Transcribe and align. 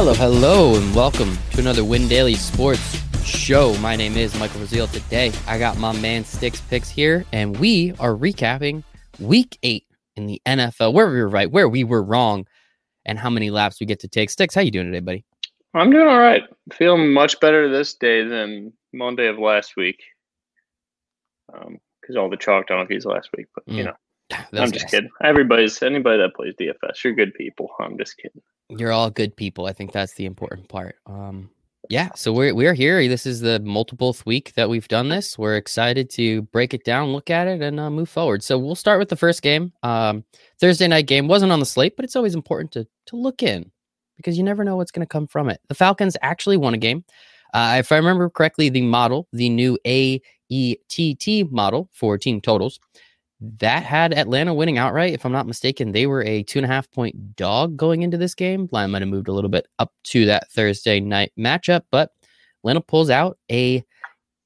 Hello, 0.00 0.14
hello, 0.14 0.76
and 0.76 0.94
welcome 0.94 1.36
to 1.50 1.60
another 1.60 1.84
Win 1.84 2.06
Daily 2.06 2.34
Sports 2.34 3.02
show. 3.24 3.76
My 3.78 3.96
name 3.96 4.16
is 4.16 4.32
Michael 4.38 4.60
Rasile. 4.60 4.88
Today, 4.92 5.32
I 5.48 5.58
got 5.58 5.76
my 5.76 5.90
man 5.90 6.22
Stix 6.22 6.62
Picks 6.70 6.88
here, 6.88 7.26
and 7.32 7.58
we 7.58 7.90
are 7.98 8.12
recapping 8.12 8.84
Week 9.18 9.58
Eight 9.64 9.86
in 10.14 10.28
the 10.28 10.40
NFL, 10.46 10.92
where 10.92 11.10
we 11.10 11.20
were 11.20 11.28
right, 11.28 11.50
where 11.50 11.68
we 11.68 11.82
were 11.82 12.04
wrong, 12.04 12.46
and 13.06 13.18
how 13.18 13.28
many 13.28 13.50
laps 13.50 13.80
we 13.80 13.86
get 13.86 13.98
to 13.98 14.06
take. 14.08 14.28
Stix, 14.30 14.54
how 14.54 14.60
you 14.60 14.70
doing 14.70 14.86
today, 14.86 15.00
buddy? 15.00 15.24
I'm 15.74 15.90
doing 15.90 16.06
all 16.06 16.20
right. 16.20 16.44
Feeling 16.72 17.12
much 17.12 17.40
better 17.40 17.68
this 17.68 17.94
day 17.94 18.22
than 18.22 18.72
Monday 18.92 19.26
of 19.26 19.40
last 19.40 19.74
week. 19.76 20.00
Um, 21.52 21.78
because 22.00 22.14
all 22.14 22.30
the 22.30 22.36
chalk 22.36 22.68
donkeys 22.68 23.04
last 23.04 23.30
week, 23.36 23.46
but 23.52 23.64
you 23.66 23.82
Mm. 23.82 23.86
know, 23.86 23.94
Those 24.52 24.60
I'm 24.60 24.70
just 24.70 24.90
kidding. 24.92 25.10
Everybody's 25.24 25.82
anybody 25.82 26.18
that 26.18 26.36
plays 26.36 26.54
DFS, 26.54 27.02
you're 27.02 27.14
good 27.14 27.34
people. 27.34 27.68
I'm 27.80 27.98
just 27.98 28.16
kidding. 28.16 28.42
You're 28.68 28.92
all 28.92 29.10
good 29.10 29.34
people. 29.36 29.66
I 29.66 29.72
think 29.72 29.92
that's 29.92 30.14
the 30.14 30.26
important 30.26 30.68
part. 30.68 30.96
Um, 31.06 31.50
yeah, 31.88 32.10
so 32.14 32.32
we're 32.32 32.54
we're 32.54 32.74
here. 32.74 33.08
This 33.08 33.24
is 33.24 33.40
the 33.40 33.60
multipleth 33.60 34.26
week 34.26 34.52
that 34.54 34.68
we've 34.68 34.88
done 34.88 35.08
this. 35.08 35.38
We're 35.38 35.56
excited 35.56 36.10
to 36.10 36.42
break 36.42 36.74
it 36.74 36.84
down, 36.84 37.12
look 37.12 37.30
at 37.30 37.46
it, 37.46 37.62
and 37.62 37.80
uh, 37.80 37.88
move 37.88 38.10
forward. 38.10 38.42
So 38.42 38.58
we'll 38.58 38.74
start 38.74 38.98
with 38.98 39.08
the 39.08 39.16
first 39.16 39.40
game. 39.40 39.72
Um, 39.82 40.24
Thursday 40.60 40.86
night 40.86 41.06
game 41.06 41.28
wasn't 41.28 41.52
on 41.52 41.60
the 41.60 41.66
slate, 41.66 41.96
but 41.96 42.04
it's 42.04 42.16
always 42.16 42.34
important 42.34 42.72
to 42.72 42.86
to 43.06 43.16
look 43.16 43.42
in 43.42 43.70
because 44.18 44.36
you 44.36 44.44
never 44.44 44.64
know 44.64 44.76
what's 44.76 44.90
going 44.90 45.06
to 45.06 45.10
come 45.10 45.26
from 45.26 45.48
it. 45.48 45.60
The 45.68 45.74
Falcons 45.74 46.16
actually 46.20 46.58
won 46.58 46.74
a 46.74 46.78
game. 46.78 47.04
Uh, 47.54 47.76
if 47.78 47.90
I 47.90 47.96
remember 47.96 48.28
correctly, 48.28 48.68
the 48.68 48.82
model, 48.82 49.26
the 49.32 49.48
new 49.48 49.78
AETT 49.86 51.50
model 51.50 51.88
for 51.92 52.18
team 52.18 52.42
totals, 52.42 52.78
that 53.40 53.84
had 53.84 54.12
Atlanta 54.12 54.52
winning 54.52 54.78
outright. 54.78 55.14
If 55.14 55.24
I'm 55.24 55.32
not 55.32 55.46
mistaken, 55.46 55.92
they 55.92 56.06
were 56.06 56.22
a 56.22 56.42
two 56.42 56.58
and 56.58 56.66
a 56.66 56.68
half 56.68 56.90
point 56.90 57.36
dog 57.36 57.76
going 57.76 58.02
into 58.02 58.16
this 58.16 58.34
game. 58.34 58.68
Line 58.72 58.90
might 58.90 59.02
have 59.02 59.08
moved 59.08 59.28
a 59.28 59.32
little 59.32 59.50
bit 59.50 59.66
up 59.78 59.92
to 60.04 60.26
that 60.26 60.50
Thursday 60.50 61.00
night 61.00 61.32
matchup, 61.38 61.82
but 61.90 62.12
Atlanta 62.62 62.80
pulls 62.80 63.10
out 63.10 63.38
a 63.50 63.84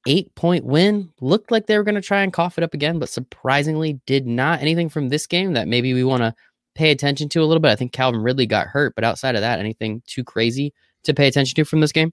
eight 0.07 0.33
point 0.35 0.65
win. 0.65 1.09
Looked 1.21 1.51
like 1.51 1.65
they 1.65 1.77
were 1.77 1.83
going 1.83 1.95
to 1.95 2.01
try 2.01 2.21
and 2.21 2.33
cough 2.33 2.57
it 2.57 2.63
up 2.63 2.73
again, 2.73 2.99
but 2.99 3.09
surprisingly 3.09 3.99
did 4.05 4.27
not. 4.27 4.61
Anything 4.61 4.89
from 4.89 5.09
this 5.09 5.25
game 5.25 5.53
that 5.53 5.67
maybe 5.67 5.93
we 5.93 6.03
want 6.03 6.21
to 6.21 6.35
pay 6.75 6.91
attention 6.91 7.29
to 7.29 7.41
a 7.41 7.45
little 7.45 7.61
bit? 7.61 7.71
I 7.71 7.75
think 7.75 7.93
Calvin 7.93 8.21
Ridley 8.21 8.45
got 8.45 8.67
hurt, 8.67 8.93
but 8.95 9.03
outside 9.03 9.35
of 9.35 9.41
that, 9.41 9.59
anything 9.59 10.03
too 10.05 10.23
crazy 10.23 10.73
to 11.03 11.13
pay 11.13 11.27
attention 11.27 11.55
to 11.55 11.65
from 11.65 11.81
this 11.81 11.91
game? 11.91 12.11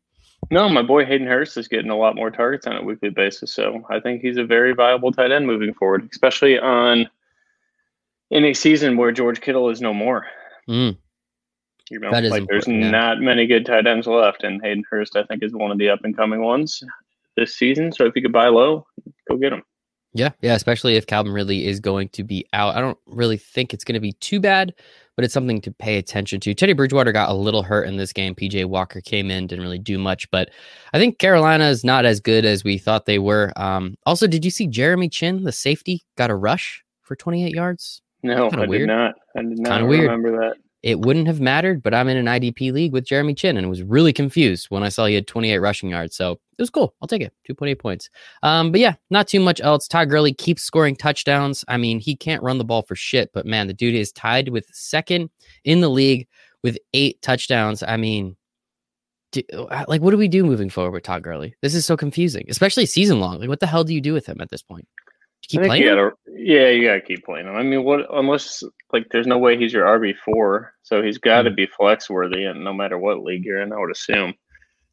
No, 0.51 0.69
my 0.69 0.83
boy 0.83 1.05
Hayden 1.05 1.27
Hurst 1.27 1.57
is 1.57 1.69
getting 1.69 1.91
a 1.91 1.97
lot 1.97 2.17
more 2.17 2.31
targets 2.31 2.67
on 2.67 2.77
a 2.77 2.83
weekly 2.83 3.11
basis, 3.11 3.53
so 3.53 3.83
I 3.91 4.01
think 4.01 4.21
he's 4.21 4.37
a 4.37 4.45
very 4.45 4.75
viable 4.75 5.13
tight 5.13 5.31
end 5.31 5.47
moving 5.47 5.75
forward, 5.75 6.09
especially 6.11 6.59
on 6.59 7.09
in 8.31 8.45
a 8.45 8.55
season 8.55 8.97
where 8.97 9.13
George 9.13 9.41
Kittle 9.41 9.69
is 9.71 9.81
no 9.81 9.93
more. 9.93 10.27
Mm, 10.69 10.97
You 11.91 11.99
know, 11.99 12.11
That 12.11 12.25
is 12.25 12.31
like 12.31 12.47
there's 12.49 12.67
yeah. 12.67 12.91
not 12.91 13.21
many 13.21 13.47
good 13.47 13.67
tight 13.67 13.87
ends 13.87 14.07
left, 14.07 14.43
and 14.45 14.61
Hayden 14.63 14.85
Hurst 14.91 15.17
I 15.17 15.25
think 15.25 15.43
is 15.43 15.53
one 15.53 15.71
of 15.71 15.79
the 15.79 15.91
up 15.91 16.01
and 16.05 16.17
coming 16.17 16.43
ones 16.43 16.83
this 17.37 17.55
season. 17.55 17.93
So 17.93 18.07
if 18.07 18.17
you 18.17 18.23
could 18.23 18.33
buy 18.33 18.49
low, 18.49 18.87
go 19.29 19.37
get 19.37 19.53
him. 19.53 19.63
Yeah, 20.13 20.31
yeah, 20.43 20.55
especially 20.55 20.97
if 20.97 21.07
Calvin 21.07 21.33
Ridley 21.33 21.67
is 21.67 21.79
going 21.81 22.09
to 22.11 22.25
be 22.25 22.45
out. 22.53 22.75
I 22.77 22.81
don't 22.81 22.99
really 23.07 23.37
think 23.37 23.73
it's 23.73 23.85
going 23.85 23.95
to 23.95 24.01
be 24.01 24.13
too 24.15 24.41
bad, 24.41 24.75
but 25.15 25.25
it's 25.25 25.33
something 25.33 25.61
to 25.61 25.71
pay 25.71 25.99
attention 25.99 26.41
to. 26.41 26.53
Teddy 26.55 26.73
Bridgewater 26.73 27.13
got 27.13 27.29
a 27.31 27.35
little 27.35 27.63
hurt 27.63 27.85
in 27.87 27.97
this 27.97 28.13
game. 28.13 28.35
PJ 28.35 28.65
Walker 28.67 29.01
came 29.01 29.31
in, 29.31 29.47
didn't 29.47 29.63
really 29.65 29.79
do 29.79 29.99
much, 29.99 30.29
but 30.33 30.51
I 30.93 30.99
think 30.99 31.19
Carolina 31.19 31.67
is 31.69 31.85
not 31.85 32.05
as 32.07 32.19
good 32.19 32.45
as 32.45 32.65
we 32.65 32.77
thought 32.77 33.07
they 33.07 33.21
were. 33.21 33.53
Um, 33.57 33.95
also, 34.05 34.27
did 34.27 34.45
you 34.45 34.51
see 34.51 34.67
Jeremy 34.67 35.09
Chinn, 35.09 35.45
the 35.45 35.53
safety, 35.53 36.03
got 36.17 36.31
a 36.31 36.35
rush 36.35 36.83
for 37.03 37.15
28 37.15 37.55
yards? 37.55 38.03
No, 38.25 38.51
Kinda 38.51 38.65
I 38.65 38.69
weird. 38.69 38.81
did 38.89 38.95
not. 38.95 39.15
I 39.37 39.43
did 39.43 39.59
not 39.61 39.73
Kinda 39.79 39.87
weird. 39.87 40.03
remember 40.11 40.33
that. 40.41 40.57
It 40.83 40.99
wouldn't 41.01 41.27
have 41.27 41.41
mattered, 41.41 41.83
but 41.83 41.93
I'm 41.95 42.09
in 42.09 42.17
an 42.17 42.27
IDP 42.27 42.73
league 42.73 42.93
with 42.93 43.05
Jeremy 43.05 43.35
Chinn 43.35 43.59
and 43.59 43.69
was 43.69 43.83
really 43.83 44.15
confused 44.15 44.67
when 44.71 44.83
I 44.83 44.89
saw 44.89 45.05
he 45.07 45.15
had 45.15 45.27
28 45.27 45.59
rushing 45.59 45.91
yards. 45.91 46.17
So 46.17 46.41
it 46.61 46.63
was 46.63 46.71
cool. 46.71 46.95
I'll 47.01 47.09
take 47.09 47.23
it. 47.23 47.33
2.8 47.49 47.79
points. 47.79 48.11
Um, 48.43 48.71
but 48.71 48.81
yeah, 48.81 48.95
not 49.09 49.27
too 49.27 49.41
much 49.41 49.63
else. 49.63 49.89
Todd 49.89 50.11
Gurley 50.11 50.35
keeps 50.35 50.63
scoring 50.63 50.95
touchdowns. 50.95 51.65
I 51.69 51.79
mean, 51.79 52.01
he 52.01 52.15
can't 52.15 52.43
run 52.43 52.59
the 52.59 52.65
ball 52.65 52.83
for 52.83 52.95
shit, 52.95 53.31
but 53.33 53.47
man, 53.47 53.67
the 53.67 53.73
dude 53.73 53.95
is 53.95 54.13
tied 54.13 54.51
with 54.51 54.67
second 54.71 55.31
in 55.65 55.81
the 55.81 55.89
league 55.89 56.29
with 56.63 56.77
eight 56.93 57.23
touchdowns. 57.23 57.83
I 57.83 57.97
mean, 57.97 58.37
do, 59.33 59.43
like, 59.89 60.03
what 60.03 60.11
do 60.11 60.19
we 60.19 60.29
do 60.29 60.45
moving 60.45 60.69
forward 60.69 60.91
with 60.91 61.05
Todd 61.05 61.23
Gurley? 61.23 61.55
This 61.63 61.75
is 61.75 61.87
so 61.87 61.97
confusing, 61.97 62.45
especially 62.51 62.85
season 62.85 63.21
long. 63.21 63.41
Like, 63.41 63.49
what 63.49 63.61
the 63.61 63.67
hell 63.67 63.85
do 63.85 63.95
you 63.95 64.03
do 64.03 64.13
with 64.13 64.27
him 64.27 64.37
at 64.43 64.51
this 64.51 64.63
point? 64.63 64.87
Do 65.43 65.57
you 65.57 65.61
keep 65.61 65.67
playing? 65.67 65.83
you 65.83 65.89
gotta, 65.89 66.11
yeah, 66.29 66.69
you 66.69 66.87
gotta 66.87 67.01
keep 67.01 67.25
playing 67.25 67.47
him. 67.47 67.57
I 67.57 67.63
mean, 67.63 67.85
what 67.85 68.07
unless 68.13 68.63
like 68.93 69.07
there's 69.11 69.27
no 69.27 69.39
way 69.39 69.57
he's 69.57 69.73
your 69.73 69.87
RB 69.87 70.15
four, 70.27 70.75
so 70.83 71.03
he's 71.03 71.17
got 71.17 71.43
to 71.43 71.51
be 71.51 71.67
flex 71.67 72.11
worthy, 72.11 72.45
and 72.45 72.63
no 72.63 72.75
matter 72.75 72.99
what 72.99 73.23
league 73.23 73.47
you're 73.47 73.63
in, 73.63 73.73
I 73.73 73.79
would 73.79 73.91
assume 73.91 74.35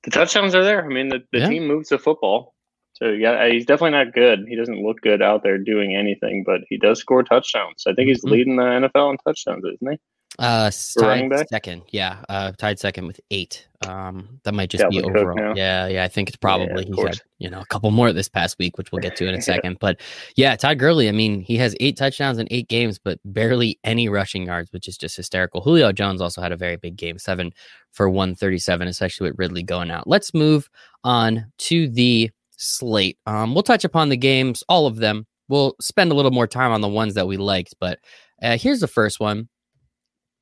the 0.07 0.11
touchdowns 0.11 0.55
are 0.55 0.63
there. 0.63 0.85
I 0.85 0.87
mean, 0.87 1.09
the, 1.09 1.19
the 1.33 1.39
Yeah. 1.39 1.49
team 1.49 1.67
moves 1.67 1.89
the 1.89 1.99
football, 1.99 2.55
so 2.93 3.09
yeah, 3.09 3.49
he's 3.49 3.65
definitely 3.65 3.91
not 4.03 4.13
good. 4.13 4.45
He 4.47 4.55
doesn't 4.55 4.81
look 4.81 5.01
good 5.01 5.21
out 5.21 5.43
there 5.43 5.57
doing 5.57 5.93
anything, 5.95 6.43
but 6.45 6.61
he 6.69 6.77
does 6.77 6.99
score 6.99 7.23
touchdowns. 7.23 7.83
I 7.85 7.93
think 7.93 8.07
he's 8.07 8.23
Mhm. 8.23 8.31
leading 8.31 8.55
the 8.55 8.63
NFL 8.63 9.11
in 9.11 9.17
touchdowns, 9.17 9.65
isn't 9.65 9.91
he? 9.91 9.99
Uh, 10.39 10.65
s- 10.67 10.93
For 10.93 11.03
running 11.07 11.29
tied 11.31 11.49
second. 11.49 11.81
Yeah, 11.91 12.17
uh, 12.29 12.51
tied 12.57 12.77
second 12.79 13.07
with 13.07 13.19
eight. 13.31 13.67
Um, 13.87 14.39
that 14.43 14.53
might 14.53 14.69
just 14.69 14.87
be 14.89 15.01
overall. 15.01 15.57
Yeah, 15.57 15.87
yeah. 15.87 16.03
I 16.03 16.07
think 16.07 16.29
it's 16.29 16.37
probably 16.37 16.85
he 16.85 17.01
had 17.01 17.19
you 17.39 17.49
know 17.49 17.59
a 17.61 17.65
couple 17.65 17.89
more 17.91 18.13
this 18.13 18.29
past 18.29 18.57
week, 18.59 18.77
which 18.77 18.91
we'll 18.91 19.01
get 19.01 19.15
to 19.15 19.23
in 19.27 19.33
a 19.33 19.33
Yeah. 19.37 19.41
second. 19.41 19.77
But 19.79 19.99
yeah, 20.35 20.55
Todd 20.55 20.77
Gurley. 20.77 21.09
I 21.09 21.11
mean, 21.11 21.41
he 21.41 21.57
has 21.57 21.75
eight 21.79 21.97
touchdowns 21.97 22.37
in 22.37 22.47
eight 22.51 22.67
games, 22.67 22.99
but 22.99 23.19
barely 23.25 23.79
any 23.83 24.09
rushing 24.09 24.45
yards, 24.45 24.71
which 24.71 24.87
is 24.87 24.97
just 24.97 25.15
hysterical. 25.17 25.61
Julio 25.61 25.91
Jones 25.91 26.21
also 26.21 26.41
had 26.41 26.51
a 26.51 26.57
very 26.57 26.75
big 26.75 26.97
game, 26.97 27.17
seven 27.17 27.51
for 27.91 28.07
one 28.09 28.35
thirty 28.35 28.59
seven, 28.59 28.87
especially 28.87 29.29
with 29.31 29.39
Ridley 29.39 29.63
going 29.63 29.89
out. 29.89 30.07
Let's 30.07 30.33
move 30.35 30.69
on 31.03 31.51
to 31.59 31.87
the 31.89 32.29
slate. 32.57 33.17
Um, 33.25 33.53
we'll 33.55 33.63
touch 33.63 33.85
upon 33.85 34.09
the 34.09 34.17
games, 34.17 34.63
all 34.69 34.85
of 34.85 34.97
them. 34.97 35.25
We'll 35.49 35.75
spend 35.81 36.11
a 36.11 36.15
little 36.15 36.31
more 36.31 36.47
time 36.47 36.71
on 36.71 36.81
the 36.81 36.89
ones 36.89 37.13
that 37.15 37.27
we 37.27 37.37
liked, 37.37 37.73
but 37.79 37.97
uh, 38.43 38.57
here's 38.57 38.81
the 38.81 38.87
first 38.87 39.19
one 39.19 39.47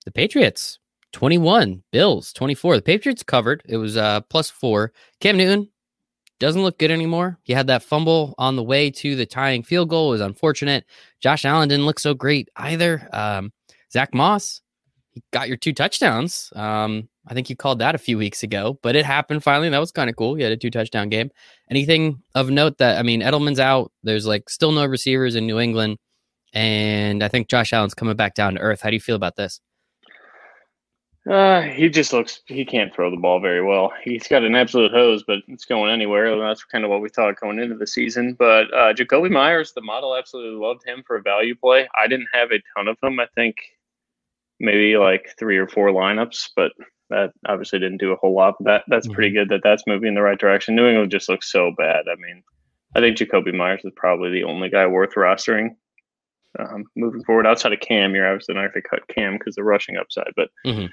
the 0.06 0.12
Patriots 0.12 0.80
21, 1.14 1.84
Bills 1.92 2.34
24. 2.34 2.78
The 2.78 2.82
Patriots 2.82 3.24
covered. 3.24 3.64
It 3.66 3.78
was 3.78 3.98
uh 3.98 4.22
plus 4.22 4.50
4. 4.50 4.92
Cam 5.20 5.38
Newton 5.38 5.70
doesn't 6.40 6.62
look 6.62 6.78
good 6.78 6.92
anymore. 6.92 7.40
He 7.44 7.54
had 7.54 7.68
that 7.68 7.84
fumble 7.84 8.36
on 8.38 8.56
the 8.56 8.64
way 8.64 8.92
to 8.92 9.16
the 9.16 9.26
tying 9.26 9.64
field 9.64 9.90
goal. 9.90 10.10
It 10.10 10.12
was 10.12 10.22
unfortunate. 10.22 10.86
Josh 11.22 11.46
Allen 11.46 11.70
didn't 11.70 11.86
look 11.86 12.00
so 12.00 12.14
great 12.14 12.50
either. 12.56 13.08
Um 13.14 13.52
Zach 13.92 14.14
Moss, 14.14 14.62
he 15.12 15.24
got 15.32 15.48
your 15.48 15.58
two 15.58 15.74
touchdowns. 15.74 16.52
Um 16.56 17.10
I 17.28 17.34
think 17.34 17.50
you 17.50 17.56
called 17.56 17.80
that 17.80 17.96
a 17.96 18.00
few 18.00 18.18
weeks 18.18 18.44
ago, 18.44 18.78
but 18.84 18.96
it 18.96 19.06
happened 19.06 19.42
finally. 19.42 19.70
That 19.70 19.80
was 19.80 19.92
kind 19.92 20.10
of 20.10 20.16
cool. 20.16 20.36
He 20.36 20.44
had 20.44 20.52
a 20.52 20.58
two 20.58 20.70
touchdown 20.70 21.10
game. 21.10 21.32
Anything 21.72 22.22
of 22.36 22.50
note 22.50 22.78
that 22.80 23.00
I 23.00 23.04
mean, 23.04 23.22
Edelman's 23.22 23.60
out. 23.60 23.92
There's 24.04 24.28
like 24.28 24.50
still 24.50 24.74
no 24.74 24.86
receivers 24.86 25.36
in 25.36 25.48
New 25.48 25.60
England. 25.60 25.98
And 26.54 27.24
I 27.24 27.30
think 27.30 27.50
Josh 27.50 27.74
Allen's 27.74 27.94
coming 27.94 28.16
back 28.16 28.36
down 28.36 28.56
to 28.56 28.60
earth. 28.60 28.82
How 28.82 28.90
do 28.90 28.96
you 28.96 29.02
feel 29.02 29.16
about 29.16 29.36
this? 29.38 29.60
Uh, 31.30 31.62
he 31.64 31.90
just 31.90 32.14
looks 32.14 32.42
he 32.46 32.64
can't 32.64 32.94
throw 32.94 33.10
the 33.10 33.18
ball 33.18 33.40
very 33.40 33.64
well. 33.64 33.92
He's 34.04 34.28
got 34.28 34.44
an 34.44 34.54
absolute 34.56 34.92
hose, 34.92 35.24
but 35.26 35.40
it's 35.48 35.66
going 35.66 35.92
anywhere. 35.92 36.38
That's 36.38 36.64
kind 36.64 36.84
of 36.84 36.92
what 36.92 37.02
we 37.02 37.10
thought 37.10 37.40
going 37.40 37.58
into 37.58 37.76
the 37.76 37.88
season. 37.88 38.34
But 38.38 38.72
uh, 38.74 38.94
Jakobi 38.94 39.32
Meyers, 39.32 39.74
the 39.74 39.82
model, 39.82 40.16
absolutely 40.16 40.60
loved 40.60 40.84
him 40.86 41.04
for 41.06 41.16
a 41.16 41.22
value 41.24 41.56
play. 41.56 41.88
I 42.00 42.08
didn't 42.08 42.28
have 42.32 42.52
a 42.52 42.62
ton 42.78 42.88
of 42.88 42.98
them. 43.02 43.20
I 43.20 43.26
think 43.34 43.56
maybe 44.60 44.98
like 44.98 45.34
three 45.40 45.58
or 45.58 45.68
four 45.68 45.90
lineups, 45.90 46.50
but 46.56 46.74
that 47.10 47.32
obviously 47.48 47.80
didn't 47.80 47.98
do 48.00 48.12
a 48.12 48.18
whole 48.18 48.36
lot. 48.36 48.56
But 48.60 48.66
that 48.66 48.84
that's 48.88 49.08
pretty 49.08 49.32
good 49.34 49.50
that 49.50 49.62
that's 49.64 49.88
moving 49.88 50.10
in 50.10 50.14
the 50.16 50.22
right 50.22 50.40
direction. 50.40 50.76
New 50.76 50.88
England 50.88 51.12
just 51.12 51.28
looks 51.28 51.52
so 51.52 51.72
bad. 51.76 52.06
I 52.08 52.16
mean, 52.18 52.44
I 52.96 53.00
think 53.00 53.18
Jakobi 53.18 53.52
Meyers 53.54 53.82
is 53.84 53.94
probably 53.96 54.30
the 54.30 54.44
only 54.44 54.70
guy 54.70 54.86
worth 54.86 55.16
rostering. 55.16 55.76
Um, 56.60 56.86
moving 56.96 57.24
forward, 57.24 57.48
outside 57.48 57.74
of 57.74 57.80
Cam, 57.82 58.14
you're 58.14 58.28
obviously 58.32 58.54
not 58.56 58.72
going 58.72 58.84
to 58.84 58.88
cut 58.90 59.08
Cam 59.08 59.34
because 59.40 59.56
the 59.56 59.64
rushing 59.64 59.98
upside, 59.98 60.32
but 60.36 60.50
Mhm. 60.66 60.90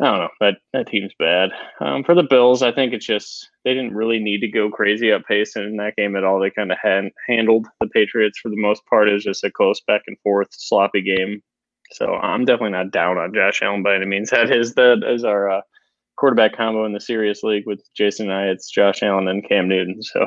I 0.00 0.04
don't 0.04 0.18
know. 0.18 0.28
That 0.40 0.54
that 0.72 0.86
team's 0.86 1.12
bad. 1.18 1.50
Um, 1.80 2.04
for 2.04 2.14
the 2.14 2.22
Bills, 2.22 2.62
I 2.62 2.70
think 2.70 2.92
it's 2.92 3.06
just 3.06 3.48
they 3.64 3.74
didn't 3.74 3.94
really 3.94 4.20
need 4.20 4.40
to 4.40 4.48
go 4.48 4.70
crazy 4.70 5.12
up 5.12 5.22
pace 5.26 5.56
in 5.56 5.76
that 5.78 5.96
game 5.96 6.14
at 6.14 6.24
all. 6.24 6.38
They 6.38 6.50
kind 6.50 6.70
of 6.70 6.78
had 6.80 7.10
handled 7.26 7.66
the 7.80 7.88
Patriots 7.88 8.38
for 8.38 8.48
the 8.48 8.60
most 8.60 8.82
part. 8.86 9.08
It 9.08 9.14
was 9.14 9.24
just 9.24 9.44
a 9.44 9.50
close 9.50 9.80
back 9.80 10.02
and 10.06 10.16
forth, 10.20 10.48
sloppy 10.52 11.02
game. 11.02 11.42
So 11.92 12.14
I'm 12.14 12.44
definitely 12.44 12.72
not 12.72 12.92
down 12.92 13.18
on 13.18 13.34
Josh 13.34 13.60
Allen 13.62 13.82
by 13.82 13.96
any 13.96 14.06
means. 14.06 14.30
That 14.38 14.52
is 14.52 14.74
that 14.74 15.02
is 15.04 15.24
our 15.24 15.50
uh, 15.50 15.60
quarterback 16.16 16.56
combo 16.56 16.84
in 16.84 16.92
the 16.92 17.00
serious 17.00 17.42
league 17.42 17.66
with 17.66 17.82
Jason 17.96 18.30
and 18.30 18.38
I. 18.38 18.44
It's 18.46 18.70
Josh 18.70 19.02
Allen 19.02 19.26
and 19.26 19.46
Cam 19.48 19.68
Newton. 19.68 20.02
So 20.02 20.26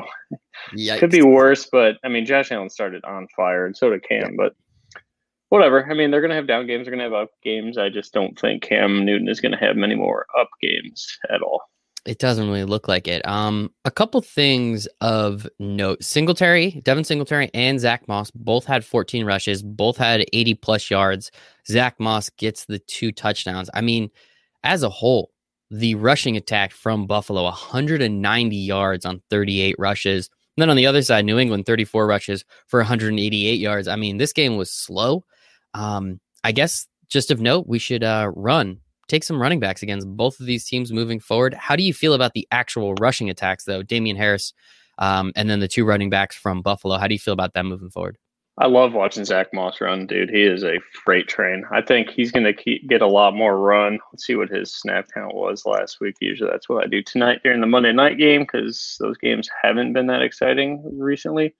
Yeah, 0.74 0.96
could 0.98 1.10
be 1.10 1.22
worse, 1.22 1.68
but 1.70 1.96
I 2.04 2.08
mean, 2.08 2.26
Josh 2.26 2.50
Allen 2.52 2.70
started 2.70 3.04
on 3.04 3.26
fire, 3.34 3.64
and 3.64 3.76
so 3.76 3.90
did 3.90 4.06
Cam. 4.06 4.36
But 4.36 4.54
whatever. 5.52 5.86
I 5.88 5.92
mean, 5.92 6.10
they're 6.10 6.22
going 6.22 6.30
to 6.30 6.36
have 6.36 6.46
down 6.46 6.66
games. 6.66 6.86
They're 6.86 6.96
going 6.96 7.10
to 7.10 7.14
have 7.14 7.24
up 7.24 7.30
games. 7.44 7.76
I 7.76 7.90
just 7.90 8.14
don't 8.14 8.38
think 8.38 8.62
Cam 8.62 9.04
Newton 9.04 9.28
is 9.28 9.38
going 9.38 9.52
to 9.52 9.58
have 9.58 9.76
many 9.76 9.94
more 9.94 10.24
up 10.40 10.48
games 10.62 11.06
at 11.28 11.42
all. 11.42 11.60
It 12.06 12.18
doesn't 12.18 12.48
really 12.48 12.64
look 12.64 12.88
like 12.88 13.06
it. 13.06 13.24
Um, 13.28 13.70
a 13.84 13.90
couple 13.90 14.22
things 14.22 14.88
of 15.02 15.46
note: 15.58 16.02
Singletary, 16.02 16.80
Devin 16.82 17.04
Singletary, 17.04 17.50
and 17.52 17.78
Zach 17.78 18.08
Moss 18.08 18.30
both 18.30 18.64
had 18.64 18.82
14 18.82 19.26
rushes, 19.26 19.62
both 19.62 19.98
had 19.98 20.24
80 20.32 20.54
plus 20.54 20.90
yards. 20.90 21.30
Zach 21.68 22.00
Moss 22.00 22.30
gets 22.30 22.64
the 22.64 22.78
two 22.78 23.12
touchdowns. 23.12 23.68
I 23.74 23.82
mean, 23.82 24.10
as 24.64 24.82
a 24.82 24.88
whole, 24.88 25.32
the 25.70 25.96
rushing 25.96 26.38
attack 26.38 26.72
from 26.72 27.06
Buffalo 27.06 27.42
190 27.42 28.56
yards 28.56 29.04
on 29.04 29.20
38 29.28 29.76
rushes. 29.78 30.30
And 30.56 30.62
then 30.62 30.70
on 30.70 30.76
the 30.76 30.86
other 30.86 31.02
side, 31.02 31.26
New 31.26 31.38
England 31.38 31.66
34 31.66 32.06
rushes 32.06 32.44
for 32.68 32.80
188 32.80 33.60
yards. 33.60 33.86
I 33.86 33.96
mean, 33.96 34.16
this 34.16 34.32
game 34.32 34.56
was 34.56 34.70
slow. 34.70 35.24
Um, 35.74 36.20
I 36.44 36.52
guess 36.52 36.86
just 37.08 37.30
of 37.30 37.40
note, 37.40 37.66
we 37.66 37.78
should 37.78 38.04
uh, 38.04 38.30
run, 38.34 38.78
take 39.08 39.24
some 39.24 39.40
running 39.40 39.60
backs 39.60 39.82
against 39.82 40.08
both 40.08 40.40
of 40.40 40.46
these 40.46 40.64
teams 40.64 40.92
moving 40.92 41.20
forward. 41.20 41.54
How 41.54 41.76
do 41.76 41.82
you 41.82 41.94
feel 41.94 42.14
about 42.14 42.32
the 42.34 42.46
actual 42.50 42.94
rushing 42.94 43.30
attacks, 43.30 43.64
though? 43.64 43.82
Damien 43.82 44.16
Harris 44.16 44.52
um, 44.98 45.32
and 45.36 45.48
then 45.48 45.60
the 45.60 45.68
two 45.68 45.84
running 45.84 46.10
backs 46.10 46.36
from 46.36 46.62
Buffalo. 46.62 46.98
How 46.98 47.06
do 47.06 47.14
you 47.14 47.18
feel 47.18 47.34
about 47.34 47.54
them 47.54 47.68
moving 47.68 47.90
forward? 47.90 48.18
I 48.58 48.66
love 48.66 48.92
watching 48.92 49.24
Zach 49.24 49.48
Moss 49.54 49.80
run, 49.80 50.06
dude. 50.06 50.28
He 50.28 50.42
is 50.42 50.62
a 50.62 50.78
freight 51.04 51.26
train. 51.26 51.64
I 51.72 51.80
think 51.80 52.10
he's 52.10 52.30
going 52.30 52.44
to 52.44 52.78
get 52.86 53.00
a 53.00 53.06
lot 53.06 53.34
more 53.34 53.58
run. 53.58 53.98
Let's 54.12 54.26
see 54.26 54.36
what 54.36 54.50
his 54.50 54.74
snap 54.74 55.08
count 55.12 55.34
was 55.34 55.64
last 55.64 56.00
week. 56.00 56.16
Usually 56.20 56.50
that's 56.50 56.68
what 56.68 56.84
I 56.84 56.86
do 56.86 57.02
tonight 57.02 57.40
during 57.42 57.62
the 57.62 57.66
Monday 57.66 57.92
night 57.92 58.18
game 58.18 58.42
because 58.42 58.96
those 59.00 59.16
games 59.16 59.48
haven't 59.62 59.94
been 59.94 60.06
that 60.08 60.20
exciting 60.20 60.82
recently. 60.98 61.54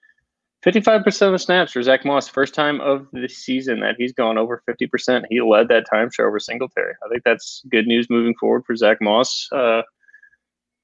55% 0.65 1.35
of 1.35 1.41
snaps 1.41 1.73
for 1.73 1.83
Zach 1.83 2.05
Moss, 2.05 2.29
first 2.29 2.55
time 2.55 2.81
of 2.81 3.09
the 3.13 3.29
season 3.29 3.81
that 3.81 3.97
he's 3.99 4.13
gone 4.13 4.39
over 4.39 4.63
50%. 4.69 5.25
He 5.29 5.41
led 5.41 5.69
that 5.69 5.87
timeshare 5.93 6.29
over 6.29 6.39
Singletary. 6.39 6.95
I 7.05 7.09
think 7.09 7.25
that's 7.25 7.63
good 7.69 7.87
news 7.87 8.09
moving 8.09 8.35
forward 8.39 8.65
for 8.65 8.77
Zach 8.77 8.99
Moss. 9.01 9.49
Uh, 9.51 9.83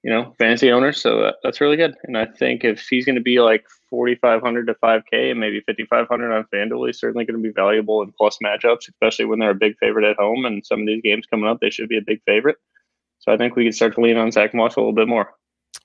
you 0.02 0.10
know, 0.10 0.34
fantasy 0.38 0.70
owners. 0.70 1.00
So 1.00 1.20
that, 1.22 1.36
that's 1.42 1.60
really 1.60 1.76
good. 1.76 1.94
And 2.04 2.16
I 2.16 2.26
think 2.26 2.64
if 2.64 2.86
he's 2.88 3.04
going 3.04 3.16
to 3.16 3.22
be 3.22 3.40
like 3.40 3.64
4,500 3.90 4.66
to 4.66 4.74
5K 4.74 5.30
and 5.30 5.40
maybe 5.40 5.60
5,500 5.60 6.32
on 6.32 6.46
FanDuel, 6.52 6.86
he's 6.86 7.00
certainly 7.00 7.24
going 7.24 7.40
to 7.40 7.48
be 7.48 7.52
valuable 7.52 8.02
in 8.02 8.12
plus 8.16 8.38
matchups, 8.42 8.88
especially 8.88 9.24
when 9.24 9.38
they're 9.38 9.50
a 9.50 9.56
big 9.56 9.76
favorite 9.78 10.08
at 10.08 10.16
home. 10.16 10.44
And 10.44 10.64
some 10.64 10.80
of 10.80 10.86
these 10.86 11.02
games 11.02 11.26
coming 11.26 11.48
up, 11.48 11.58
they 11.60 11.70
should 11.70 11.88
be 11.88 11.98
a 11.98 12.02
big 12.02 12.20
favorite. 12.26 12.56
So 13.18 13.32
I 13.32 13.36
think 13.36 13.56
we 13.56 13.64
can 13.64 13.72
start 13.72 13.94
to 13.96 14.00
lean 14.00 14.16
on 14.16 14.30
Zach 14.30 14.54
Moss 14.54 14.76
a 14.76 14.80
little 14.80 14.92
bit 14.92 15.08
more. 15.08 15.34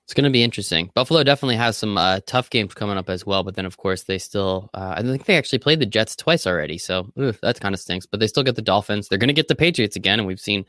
It's 0.04 0.12
going 0.12 0.24
to 0.24 0.30
be 0.30 0.42
interesting. 0.42 0.90
Buffalo 0.94 1.22
definitely 1.22 1.56
has 1.56 1.78
some 1.78 1.96
uh, 1.96 2.20
tough 2.26 2.50
games 2.50 2.74
coming 2.74 2.98
up 2.98 3.08
as 3.08 3.24
well, 3.24 3.42
but 3.42 3.54
then 3.56 3.64
of 3.64 3.78
course 3.78 4.02
they 4.02 4.18
still. 4.18 4.68
Uh, 4.74 4.94
I 4.98 5.02
think 5.02 5.24
they 5.24 5.38
actually 5.38 5.60
played 5.60 5.80
the 5.80 5.86
Jets 5.86 6.14
twice 6.14 6.46
already, 6.46 6.76
so 6.76 7.10
oof, 7.18 7.40
that 7.40 7.58
kind 7.58 7.74
of 7.74 7.80
stinks. 7.80 8.04
But 8.04 8.20
they 8.20 8.26
still 8.26 8.42
get 8.42 8.54
the 8.54 8.62
Dolphins. 8.62 9.08
They're 9.08 9.18
going 9.18 9.28
to 9.28 9.34
get 9.34 9.48
the 9.48 9.54
Patriots 9.54 9.96
again, 9.96 10.20
and 10.20 10.26
we've 10.26 10.40
seen 10.40 10.66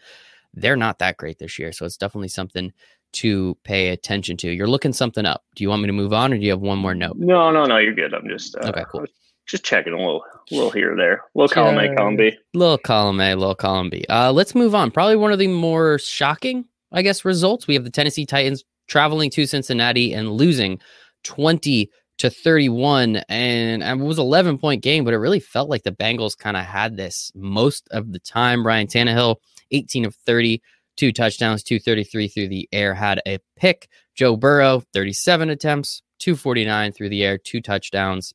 they're 0.53 0.77
not 0.77 0.99
that 0.99 1.17
great 1.17 1.37
this 1.37 1.59
year. 1.59 1.73
So 1.73 1.85
it's 1.85 1.97
definitely 1.97 2.29
something 2.29 2.71
to 3.13 3.57
pay 3.63 3.89
attention 3.89 4.37
to. 4.37 4.51
You're 4.51 4.67
looking 4.67 4.93
something 4.93 5.25
up. 5.25 5.43
Do 5.55 5.63
you 5.63 5.69
want 5.69 5.81
me 5.81 5.87
to 5.87 5.93
move 5.93 6.13
on, 6.13 6.33
or 6.33 6.37
do 6.37 6.43
you 6.43 6.51
have 6.51 6.61
one 6.61 6.77
more 6.77 6.95
note? 6.95 7.17
No, 7.17 7.51
no, 7.51 7.65
no. 7.65 7.77
You're 7.77 7.93
good. 7.93 8.13
I'm 8.13 8.29
just 8.29 8.55
uh, 8.55 8.69
okay. 8.69 8.83
Cool. 8.89 9.05
Just 9.47 9.65
checking 9.65 9.93
a 9.93 9.97
little, 9.97 10.23
little 10.49 10.71
here 10.71 10.93
or 10.93 10.95
there. 10.95 11.23
Little 11.35 11.53
column 11.53 11.77
A, 11.77 11.93
column 11.93 12.15
B. 12.15 12.35
Little 12.53 12.77
column 12.77 13.19
A, 13.19 13.35
little 13.35 13.53
column 13.53 13.89
B. 13.89 14.05
Uh, 14.09 14.31
let's 14.31 14.55
move 14.55 14.73
on. 14.73 14.91
Probably 14.91 15.17
one 15.17 15.31
of 15.31 15.39
the 15.39 15.47
more 15.47 15.99
shocking, 15.99 16.65
I 16.91 17.03
guess, 17.03 17.25
results. 17.25 17.67
We 17.67 17.75
have 17.75 17.83
the 17.83 17.91
Tennessee 17.91 18.25
Titans 18.25 18.63
traveling 18.87 19.29
to 19.31 19.45
Cincinnati 19.45 20.13
and 20.13 20.31
losing 20.31 20.79
20 21.23 21.89
to 22.17 22.29
31 22.29 23.17
and, 23.27 23.83
it 23.83 24.03
was 24.03 24.19
11 24.19 24.57
point 24.57 24.81
game 24.81 25.03
but 25.03 25.13
it 25.13 25.17
really 25.17 25.39
felt 25.39 25.69
like 25.69 25.83
the 25.83 25.91
Bengals 25.91 26.37
kind 26.37 26.55
of 26.55 26.63
had 26.63 26.95
this 26.95 27.31
most 27.35 27.87
of 27.91 28.11
the 28.13 28.19
time 28.19 28.65
Ryan 28.65 28.87
Tannehill 28.87 29.37
18 29.71 30.05
of 30.05 30.15
30 30.15 30.61
two 30.95 31.11
touchdowns, 31.11 31.63
233 31.63 32.27
through 32.27 32.47
the 32.47 32.67
air, 32.71 32.93
had 32.93 33.21
a 33.27 33.39
pick. 33.55 33.87
Joe 34.15 34.35
Burrow, 34.35 34.81
37 34.93 35.49
attempts, 35.49 36.01
249 36.19 36.91
through 36.93 37.09
the 37.09 37.23
air, 37.23 37.37
two 37.37 37.61
touchdowns. 37.61 38.33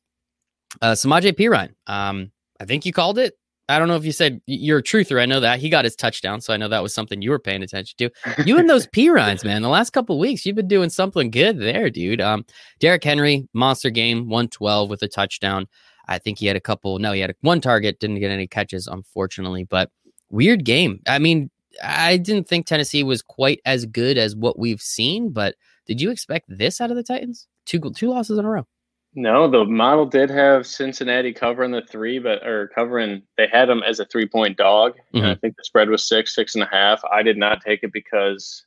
Uh, 0.81 0.91
Samaje 0.91 1.33
Perine, 1.33 1.73
um, 1.87 2.31
I 2.59 2.65
think 2.65 2.85
you 2.85 2.93
called 2.93 3.17
it. 3.17 3.33
I 3.71 3.79
don't 3.79 3.87
know 3.87 3.95
if 3.95 4.03
you 4.03 4.11
said 4.11 4.41
you're 4.47 4.79
a 4.79 4.83
truther. 4.83 5.21
I 5.21 5.25
know 5.25 5.39
that 5.39 5.59
he 5.59 5.69
got 5.69 5.85
his 5.85 5.95
touchdown, 5.95 6.41
so 6.41 6.53
I 6.53 6.57
know 6.57 6.67
that 6.67 6.83
was 6.83 6.93
something 6.93 7.21
you 7.21 7.29
were 7.29 7.39
paying 7.39 7.63
attention 7.63 7.95
to. 7.99 8.45
You 8.45 8.57
and 8.57 8.69
those 8.69 8.85
Perines, 8.95 9.45
man. 9.45 9.61
The 9.61 9.69
last 9.69 9.91
couple 9.91 10.19
weeks, 10.19 10.45
you've 10.45 10.57
been 10.57 10.67
doing 10.67 10.89
something 10.89 11.31
good 11.31 11.59
there, 11.59 11.89
dude. 11.89 12.19
Um, 12.19 12.45
Derrick 12.79 13.03
Henry, 13.03 13.47
monster 13.53 13.89
game, 13.89 14.27
112 14.27 14.89
with 14.89 15.01
a 15.03 15.07
touchdown. 15.07 15.67
I 16.09 16.17
think 16.17 16.39
he 16.39 16.47
had 16.47 16.57
a 16.57 16.61
couple. 16.61 16.99
No, 16.99 17.13
he 17.13 17.21
had 17.21 17.33
one 17.41 17.61
target, 17.61 17.99
didn't 17.99 18.19
get 18.19 18.31
any 18.31 18.47
catches, 18.47 18.87
unfortunately. 18.87 19.63
But 19.63 19.89
weird 20.29 20.65
game. 20.65 20.99
I 21.07 21.19
mean, 21.19 21.49
I 21.81 22.17
didn't 22.17 22.49
think 22.49 22.65
Tennessee 22.65 23.03
was 23.03 23.21
quite 23.21 23.61
as 23.65 23.85
good 23.85 24.17
as 24.17 24.35
what 24.35 24.59
we've 24.59 24.81
seen, 24.81 25.29
but 25.29 25.55
did 25.85 26.01
you 26.01 26.11
expect 26.11 26.45
this 26.49 26.81
out 26.81 26.91
of 26.91 26.97
the 26.97 27.03
Titans? 27.03 27.47
Two 27.65 27.79
two 27.95 28.09
losses 28.09 28.37
in 28.37 28.43
a 28.43 28.49
row. 28.49 28.67
No, 29.13 29.49
the 29.49 29.65
model 29.65 30.05
did 30.05 30.29
have 30.29 30.65
Cincinnati 30.65 31.33
covering 31.33 31.71
the 31.71 31.81
three, 31.81 32.17
but 32.17 32.45
or 32.47 32.69
covering 32.73 33.23
they 33.37 33.47
had 33.51 33.67
them 33.67 33.83
as 33.83 33.99
a 33.99 34.05
three 34.05 34.27
point 34.27 34.57
dog. 34.57 34.93
Mm-hmm. 35.13 35.25
I 35.25 35.35
think 35.35 35.57
the 35.57 35.65
spread 35.65 35.89
was 35.89 36.07
six, 36.07 36.33
six 36.33 36.55
and 36.55 36.63
a 36.63 36.69
half. 36.71 37.01
I 37.11 37.21
did 37.21 37.37
not 37.37 37.61
take 37.61 37.83
it 37.83 37.91
because 37.91 38.65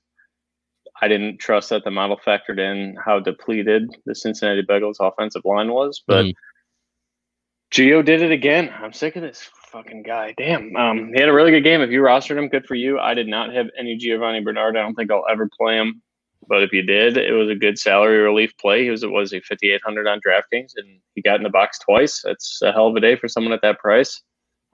I 1.01 1.09
didn't 1.09 1.39
trust 1.39 1.71
that 1.71 1.85
the 1.85 1.91
model 1.91 2.19
factored 2.25 2.59
in 2.59 2.97
how 3.03 3.21
depleted 3.21 3.97
the 4.05 4.15
Cincinnati 4.15 4.63
Bengals 4.63 4.97
offensive 5.01 5.43
line 5.47 5.73
was. 5.73 6.03
But 6.07 6.27
mm. 6.27 6.35
Gio 7.73 8.05
did 8.05 8.23
it 8.23 8.31
again. 8.31 8.73
I'm 8.81 8.93
sick 8.93 9.17
of 9.17 9.23
this 9.23 9.49
fucking 9.73 10.03
guy. 10.03 10.35
Damn. 10.37 10.77
Um, 10.77 11.11
he 11.13 11.21
had 11.21 11.29
a 11.29 11.33
really 11.33 11.51
good 11.51 11.65
game. 11.65 11.81
If 11.81 11.91
you 11.91 12.03
rostered 12.03 12.39
him, 12.39 12.49
good 12.49 12.67
for 12.67 12.77
you. 12.77 13.01
I 13.01 13.15
did 13.15 13.27
not 13.27 13.53
have 13.53 13.67
any 13.79 13.97
Giovani 13.97 14.45
Bernard. 14.45 14.77
I 14.77 14.83
don't 14.83 14.95
think 14.95 15.11
I'll 15.11 15.25
ever 15.29 15.49
play 15.59 15.77
him. 15.77 16.03
But 16.49 16.63
if 16.63 16.73
you 16.73 16.83
did, 16.83 17.17
it 17.17 17.33
was 17.33 17.51
a 17.51 17.55
good 17.55 17.79
salary 17.79 18.19
relief 18.19 18.53
play. 18.61 18.85
He 18.85 18.91
was 18.91 19.03
it 19.03 19.11
was 19.11 19.33
a 19.33 19.41
fifty 19.41 19.73
eight 19.73 19.83
hundred 19.85 20.07
on 20.07 20.21
DraftKings, 20.21 20.73
and 20.77 21.01
he 21.15 21.23
got 21.23 21.37
in 21.37 21.43
the 21.43 21.51
box 21.51 21.79
twice. 21.79 22.23
That's 22.25 22.61
a 22.63 22.73
hell 22.73 22.89
of 22.89 22.97
a 22.97 23.01
day 23.01 23.17
for 23.17 23.29
someone 23.29 23.53
at 23.53 23.63
that 23.63 23.79
price. 23.79 24.23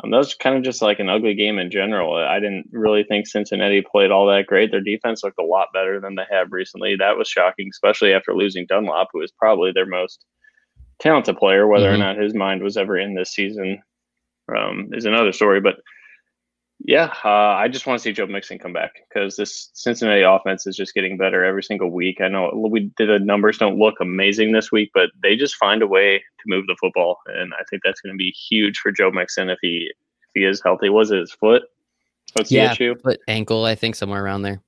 Um, 0.02 0.10
that 0.10 0.18
was 0.18 0.34
kind 0.34 0.56
of 0.56 0.62
just 0.62 0.82
like 0.82 0.98
an 0.98 1.10
ugly 1.10 1.34
game 1.34 1.58
in 1.58 1.70
general. 1.70 2.14
I 2.14 2.40
didn't 2.40 2.66
really 2.72 3.04
think 3.04 3.26
Cincinnati 3.26 3.82
played 3.82 4.10
all 4.10 4.26
that 4.26 4.46
great. 4.46 4.70
Their 4.70 4.80
defense 4.80 5.22
looked 5.22 5.40
a 5.40 5.44
lot 5.44 5.68
better 5.74 6.00
than 6.00 6.14
they 6.14 6.24
have 6.30 6.52
recently. 6.52 6.96
That 6.96 7.16
was 7.18 7.28
shocking, 7.28 7.68
especially 7.70 8.12
after 8.12 8.34
losing 8.34 8.66
Dunlap, 8.66 9.08
who 9.12 9.20
was 9.20 9.32
probably 9.32 9.72
their 9.72 9.86
most 9.86 10.24
talented 11.00 11.36
player. 11.36 11.66
Whether 11.66 11.86
mm-hmm. 11.86 12.02
or 12.02 12.14
not 12.14 12.22
his 12.22 12.34
mind 12.34 12.62
was 12.62 12.76
ever 12.76 12.98
in 12.98 13.14
this 13.14 13.32
season 13.32 13.82
um, 14.56 14.88
is 14.92 15.04
another 15.04 15.32
story. 15.32 15.60
But 15.60 15.76
yeah, 16.82 17.12
uh, 17.24 17.28
I 17.28 17.68
just 17.68 17.86
want 17.86 17.98
to 17.98 18.02
see 18.02 18.12
Joe 18.12 18.26
Mixon 18.26 18.58
come 18.58 18.72
back 18.72 18.92
because 19.08 19.36
this 19.36 19.70
Cincinnati 19.74 20.22
offense 20.22 20.66
is 20.66 20.76
just 20.76 20.94
getting 20.94 21.18
better 21.18 21.44
every 21.44 21.62
single 21.62 21.90
week. 21.90 22.20
I 22.20 22.28
know 22.28 22.50
we 22.54 22.90
the 22.96 23.18
numbers 23.18 23.58
don't 23.58 23.78
look 23.78 23.96
amazing 24.00 24.52
this 24.52 24.72
week, 24.72 24.90
but 24.94 25.10
they 25.22 25.36
just 25.36 25.56
find 25.56 25.82
a 25.82 25.86
way 25.86 26.18
to 26.18 26.44
move 26.46 26.66
the 26.66 26.76
football, 26.80 27.18
and 27.26 27.52
I 27.54 27.64
think 27.68 27.82
that's 27.84 28.00
going 28.00 28.14
to 28.14 28.18
be 28.18 28.30
huge 28.30 28.78
for 28.78 28.92
Joe 28.92 29.10
Mixon 29.10 29.50
if 29.50 29.58
he 29.60 29.90
if 29.90 30.30
he 30.34 30.44
is 30.44 30.62
healthy. 30.64 30.88
Was 30.88 31.10
it 31.10 31.20
his 31.20 31.32
foot? 31.32 31.62
What's 32.32 32.50
yeah, 32.50 32.68
the 32.68 32.72
issue? 32.72 32.94
Foot, 32.96 33.20
ankle, 33.28 33.66
I 33.66 33.74
think 33.74 33.94
somewhere 33.94 34.24
around 34.24 34.42
there. 34.42 34.62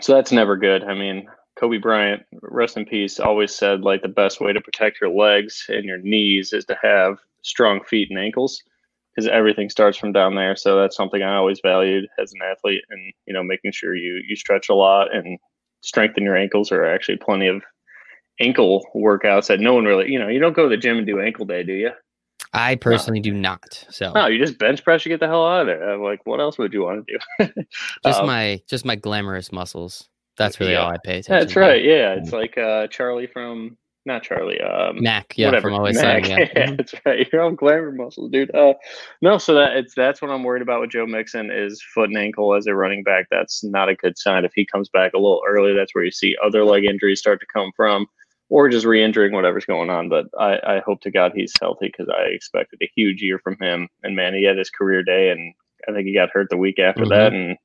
So 0.00 0.14
that's 0.14 0.32
never 0.32 0.56
good. 0.56 0.84
I 0.84 0.94
mean, 0.94 1.28
Kobe 1.56 1.78
Bryant, 1.78 2.22
rest 2.40 2.76
in 2.76 2.86
peace, 2.86 3.20
always 3.20 3.54
said 3.54 3.82
like 3.82 4.02
the 4.02 4.08
best 4.08 4.40
way 4.40 4.52
to 4.52 4.60
protect 4.60 5.00
your 5.00 5.10
legs 5.10 5.66
and 5.68 5.84
your 5.84 5.98
knees 5.98 6.52
is 6.52 6.64
to 6.66 6.76
have 6.82 7.18
strong 7.42 7.84
feet 7.84 8.08
and 8.10 8.18
ankles 8.18 8.62
because 9.14 9.28
everything 9.28 9.70
starts 9.70 9.96
from 9.96 10.12
down 10.12 10.34
there. 10.34 10.56
So 10.56 10.80
that's 10.80 10.96
something 10.96 11.22
I 11.22 11.36
always 11.36 11.60
valued 11.62 12.06
as 12.18 12.32
an 12.32 12.40
athlete, 12.42 12.82
and 12.90 13.12
you 13.26 13.34
know, 13.34 13.42
making 13.42 13.72
sure 13.72 13.94
you 13.94 14.22
you 14.26 14.36
stretch 14.36 14.68
a 14.68 14.74
lot 14.74 15.14
and 15.14 15.38
strengthen 15.82 16.24
your 16.24 16.36
ankles. 16.36 16.68
There 16.68 16.82
Are 16.82 16.94
actually 16.94 17.18
plenty 17.18 17.46
of 17.46 17.62
ankle 18.40 18.86
workouts 18.94 19.46
that 19.46 19.60
no 19.60 19.74
one 19.74 19.84
really, 19.84 20.10
you 20.10 20.18
know, 20.18 20.28
you 20.28 20.40
don't 20.40 20.54
go 20.54 20.64
to 20.64 20.68
the 20.68 20.76
gym 20.76 20.98
and 20.98 21.06
do 21.06 21.20
ankle 21.20 21.44
day, 21.44 21.62
do 21.62 21.72
you? 21.72 21.90
I 22.52 22.76
personally 22.76 23.20
no. 23.20 23.24
do 23.24 23.34
not. 23.34 23.84
So 23.90 24.12
no, 24.12 24.26
you 24.26 24.38
just 24.38 24.58
bench 24.58 24.84
press, 24.84 25.04
you 25.04 25.10
get 25.10 25.20
the 25.20 25.26
hell 25.26 25.46
out 25.46 25.62
of 25.62 25.66
there. 25.66 25.90
I'm 25.90 26.02
like, 26.02 26.20
what 26.24 26.40
else 26.40 26.56
would 26.58 26.72
you 26.72 26.82
want 26.82 27.06
to 27.06 27.18
do? 27.46 27.64
just 28.04 28.20
um, 28.20 28.26
my 28.26 28.60
just 28.68 28.84
my 28.84 28.96
glamorous 28.96 29.52
muscles. 29.52 30.08
That's 30.36 30.58
really 30.58 30.72
yeah, 30.72 30.80
all 30.80 30.90
I 30.90 30.96
pay 31.02 31.18
attention. 31.18 31.46
That's 31.46 31.56
right. 31.56 31.82
Yeah, 31.82 32.14
it's 32.14 32.32
like 32.32 32.58
uh, 32.58 32.88
Charlie 32.88 33.28
from 33.28 33.76
not 34.06 34.22
Charlie. 34.22 34.60
Um, 34.60 35.02
Mac, 35.02 35.34
yeah, 35.36 35.46
whatever. 35.46 35.68
from 35.68 35.74
Always 35.74 35.96
Mac. 35.96 36.28
yeah. 36.28 36.38
Mm-hmm. 36.38 36.76
that's 36.76 36.94
right. 37.04 37.28
You're 37.32 37.42
all 37.42 37.50
glamour 37.50 37.92
muscles, 37.92 38.30
dude. 38.30 38.54
Uh, 38.54 38.74
no, 39.22 39.38
so 39.38 39.54
that 39.54 39.76
it's 39.76 39.94
that's 39.94 40.20
what 40.20 40.30
I'm 40.30 40.42
worried 40.42 40.62
about 40.62 40.80
with 40.80 40.90
Joe 40.90 41.06
Mixon 41.06 41.50
is 41.50 41.82
foot 41.94 42.10
and 42.10 42.18
ankle 42.18 42.54
as 42.54 42.66
a 42.66 42.74
running 42.74 43.02
back. 43.02 43.26
That's 43.30 43.64
not 43.64 43.88
a 43.88 43.94
good 43.94 44.18
sign. 44.18 44.44
If 44.44 44.52
he 44.54 44.66
comes 44.66 44.88
back 44.88 45.12
a 45.14 45.18
little 45.18 45.42
early, 45.48 45.74
that's 45.74 45.94
where 45.94 46.04
you 46.04 46.10
see 46.10 46.36
other 46.44 46.64
leg 46.64 46.84
injuries 46.84 47.20
start 47.20 47.40
to 47.40 47.46
come 47.52 47.70
from, 47.76 48.06
or 48.50 48.68
just 48.68 48.86
re-injuring 48.86 49.32
whatever's 49.32 49.64
going 49.64 49.90
on. 49.90 50.08
But 50.08 50.26
I, 50.38 50.58
I 50.66 50.82
hope 50.84 51.00
to 51.02 51.10
God 51.10 51.32
he's 51.34 51.52
healthy 51.60 51.86
because 51.86 52.08
I 52.08 52.24
expected 52.28 52.80
a 52.82 52.90
huge 52.94 53.22
year 53.22 53.38
from 53.38 53.56
him. 53.60 53.88
And 54.02 54.14
man, 54.16 54.34
he 54.34 54.44
had 54.44 54.58
his 54.58 54.70
career 54.70 55.02
day, 55.02 55.30
and 55.30 55.54
I 55.88 55.92
think 55.92 56.06
he 56.06 56.14
got 56.14 56.30
hurt 56.30 56.48
the 56.50 56.56
week 56.56 56.78
after 56.78 57.02
mm-hmm. 57.02 57.10
that, 57.10 57.32
and 57.32 57.56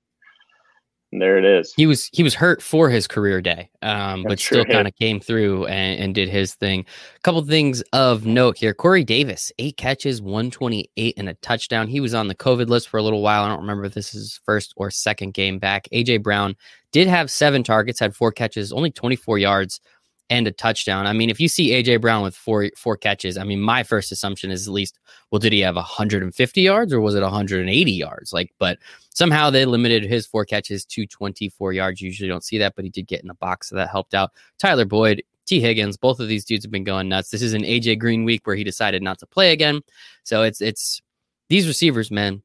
and 1.12 1.22
there 1.22 1.38
it 1.38 1.46
is. 1.46 1.74
He 1.76 1.88
was 1.88 2.10
he 2.14 2.22
was 2.22 2.36
hurt 2.36 2.62
for 2.62 2.90
his 2.90 3.08
career 3.08 3.42
day, 3.42 3.70
um, 3.82 4.24
but 4.24 4.40
still 4.40 4.66
kind 4.66 4.88
of 4.88 4.96
came 4.96 5.20
through 5.20 5.66
and, 5.66 6.00
and, 6.00 6.16
did 6.16 6.30
his 6.30 6.54
thing. 6.54 6.86
A 7.16 7.20
couple 7.22 7.44
things 7.44 7.82
of 7.94 8.26
note 8.26 8.58
here: 8.58 8.74
Corey 8.76 9.04
Davis, 9.04 9.52
eight 9.58 9.76
catches, 9.78 10.22
one 10.22 10.52
twenty 10.52 10.92
eight, 10.98 11.16
and 11.18 11.28
a 11.28 11.34
touchdown. 11.36 11.88
He 11.88 12.00
was 12.00 12.14
on 12.14 12.28
the 12.28 12.36
COVID 12.36 12.68
list 12.68 12.90
for 12.90 12.98
a 12.98 13.04
little 13.04 13.22
while. 13.22 13.44
I 13.44 13.48
don't 13.50 13.62
remember 13.62 13.86
if 13.86 13.94
this 13.94 14.14
is 14.14 14.22
his 14.22 14.40
first 14.44 14.74
or 14.78 14.92
second 14.92 15.34
game 15.34 15.58
back. 15.58 15.88
AJ 15.92 16.22
Brown 16.22 16.56
did 16.92 17.08
have 17.08 17.32
seven 17.32 17.64
targets, 17.64 18.00
had 18.00 18.16
four 18.16 18.32
catches, 18.32 18.72
only 18.72 18.92
twenty 18.92 19.16
four 19.16 19.40
yards, 19.40 19.82
and 20.30 20.48
a 20.48 20.52
touchdown. 20.52 21.08
I 21.08 21.14
mean, 21.14 21.30
if 21.30 21.40
you 21.40 21.48
see 21.48 21.72
AJ 21.72 22.02
Brown 22.02 22.22
with 22.22 22.36
four 22.36 22.70
four 22.78 22.96
catches, 22.96 23.38
I 23.38 23.44
mean, 23.44 23.60
my 23.60 23.84
first 23.84 24.12
assumption 24.12 24.52
is 24.52 24.68
at 24.68 24.74
least, 24.74 25.00
well, 25.32 25.40
did 25.40 25.54
he 25.54 25.62
have 25.62 25.76
150 25.76 26.62
yards 26.62 26.94
or 26.94 27.02
was 27.02 27.16
it 27.16 27.22
180 27.22 27.92
yards? 27.92 28.32
Like, 28.32 28.54
but 28.60 28.78
somehow 29.10 29.50
they 29.50 29.66
limited 29.66 30.04
his 30.04 30.28
four 30.28 30.46
catches 30.46 30.86
to 30.86 31.06
24 31.08 31.74
yards. 31.74 32.02
You 32.02 32.08
usually 32.08 32.30
don't 32.30 32.44
see 32.44 32.58
that, 32.60 32.76
but 32.76 32.86
he 32.86 32.92
did 32.92 33.08
get 33.08 33.22
in 33.22 33.28
the 33.28 33.34
box, 33.36 33.70
so 33.70 33.76
that 33.76 33.90
helped 33.90 34.14
out. 34.14 34.32
Tyler 34.60 34.86
Boyd, 34.86 35.24
Tee 35.46 35.60
Higgins, 35.60 35.98
both 35.98 36.20
of 36.20 36.28
these 36.28 36.46
dudes 36.46 36.64
have 36.64 36.72
been 36.72 36.84
going 36.84 37.10
nuts. 37.10 37.32
This 37.32 37.42
is 37.42 37.54
an 37.54 37.64
AJ 37.64 38.00
Green 38.00 38.24
week 38.24 38.46
where 38.46 38.56
he 38.56 38.64
decided 38.64 39.02
not 39.02 39.20
to 39.20 39.26
play 39.26 39.52
again, 39.52 39.82
so 40.24 40.44
it's 40.44 40.62
it's 40.62 41.02
these 41.50 41.68
receivers, 41.68 42.12
man. 42.12 42.44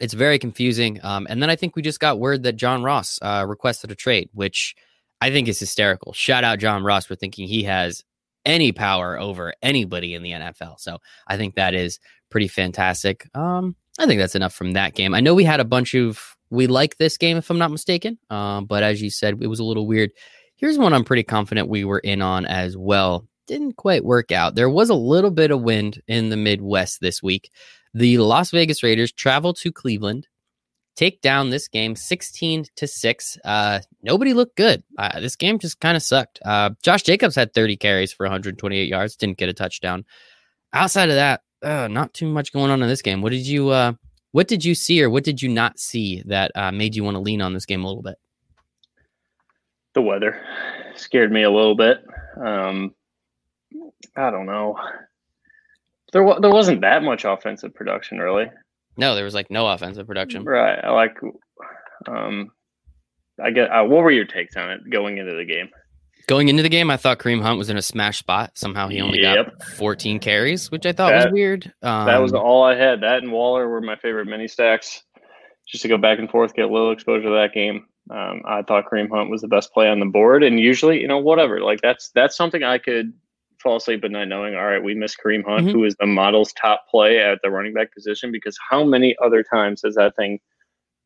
It's 0.00 0.14
very 0.14 0.38
confusing. 0.38 1.00
Um, 1.02 1.26
and 1.30 1.42
then 1.42 1.48
I 1.48 1.56
think 1.56 1.74
we 1.74 1.82
just 1.82 1.98
got 1.98 2.20
word 2.20 2.42
that 2.42 2.56
John 2.56 2.82
Ross 2.82 3.18
uh, 3.22 3.44
requested 3.48 3.90
a 3.90 3.94
trade, 3.94 4.28
which 4.34 4.76
I 5.20 5.30
think 5.30 5.48
is 5.48 5.58
hysterical. 5.58 6.12
Shout 6.12 6.44
out 6.44 6.58
John 6.58 6.82
Ross 6.82 7.06
for 7.06 7.14
thinking 7.16 7.48
he 7.48 7.64
has 7.64 8.04
any 8.44 8.72
power 8.72 9.18
over 9.18 9.52
anybody 9.62 10.14
in 10.14 10.22
the 10.22 10.30
NFL. 10.30 10.80
So 10.80 10.98
I 11.26 11.36
think 11.36 11.54
that 11.54 11.74
is 11.74 11.98
pretty 12.30 12.48
fantastic. 12.48 13.28
Um, 13.34 13.76
I 13.98 14.06
think 14.06 14.20
that's 14.20 14.34
enough 14.34 14.54
from 14.54 14.72
that 14.72 14.94
game. 14.94 15.14
I 15.14 15.20
know 15.20 15.34
we 15.34 15.44
had 15.44 15.60
a 15.60 15.64
bunch 15.64 15.94
of 15.94 16.36
we 16.50 16.66
like 16.66 16.96
this 16.96 17.18
game 17.18 17.36
if 17.36 17.50
I'm 17.50 17.58
not 17.58 17.70
mistaken, 17.70 18.18
um, 18.30 18.64
but 18.64 18.82
as 18.82 19.02
you 19.02 19.10
said, 19.10 19.42
it 19.42 19.48
was 19.48 19.60
a 19.60 19.64
little 19.64 19.86
weird. 19.86 20.12
Here's 20.56 20.78
one 20.78 20.94
I'm 20.94 21.04
pretty 21.04 21.24
confident 21.24 21.68
we 21.68 21.84
were 21.84 21.98
in 21.98 22.22
on 22.22 22.46
as 22.46 22.76
well. 22.76 23.26
Didn't 23.46 23.76
quite 23.76 24.04
work 24.04 24.32
out. 24.32 24.54
There 24.54 24.70
was 24.70 24.90
a 24.90 24.94
little 24.94 25.30
bit 25.30 25.50
of 25.50 25.62
wind 25.62 26.02
in 26.06 26.30
the 26.30 26.36
Midwest 26.36 27.00
this 27.00 27.22
week. 27.22 27.50
The 27.94 28.18
Las 28.18 28.50
Vegas 28.50 28.82
Raiders 28.82 29.12
travel 29.12 29.52
to 29.54 29.72
Cleveland 29.72 30.26
take 30.98 31.20
down 31.20 31.50
this 31.50 31.68
game 31.68 31.94
16 31.94 32.66
to 32.74 32.86
6. 32.88 33.38
Uh, 33.44 33.78
nobody 34.02 34.34
looked 34.34 34.56
good. 34.56 34.82
Uh, 34.98 35.20
this 35.20 35.36
game 35.36 35.60
just 35.60 35.78
kind 35.78 35.96
of 35.96 36.02
sucked. 36.02 36.40
Uh, 36.44 36.70
Josh 36.82 37.04
Jacobs 37.04 37.36
had 37.36 37.54
30 37.54 37.76
carries 37.76 38.12
for 38.12 38.24
128 38.24 38.88
yards, 38.88 39.14
didn't 39.14 39.38
get 39.38 39.48
a 39.48 39.52
touchdown. 39.52 40.04
Outside 40.72 41.08
of 41.08 41.14
that, 41.14 41.42
uh, 41.62 41.86
not 41.86 42.12
too 42.14 42.26
much 42.26 42.52
going 42.52 42.72
on 42.72 42.82
in 42.82 42.88
this 42.88 43.00
game. 43.00 43.22
What 43.22 43.30
did 43.30 43.46
you 43.46 43.68
uh, 43.68 43.92
what 44.32 44.48
did 44.48 44.64
you 44.64 44.74
see 44.74 45.00
or 45.00 45.08
what 45.08 45.22
did 45.22 45.40
you 45.40 45.48
not 45.48 45.78
see 45.78 46.22
that 46.26 46.50
made 46.74 46.96
you 46.96 47.04
want 47.04 47.14
to 47.14 47.20
lean 47.20 47.40
on 47.40 47.54
this 47.54 47.64
game 47.64 47.84
a 47.84 47.86
little 47.86 48.02
bit? 48.02 48.16
The 49.94 50.02
weather 50.02 50.44
scared 50.96 51.30
me 51.30 51.44
a 51.44 51.50
little 51.50 51.76
bit. 51.76 52.04
Um, 52.36 52.94
I 54.16 54.30
don't 54.30 54.46
know. 54.46 54.78
There, 56.12 56.24
there 56.40 56.50
wasn't 56.50 56.80
that 56.80 57.02
much 57.02 57.24
offensive 57.24 57.74
production, 57.74 58.18
really. 58.18 58.50
No, 58.98 59.14
there 59.14 59.24
was 59.24 59.34
like 59.34 59.50
no 59.50 59.68
offensive 59.68 60.06
production. 60.06 60.44
Right. 60.44 60.78
I 60.82 60.90
like. 60.90 61.16
Um, 62.06 62.50
I 63.42 63.50
get. 63.52 63.70
Uh, 63.70 63.84
what 63.84 64.02
were 64.02 64.10
your 64.10 64.26
takes 64.26 64.56
on 64.56 64.70
it 64.70 64.90
going 64.90 65.18
into 65.18 65.34
the 65.34 65.44
game? 65.44 65.70
Going 66.26 66.48
into 66.48 66.62
the 66.62 66.68
game, 66.68 66.90
I 66.90 66.98
thought 66.98 67.18
Kareem 67.18 67.40
Hunt 67.40 67.56
was 67.56 67.70
in 67.70 67.78
a 67.78 67.82
smash 67.82 68.18
spot. 68.18 68.50
Somehow 68.54 68.88
he 68.88 69.00
only 69.00 69.22
yep. 69.22 69.58
got 69.58 69.62
14 69.62 70.18
carries, 70.18 70.70
which 70.70 70.84
I 70.84 70.92
thought 70.92 71.10
that, 71.10 71.26
was 71.26 71.32
weird. 71.32 71.72
Um, 71.82 72.06
that 72.06 72.20
was 72.20 72.34
all 72.34 72.64
I 72.64 72.74
had. 72.74 73.00
That 73.00 73.22
and 73.22 73.32
Waller 73.32 73.66
were 73.68 73.80
my 73.80 73.96
favorite 73.96 74.26
mini 74.26 74.48
stacks. 74.48 75.04
Just 75.66 75.82
to 75.82 75.88
go 75.88 75.96
back 75.96 76.18
and 76.18 76.28
forth, 76.28 76.54
get 76.54 76.64
a 76.64 76.72
little 76.72 76.92
exposure 76.92 77.28
to 77.28 77.30
that 77.30 77.54
game. 77.54 77.86
Um, 78.10 78.42
I 78.46 78.62
thought 78.62 78.84
Kareem 78.90 79.08
Hunt 79.10 79.30
was 79.30 79.42
the 79.42 79.48
best 79.48 79.72
play 79.72 79.88
on 79.88 80.00
the 80.00 80.06
board, 80.06 80.42
and 80.42 80.58
usually, 80.58 81.00
you 81.00 81.08
know, 81.08 81.18
whatever. 81.18 81.60
Like 81.60 81.80
that's 81.82 82.10
that's 82.14 82.36
something 82.36 82.62
I 82.62 82.78
could 82.78 83.12
fall 83.62 83.76
asleep 83.76 84.04
at 84.04 84.10
night 84.10 84.28
knowing, 84.28 84.54
all 84.54 84.66
right, 84.66 84.82
we 84.82 84.94
miss 84.94 85.16
Kareem 85.16 85.44
Hunt, 85.44 85.66
mm-hmm. 85.66 85.76
who 85.76 85.84
is 85.84 85.96
the 85.98 86.06
model's 86.06 86.52
top 86.52 86.86
play 86.90 87.18
at 87.18 87.38
the 87.42 87.50
running 87.50 87.74
back 87.74 87.92
position, 87.94 88.32
because 88.32 88.56
how 88.70 88.84
many 88.84 89.16
other 89.24 89.42
times 89.42 89.82
has 89.84 89.94
that 89.94 90.16
thing 90.16 90.38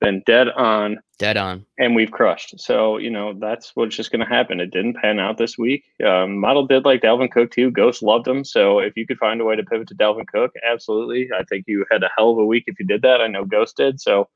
been 0.00 0.23
dead 0.26 0.49
on? 0.50 0.99
Dead 1.18 1.37
on. 1.37 1.64
And 1.78 1.94
we've 1.94 2.11
crushed. 2.11 2.59
So, 2.61 2.99
you 2.99 3.11
know, 3.11 3.35
that's 3.38 3.71
what's 3.75 3.97
just 3.97 4.11
going 4.11 4.21
to 4.21 4.26
happen. 4.26 4.59
It 4.59 4.73
didn't 4.73 4.97
pan 4.97 5.21
out 5.21 5.38
this 5.38 5.56
week. 5.56 5.85
Um, 6.04 6.38
model 6.38 6.66
did 6.66 6.85
like 6.85 7.02
Dalvin 7.02 7.30
Cook 7.30 7.52
too. 7.52 7.71
Ghost 7.71 8.02
loved 8.02 8.26
him. 8.26 8.44
So 8.44 8.80
if 8.80 8.97
you 8.97 9.06
could 9.06 9.18
find 9.18 9.40
a 9.40 9.44
way 9.44 9.54
to 9.54 9.62
pivot 9.62 9.88
to 9.88 9.94
Dalvin 9.94 10.26
Cook, 10.26 10.50
absolutely. 10.68 11.28
I 11.38 11.44
think 11.44 11.64
you 11.68 11.87
had 11.90 12.02
a 12.02 12.11
hell 12.16 12.32
of 12.32 12.38
a 12.38 12.44
week 12.44 12.64
if 12.66 12.80
you 12.80 12.87
did 12.87 13.02
that. 13.02 13.21
I 13.21 13.28
know 13.28 13.44
Ghost 13.44 13.76
did. 13.76 14.00
So, 14.00 14.28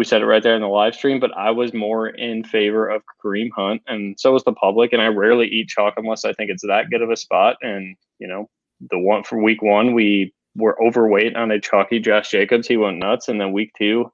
we 0.00 0.04
said 0.06 0.22
it 0.22 0.24
right 0.24 0.42
there 0.42 0.54
in 0.54 0.62
the 0.62 0.66
live 0.66 0.94
stream, 0.94 1.20
but 1.20 1.30
I 1.36 1.50
was 1.50 1.74
more 1.74 2.08
in 2.08 2.42
favor 2.42 2.88
of 2.88 3.02
Kareem 3.22 3.50
Hunt, 3.54 3.82
and 3.86 4.18
so 4.18 4.32
was 4.32 4.42
the 4.44 4.52
public. 4.54 4.94
And 4.94 5.02
I 5.02 5.08
rarely 5.08 5.46
eat 5.46 5.68
chalk 5.68 5.92
unless 5.98 6.24
I 6.24 6.32
think 6.32 6.50
it's 6.50 6.66
that 6.66 6.88
good 6.88 7.02
of 7.02 7.10
a 7.10 7.16
spot. 7.18 7.56
And 7.60 7.94
you 8.18 8.26
know, 8.26 8.48
the 8.88 8.98
one 8.98 9.24
for 9.24 9.42
week 9.42 9.60
one, 9.60 9.92
we 9.92 10.32
were 10.56 10.82
overweight 10.82 11.36
on 11.36 11.50
a 11.50 11.60
chalky 11.60 12.00
Josh 12.00 12.30
Jacobs. 12.30 12.66
He 12.66 12.78
went 12.78 12.96
nuts, 12.96 13.28
and 13.28 13.38
then 13.38 13.52
week 13.52 13.72
two, 13.76 14.10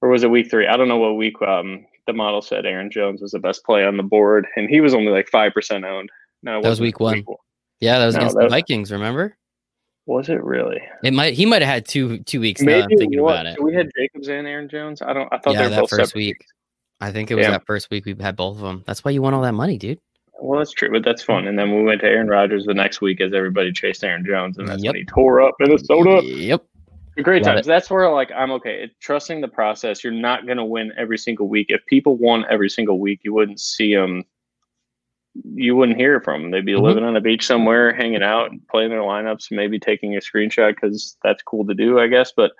or 0.00 0.10
was 0.10 0.22
it 0.22 0.30
week 0.30 0.48
three? 0.48 0.68
I 0.68 0.76
don't 0.76 0.86
know 0.86 0.98
what 0.98 1.16
week. 1.16 1.42
Um, 1.42 1.86
the 2.06 2.12
model 2.12 2.40
said 2.40 2.64
Aaron 2.64 2.88
Jones 2.88 3.20
was 3.20 3.32
the 3.32 3.40
best 3.40 3.64
play 3.64 3.84
on 3.84 3.96
the 3.96 4.04
board, 4.04 4.46
and 4.54 4.70
he 4.70 4.80
was 4.80 4.94
only 4.94 5.10
like 5.10 5.28
five 5.28 5.52
percent 5.52 5.84
owned. 5.84 6.08
No, 6.44 6.62
that 6.62 6.68
was 6.68 6.80
week 6.80 7.00
one. 7.00 7.14
Week 7.14 7.28
one. 7.28 7.38
Yeah, 7.80 7.98
that 7.98 8.06
was 8.06 8.14
no, 8.14 8.20
against 8.20 8.36
that 8.36 8.42
the 8.44 8.48
Vikings. 8.48 8.92
Remember? 8.92 9.36
Was 10.10 10.28
it 10.28 10.42
really? 10.42 10.82
It 11.04 11.14
might. 11.14 11.34
He 11.34 11.46
might 11.46 11.62
have 11.62 11.72
had 11.72 11.86
two 11.86 12.18
two 12.24 12.40
weeks. 12.40 12.60
Maybe 12.60 12.80
now, 12.80 12.84
I'm 12.90 12.98
thinking 12.98 13.22
what, 13.22 13.42
about 13.42 13.46
it. 13.46 13.62
we 13.62 13.72
had 13.72 13.88
Jacobs 13.96 14.26
and 14.26 14.44
Aaron 14.44 14.68
Jones. 14.68 15.00
I 15.02 15.12
don't. 15.12 15.32
I 15.32 15.38
thought 15.38 15.54
yeah, 15.54 15.68
they 15.68 15.76
were 15.76 15.82
both 15.82 15.90
first 15.90 16.16
week. 16.16 16.44
I 17.00 17.12
think 17.12 17.30
it 17.30 17.36
was 17.36 17.44
yeah. 17.44 17.52
that 17.52 17.64
first 17.64 17.92
week 17.92 18.06
we 18.06 18.16
had 18.18 18.34
both 18.34 18.56
of 18.56 18.62
them. 18.62 18.82
That's 18.88 19.04
why 19.04 19.12
you 19.12 19.22
won 19.22 19.34
all 19.34 19.42
that 19.42 19.54
money, 19.54 19.78
dude. 19.78 20.00
Well, 20.40 20.58
that's 20.58 20.72
true, 20.72 20.90
but 20.90 21.04
that's 21.04 21.22
fun. 21.22 21.46
And 21.46 21.56
then 21.56 21.72
we 21.72 21.84
went 21.84 22.00
to 22.00 22.08
Aaron 22.08 22.26
Rodgers 22.26 22.64
the 22.64 22.74
next 22.74 23.00
week 23.00 23.20
as 23.20 23.32
everybody 23.32 23.70
chased 23.70 24.02
Aaron 24.02 24.26
Jones, 24.26 24.58
and 24.58 24.66
that's 24.66 24.82
yep. 24.82 24.94
when 24.94 25.00
he 25.02 25.04
tore 25.04 25.42
up 25.42 25.54
Minnesota. 25.60 26.22
Yep. 26.24 26.64
Great 27.22 27.44
Love 27.44 27.54
times. 27.54 27.66
It. 27.66 27.70
That's 27.70 27.88
where 27.88 28.10
like 28.10 28.32
I'm 28.32 28.50
okay. 28.50 28.90
Trusting 28.98 29.40
the 29.40 29.48
process. 29.48 30.02
You're 30.02 30.12
not 30.12 30.44
going 30.44 30.58
to 30.58 30.64
win 30.64 30.92
every 30.98 31.18
single 31.18 31.46
week. 31.46 31.66
If 31.68 31.86
people 31.86 32.16
won 32.16 32.44
every 32.50 32.68
single 32.68 32.98
week, 32.98 33.20
you 33.22 33.32
wouldn't 33.32 33.60
see 33.60 33.94
them 33.94 34.24
you 35.54 35.76
wouldn't 35.76 35.98
hear 35.98 36.20
from 36.20 36.42
them. 36.42 36.50
They'd 36.50 36.64
be 36.64 36.72
mm-hmm. 36.72 36.84
living 36.84 37.04
on 37.04 37.16
a 37.16 37.20
beach 37.20 37.46
somewhere, 37.46 37.94
hanging 37.94 38.22
out, 38.22 38.50
playing 38.70 38.90
their 38.90 39.00
lineups, 39.00 39.50
maybe 39.50 39.78
taking 39.78 40.16
a 40.16 40.20
screenshot 40.20 40.74
because 40.74 41.16
that's 41.22 41.42
cool 41.42 41.66
to 41.66 41.74
do, 41.74 41.98
I 41.98 42.08
guess. 42.08 42.32
But 42.36 42.52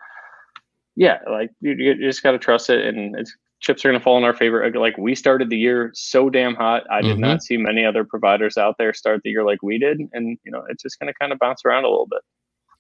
yeah, 0.97 1.19
like 1.31 1.50
you, 1.61 1.73
you 1.73 1.95
just 1.95 2.23
got 2.23 2.33
to 2.33 2.39
trust 2.39 2.71
it, 2.71 2.87
and 2.87 3.19
it's 3.19 3.35
chips 3.61 3.85
are 3.85 3.89
going 3.89 3.99
to 3.99 4.03
fall 4.03 4.19
in 4.19 4.25
our 4.25 4.35
favor. 4.35 4.71
Like 4.75 4.97
we 4.99 5.15
started 5.15 5.50
the 5.50 5.59
year 5.59 5.91
so 5.95 6.31
damn 6.31 6.55
hot. 6.55 6.85
I 6.91 7.03
did 7.03 7.12
mm-hmm. 7.12 7.21
not 7.21 7.43
see 7.43 7.57
many 7.57 7.85
other 7.85 8.05
providers 8.05 8.57
out 8.57 8.77
there 8.79 8.93
start 8.95 9.21
the 9.23 9.31
year 9.31 9.45
like 9.45 9.62
we 9.62 9.79
did, 9.79 10.00
and 10.12 10.39
you 10.45 10.53
know 10.53 10.65
it's 10.69 10.83
just 10.83 10.99
going 10.99 11.12
to 11.12 11.19
kind 11.19 11.33
of 11.33 11.39
bounce 11.39 11.62
around 11.65 11.85
a 11.85 11.89
little 11.89 12.09
bit. 12.09 12.21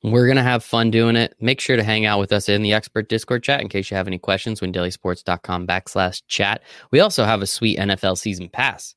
We're 0.02 0.26
going 0.26 0.36
to 0.36 0.42
have 0.42 0.64
fun 0.64 0.90
doing 0.90 1.14
it. 1.14 1.34
Make 1.40 1.60
sure 1.60 1.76
to 1.76 1.84
hang 1.84 2.06
out 2.06 2.20
with 2.20 2.32
us 2.32 2.48
in 2.48 2.62
the 2.62 2.72
expert 2.72 3.10
Discord 3.10 3.42
chat 3.42 3.60
in 3.60 3.68
case 3.68 3.90
you 3.90 3.98
have 3.98 4.06
any 4.06 4.18
questions. 4.18 4.60
WinDailySports.com 4.60 5.66
backslash 5.66 6.22
chat. 6.26 6.62
We 6.90 7.00
also 7.00 7.24
have 7.24 7.42
a 7.42 7.46
sweet 7.46 7.78
NFL 7.78 8.16
season 8.16 8.48
pass. 8.48 8.94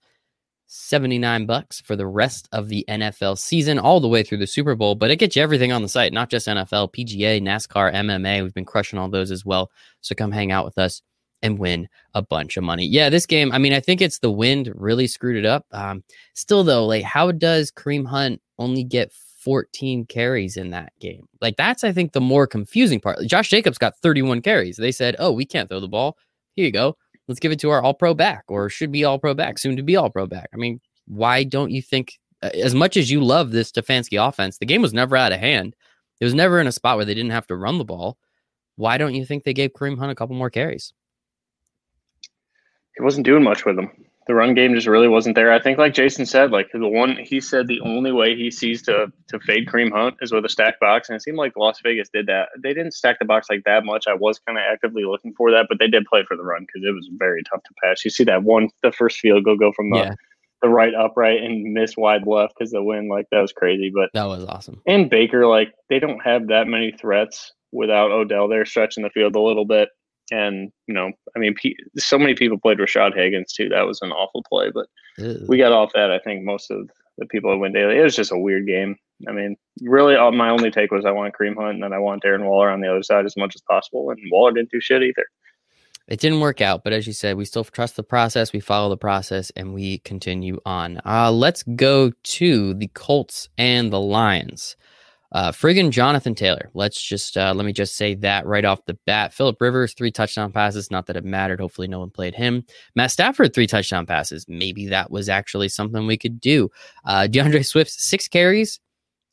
79 0.75 1.45
bucks 1.45 1.81
for 1.81 1.95
the 1.95 2.07
rest 2.07 2.49
of 2.51 2.67
the 2.67 2.83
NFL 2.89 3.37
season 3.37 3.77
all 3.77 3.99
the 3.99 4.07
way 4.07 4.23
through 4.23 4.39
the 4.39 4.47
Super 4.47 4.73
Bowl, 4.73 4.95
but 4.95 5.11
it 5.11 5.17
gets 5.17 5.35
you 5.35 5.43
everything 5.43 5.71
on 5.71 5.83
the 5.83 5.87
site, 5.87 6.11
not 6.11 6.31
just 6.31 6.47
NFL, 6.47 6.91
PGA, 6.93 7.39
NASCAR, 7.39 7.93
MMA. 7.93 8.41
We've 8.41 8.55
been 8.55 8.65
crushing 8.65 8.97
all 8.97 9.07
those 9.07 9.29
as 9.29 9.45
well. 9.45 9.69
So 10.01 10.15
come 10.15 10.31
hang 10.31 10.51
out 10.51 10.65
with 10.65 10.79
us 10.79 11.03
and 11.43 11.59
win 11.59 11.87
a 12.15 12.23
bunch 12.23 12.57
of 12.57 12.63
money. 12.63 12.87
Yeah, 12.87 13.09
this 13.09 13.27
game, 13.27 13.51
I 13.51 13.59
mean, 13.59 13.71
I 13.71 13.81
think 13.81 14.01
it's 14.01 14.17
the 14.17 14.31
wind 14.31 14.73
really 14.73 15.05
screwed 15.05 15.37
it 15.37 15.45
up. 15.45 15.67
Um, 15.71 16.03
still 16.33 16.63
though, 16.63 16.87
like 16.87 17.03
how 17.03 17.31
does 17.31 17.69
Kareem 17.69 18.07
Hunt 18.07 18.41
only 18.57 18.83
get 18.83 19.11
14 19.11 20.07
carries 20.07 20.57
in 20.57 20.71
that 20.71 20.91
game? 20.99 21.27
Like 21.39 21.55
that's 21.55 21.83
I 21.83 21.91
think 21.91 22.13
the 22.13 22.21
more 22.21 22.47
confusing 22.47 22.99
part. 22.99 23.19
Josh 23.27 23.49
Jacobs 23.49 23.77
got 23.77 23.99
31 23.99 24.41
carries. 24.41 24.77
They 24.77 24.91
said, 24.91 25.17
"Oh, 25.19 25.33
we 25.33 25.45
can't 25.45 25.69
throw 25.69 25.79
the 25.79 25.87
ball. 25.87 26.17
Here 26.55 26.65
you 26.65 26.71
go 26.71 26.97
let's 27.27 27.39
give 27.39 27.51
it 27.51 27.59
to 27.59 27.69
our 27.69 27.81
all 27.81 27.93
pro 27.93 28.13
back 28.13 28.43
or 28.47 28.69
should 28.69 28.91
be 28.91 29.03
all 29.03 29.19
pro 29.19 29.33
back, 29.33 29.57
soon 29.57 29.75
to 29.77 29.83
be 29.83 29.95
all 29.95 30.09
pro 30.09 30.27
back. 30.27 30.49
I 30.53 30.57
mean, 30.57 30.79
why 31.05 31.43
don't 31.43 31.71
you 31.71 31.81
think, 31.81 32.19
uh, 32.41 32.49
as 32.53 32.73
much 32.73 32.97
as 32.97 33.11
you 33.11 33.23
love 33.23 33.51
this 33.51 33.71
Stefanski 33.71 34.25
offense, 34.25 34.57
the 34.57 34.65
game 34.65 34.81
was 34.81 34.93
never 34.93 35.15
out 35.15 35.31
of 35.31 35.39
hand. 35.39 35.75
It 36.19 36.25
was 36.25 36.33
never 36.33 36.59
in 36.59 36.67
a 36.67 36.71
spot 36.71 36.97
where 36.97 37.05
they 37.05 37.13
didn't 37.13 37.31
have 37.31 37.47
to 37.47 37.55
run 37.55 37.77
the 37.77 37.85
ball. 37.85 38.17
Why 38.75 38.97
don't 38.97 39.15
you 39.15 39.25
think 39.25 39.43
they 39.43 39.53
gave 39.53 39.73
Kareem 39.73 39.97
Hunt 39.97 40.11
a 40.11 40.15
couple 40.15 40.35
more 40.35 40.49
carries? 40.49 40.93
He 42.95 43.03
wasn't 43.03 43.25
doing 43.25 43.43
much 43.43 43.65
with 43.65 43.75
them 43.75 43.89
the 44.27 44.33
run 44.33 44.53
game 44.53 44.73
just 44.73 44.87
really 44.87 45.07
wasn't 45.07 45.35
there. 45.35 45.51
I 45.51 45.59
think, 45.59 45.77
like 45.77 45.93
Jason 45.93 46.25
said, 46.25 46.51
like 46.51 46.69
the 46.71 46.87
one 46.87 47.17
he 47.17 47.41
said, 47.41 47.67
the 47.67 47.81
only 47.81 48.11
way 48.11 48.35
he 48.35 48.49
sees 48.49 48.81
to 48.83 49.11
to 49.27 49.39
fade 49.41 49.67
Kareem 49.67 49.91
Hunt 49.91 50.15
is 50.21 50.31
with 50.31 50.45
a 50.45 50.49
stack 50.49 50.79
box, 50.79 51.09
and 51.09 51.15
it 51.15 51.21
seemed 51.21 51.37
like 51.37 51.53
Las 51.57 51.79
Vegas 51.83 52.09
did 52.13 52.27
that. 52.27 52.49
They 52.61 52.73
didn't 52.73 52.93
stack 52.93 53.19
the 53.19 53.25
box 53.25 53.47
like 53.49 53.63
that 53.65 53.85
much. 53.85 54.05
I 54.07 54.13
was 54.13 54.39
kind 54.39 54.57
of 54.57 54.63
actively 54.71 55.03
looking 55.03 55.33
for 55.35 55.51
that, 55.51 55.67
but 55.69 55.79
they 55.79 55.87
did 55.87 56.05
play 56.05 56.23
for 56.27 56.37
the 56.37 56.43
run 56.43 56.61
because 56.61 56.87
it 56.87 56.93
was 56.93 57.09
very 57.17 57.43
tough 57.43 57.63
to 57.63 57.73
pass. 57.83 58.05
You 58.05 58.11
see 58.11 58.23
that 58.25 58.43
one, 58.43 58.69
the 58.81 58.91
first 58.91 59.19
field 59.19 59.43
goal 59.43 59.57
go 59.57 59.71
from 59.73 59.89
the 59.89 59.97
yeah. 59.97 60.13
the 60.61 60.69
right 60.69 60.93
upright 60.95 61.41
and 61.41 61.73
miss 61.73 61.97
wide 61.97 62.25
left 62.25 62.53
because 62.57 62.71
the 62.71 62.83
wind, 62.83 63.09
like 63.09 63.27
that 63.31 63.41
was 63.41 63.51
crazy. 63.51 63.91
But 63.93 64.09
that 64.13 64.27
was 64.27 64.45
awesome. 64.45 64.81
And 64.87 65.09
Baker, 65.09 65.47
like 65.47 65.73
they 65.89 65.99
don't 65.99 66.23
have 66.23 66.47
that 66.47 66.67
many 66.67 66.91
threats 66.91 67.51
without 67.73 68.11
Odell 68.11 68.47
there 68.47 68.65
stretching 68.65 69.03
the 69.03 69.09
field 69.09 69.35
a 69.35 69.41
little 69.41 69.65
bit. 69.65 69.89
And 70.31 70.71
you 70.87 70.93
know, 70.93 71.11
I 71.35 71.39
mean, 71.39 71.55
so 71.97 72.17
many 72.17 72.33
people 72.33 72.57
played 72.57 72.77
Rashard 72.77 73.15
Higgins 73.15 73.53
too. 73.53 73.69
That 73.69 73.85
was 73.85 73.99
an 74.01 74.11
awful 74.11 74.43
play, 74.49 74.71
but 74.73 74.87
Ew. 75.17 75.45
we 75.47 75.57
got 75.57 75.71
off 75.71 75.91
that. 75.93 76.11
I 76.11 76.19
think 76.19 76.43
most 76.43 76.71
of 76.71 76.89
the 77.17 77.25
people 77.25 77.53
at 77.53 77.59
Win 77.59 77.73
Daily. 77.73 77.97
It 77.97 78.03
was 78.03 78.15
just 78.15 78.31
a 78.31 78.37
weird 78.37 78.65
game. 78.65 78.95
I 79.27 79.31
mean, 79.31 79.55
really, 79.81 80.15
all, 80.15 80.31
my 80.31 80.49
only 80.49 80.71
take 80.71 80.91
was 80.91 81.05
I 81.05 81.11
want 81.11 81.33
Kareem 81.33 81.55
Hunt 81.55 81.75
and 81.75 81.83
then 81.83 81.93
I 81.93 81.99
want 81.99 82.23
Darren 82.23 82.45
Waller 82.45 82.69
on 82.69 82.81
the 82.81 82.89
other 82.89 83.03
side 83.03 83.25
as 83.25 83.37
much 83.37 83.55
as 83.55 83.61
possible. 83.61 84.09
And 84.09 84.19
Waller 84.31 84.51
didn't 84.51 84.71
do 84.71 84.81
shit 84.81 85.03
either. 85.03 85.25
It 86.07 86.19
didn't 86.19 86.41
work 86.41 86.59
out, 86.59 86.83
but 86.83 86.91
as 86.91 87.07
you 87.07 87.13
said, 87.13 87.37
we 87.37 87.45
still 87.45 87.63
trust 87.63 87.95
the 87.95 88.03
process. 88.03 88.51
We 88.51 88.59
follow 88.59 88.89
the 88.89 88.97
process, 88.97 89.51
and 89.55 89.73
we 89.73 89.99
continue 89.99 90.59
on. 90.65 90.99
Uh, 91.05 91.31
let's 91.31 91.63
go 91.63 92.11
to 92.11 92.73
the 92.73 92.87
Colts 92.87 93.47
and 93.57 93.93
the 93.93 94.01
Lions. 94.01 94.75
Uh, 95.33 95.51
friggin' 95.51 95.89
Jonathan 95.89 96.35
Taylor. 96.35 96.69
Let's 96.75 97.01
just 97.01 97.37
uh, 97.37 97.53
let 97.55 97.65
me 97.65 97.73
just 97.73 97.95
say 97.97 98.13
that 98.15 98.45
right 98.45 98.63
off 98.63 98.85
the 98.85 98.97
bat. 99.05 99.33
Philip 99.33 99.59
Rivers, 99.59 99.93
three 99.93 100.11
touchdown 100.11 100.51
passes. 100.51 100.91
Not 100.91 101.07
that 101.07 101.15
it 101.15 101.25
mattered. 101.25 101.59
Hopefully, 101.59 101.87
no 101.87 101.99
one 101.99 102.11
played 102.11 102.35
him. 102.35 102.63
Matt 102.95 103.11
Stafford, 103.11 103.53
three 103.53 103.67
touchdown 103.67 104.05
passes. 104.05 104.45
Maybe 104.47 104.87
that 104.87 105.09
was 105.09 105.29
actually 105.29 105.69
something 105.69 106.05
we 106.05 106.17
could 106.17 106.39
do. 106.39 106.69
Uh, 107.05 107.27
D'Andre 107.27 107.63
Swift, 107.63 107.91
six 107.91 108.27
carries 108.27 108.79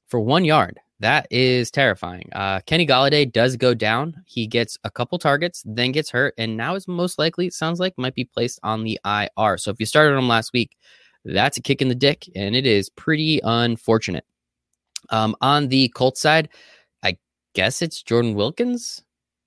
for 0.09 0.21
one 0.21 0.45
yard. 0.45 0.81
That 1.01 1.27
is 1.31 1.71
terrifying. 1.71 2.29
Uh, 2.33 2.61
Kenny 2.67 2.87
Golladay 2.87 3.31
does 3.31 3.57
go 3.57 3.73
down. 3.73 4.23
He 4.27 4.47
gets 4.47 4.77
a 4.85 4.91
couple 4.91 5.19
targets, 5.19 5.63
then 5.65 5.93
gets 5.93 6.11
hurt, 6.11 6.35
and 6.37 6.59
now 6.59 6.75
is 6.75 6.87
most 6.87 7.19
likely, 7.19 7.47
it 7.47 7.55
sounds 7.55 7.81
like, 7.81 7.95
might 7.97 8.15
be 8.15 8.27
placed 8.27 8.61
on 8.63 8.85
the 8.85 9.01
IR. 9.07 9.57
So 9.57 9.71
if 9.71 9.81
you 9.81 9.87
started 9.87 10.17
him 10.17 10.29
last 10.29 10.53
week, 10.53 10.77
that's 11.25 11.57
a 11.57 11.63
kick 11.63 11.81
in 11.81 11.89
the 11.89 11.95
dick, 11.95 12.29
and 12.37 12.55
it 12.55 12.67
is 12.67 12.91
pretty 12.91 13.41
unfortunate. 13.43 14.25
Um, 15.11 15.35
on 15.41 15.69
the 15.69 15.89
Colts 15.89 16.21
side, 16.21 16.49
I 17.03 17.17
guess 17.55 17.83
it's 17.83 18.03
Jordan 18.03 18.35
Wilkins 18.35 19.03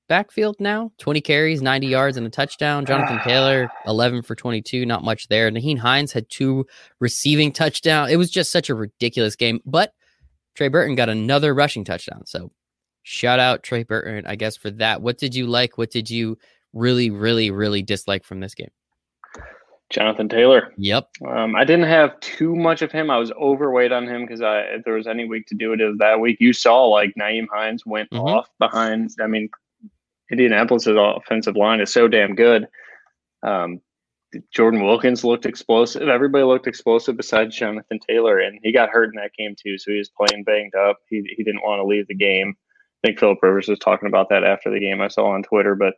backfield 0.09 0.55
now 0.59 0.91
20 0.97 1.21
carries, 1.21 1.61
90 1.61 1.87
yards, 1.87 2.17
and 2.17 2.27
a 2.27 2.29
touchdown. 2.29 2.85
Jonathan 2.85 3.19
Taylor, 3.23 3.71
11 3.87 4.21
for 4.21 4.35
22, 4.35 4.85
not 4.85 5.03
much 5.03 5.27
there. 5.27 5.49
Nyheim 5.49 5.77
Hines 5.77 6.11
had 6.11 6.29
two 6.29 6.65
receiving 6.99 7.51
touchdown. 7.51 8.09
It 8.09 8.17
was 8.17 8.29
just 8.29 8.51
such 8.51 8.69
a 8.69 8.75
ridiculous 8.75 9.35
game, 9.35 9.59
but 9.65 9.93
Trey 10.55 10.67
Burton 10.67 10.95
got 10.95 11.09
another 11.09 11.53
rushing 11.53 11.83
touchdown. 11.83 12.25
So 12.25 12.51
shout 13.03 13.39
out 13.39 13.63
Trey 13.63 13.83
Burton, 13.83 14.25
I 14.27 14.35
guess, 14.35 14.55
for 14.55 14.71
that. 14.71 15.01
What 15.01 15.17
did 15.17 15.33
you 15.33 15.47
like? 15.47 15.77
What 15.77 15.91
did 15.91 16.09
you 16.09 16.37
really, 16.73 17.09
really, 17.09 17.51
really 17.51 17.81
dislike 17.81 18.23
from 18.23 18.39
this 18.39 18.53
game? 18.53 18.71
Jonathan 19.93 20.27
Taylor. 20.27 20.73
Yep. 20.77 21.07
Um, 21.27 21.55
I 21.55 21.63
didn't 21.63 21.87
have 21.87 22.19
too 22.19 22.55
much 22.55 22.81
of 22.81 22.91
him. 22.91 23.11
I 23.11 23.17
was 23.17 23.31
overweight 23.33 23.91
on 23.91 24.07
him 24.07 24.25
because 24.25 24.41
I, 24.41 24.61
if 24.61 24.83
there 24.83 24.95
was 24.95 25.07
any 25.07 25.25
week 25.25 25.45
to 25.47 25.55
do 25.55 25.71
it, 25.73 25.81
was 25.81 25.97
that 25.99 26.19
week. 26.19 26.37
You 26.39 26.51
saw 26.51 26.85
like 26.85 27.13
Nyheim 27.17 27.47
Hines 27.51 27.85
went 27.85 28.09
mm-hmm. 28.09 28.25
off 28.25 28.49
behind. 28.59 29.11
I 29.21 29.27
mean, 29.27 29.49
Indianapolis' 30.31 30.87
offensive 30.87 31.55
line 31.55 31.79
is 31.79 31.93
so 31.93 32.07
damn 32.07 32.33
good. 32.33 32.67
Um, 33.43 33.81
Jordan 34.51 34.83
Wilkins 34.83 35.23
looked 35.23 35.45
explosive. 35.45 36.09
Everybody 36.09 36.43
looked 36.43 36.65
explosive 36.65 37.15
besides 37.15 37.55
Jonathan 37.55 37.99
Taylor, 37.99 38.39
and 38.39 38.59
he 38.63 38.71
got 38.71 38.89
hurt 38.89 39.13
in 39.13 39.21
that 39.21 39.35
game 39.37 39.55
too. 39.55 39.77
So 39.77 39.91
he 39.91 39.99
was 39.99 40.09
playing 40.09 40.43
banged 40.43 40.73
up. 40.73 40.97
He 41.07 41.21
he 41.37 41.43
didn't 41.43 41.61
want 41.61 41.79
to 41.79 41.85
leave 41.85 42.07
the 42.07 42.15
game. 42.15 42.55
I 43.03 43.07
think 43.07 43.19
Philip 43.19 43.37
Rivers 43.43 43.67
was 43.67 43.77
talking 43.77 44.07
about 44.07 44.29
that 44.29 44.43
after 44.43 44.71
the 44.71 44.79
game. 44.79 45.01
I 45.01 45.07
saw 45.07 45.27
on 45.27 45.43
Twitter, 45.43 45.75
but 45.75 45.93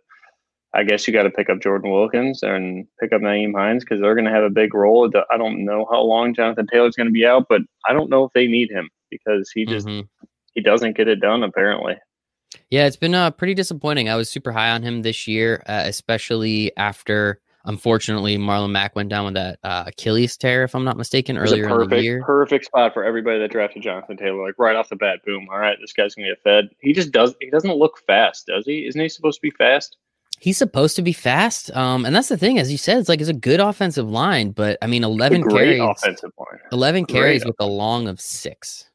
I 0.75 0.83
guess 0.83 1.07
you 1.07 1.13
got 1.13 1.23
to 1.23 1.29
pick 1.29 1.49
up 1.49 1.61
Jordan 1.61 1.91
Wilkins 1.91 2.43
and 2.43 2.85
pick 2.99 3.13
up 3.13 3.21
Nyheim 3.21 3.55
Hines 3.55 3.83
because 3.83 4.01
they're 4.01 4.15
going 4.15 4.25
to 4.25 4.31
have 4.31 4.43
a 4.43 4.49
big 4.49 4.73
role. 4.73 5.09
I 5.31 5.37
don't 5.37 5.63
know 5.63 5.87
how 5.89 6.01
long 6.01 6.33
Jonathan 6.33 6.67
Taylor's 6.67 6.95
going 6.95 7.07
to 7.07 7.13
be 7.13 7.25
out, 7.25 7.45
but 7.49 7.61
I 7.87 7.93
don't 7.93 8.09
know 8.09 8.25
if 8.25 8.33
they 8.33 8.47
need 8.47 8.69
him 8.71 8.89
because 9.09 9.49
he 9.51 9.65
just 9.65 9.87
mm-hmm. 9.87 10.05
he 10.53 10.61
doesn't 10.61 10.97
get 10.97 11.07
it 11.07 11.21
done 11.21 11.43
apparently. 11.43 11.95
Yeah, 12.69 12.85
it's 12.85 12.95
been 12.95 13.15
uh, 13.15 13.31
pretty 13.31 13.53
disappointing. 13.53 14.09
I 14.09 14.15
was 14.15 14.29
super 14.29 14.51
high 14.51 14.71
on 14.71 14.83
him 14.83 15.01
this 15.01 15.27
year, 15.27 15.63
uh, 15.67 15.83
especially 15.85 16.75
after 16.77 17.39
Unfortunately, 17.67 18.37
Marlon 18.37 18.69
Mack 18.69 18.95
went 18.95 19.09
down 19.09 19.25
with 19.25 19.33
that 19.33 19.59
uh, 19.63 19.85
Achilles 19.87 20.37
tear, 20.37 20.63
if 20.63 20.75
I'm 20.75 20.83
not 20.83 20.97
mistaken, 20.97 21.35
earlier 21.35 21.67
perfect, 21.67 21.91
in 21.91 21.97
the 21.97 22.03
year. 22.03 22.23
Perfect 22.23 22.65
spot 22.65 22.93
for 22.93 23.03
everybody 23.03 23.39
that 23.39 23.51
drafted 23.51 23.81
Jonathan 23.81 24.17
Taylor. 24.17 24.45
Like 24.45 24.53
right 24.59 24.75
off 24.75 24.89
the 24.89 24.95
bat, 24.95 25.25
boom. 25.25 25.47
All 25.51 25.57
right, 25.57 25.75
this 25.81 25.91
guy's 25.91 26.13
gonna 26.13 26.27
get 26.27 26.43
fed. 26.43 26.69
He 26.79 26.93
just 26.93 27.11
does. 27.11 27.33
He 27.41 27.49
doesn't 27.49 27.75
look 27.75 27.97
fast, 28.05 28.45
does 28.45 28.65
he? 28.65 28.85
Isn't 28.85 29.01
he 29.01 29.09
supposed 29.09 29.39
to 29.39 29.41
be 29.41 29.49
fast? 29.49 29.97
He's 30.39 30.57
supposed 30.57 30.95
to 30.97 31.01
be 31.01 31.13
fast, 31.13 31.75
um, 31.75 32.05
and 32.05 32.15
that's 32.15 32.27
the 32.27 32.37
thing. 32.37 32.59
As 32.59 32.71
you 32.71 32.77
said, 32.77 32.97
it's 32.99 33.09
like 33.09 33.21
it's 33.21 33.29
a 33.29 33.33
good 33.33 33.59
offensive 33.59 34.09
line, 34.09 34.51
but 34.51 34.77
I 34.81 34.87
mean, 34.87 35.03
eleven 35.03 35.43
carries, 35.43 35.81
offensive 35.81 36.31
line, 36.37 36.59
eleven 36.71 37.05
carries 37.05 37.43
great. 37.43 37.49
with 37.49 37.55
a 37.59 37.65
long 37.65 38.07
of 38.07 38.19
six 38.19 38.89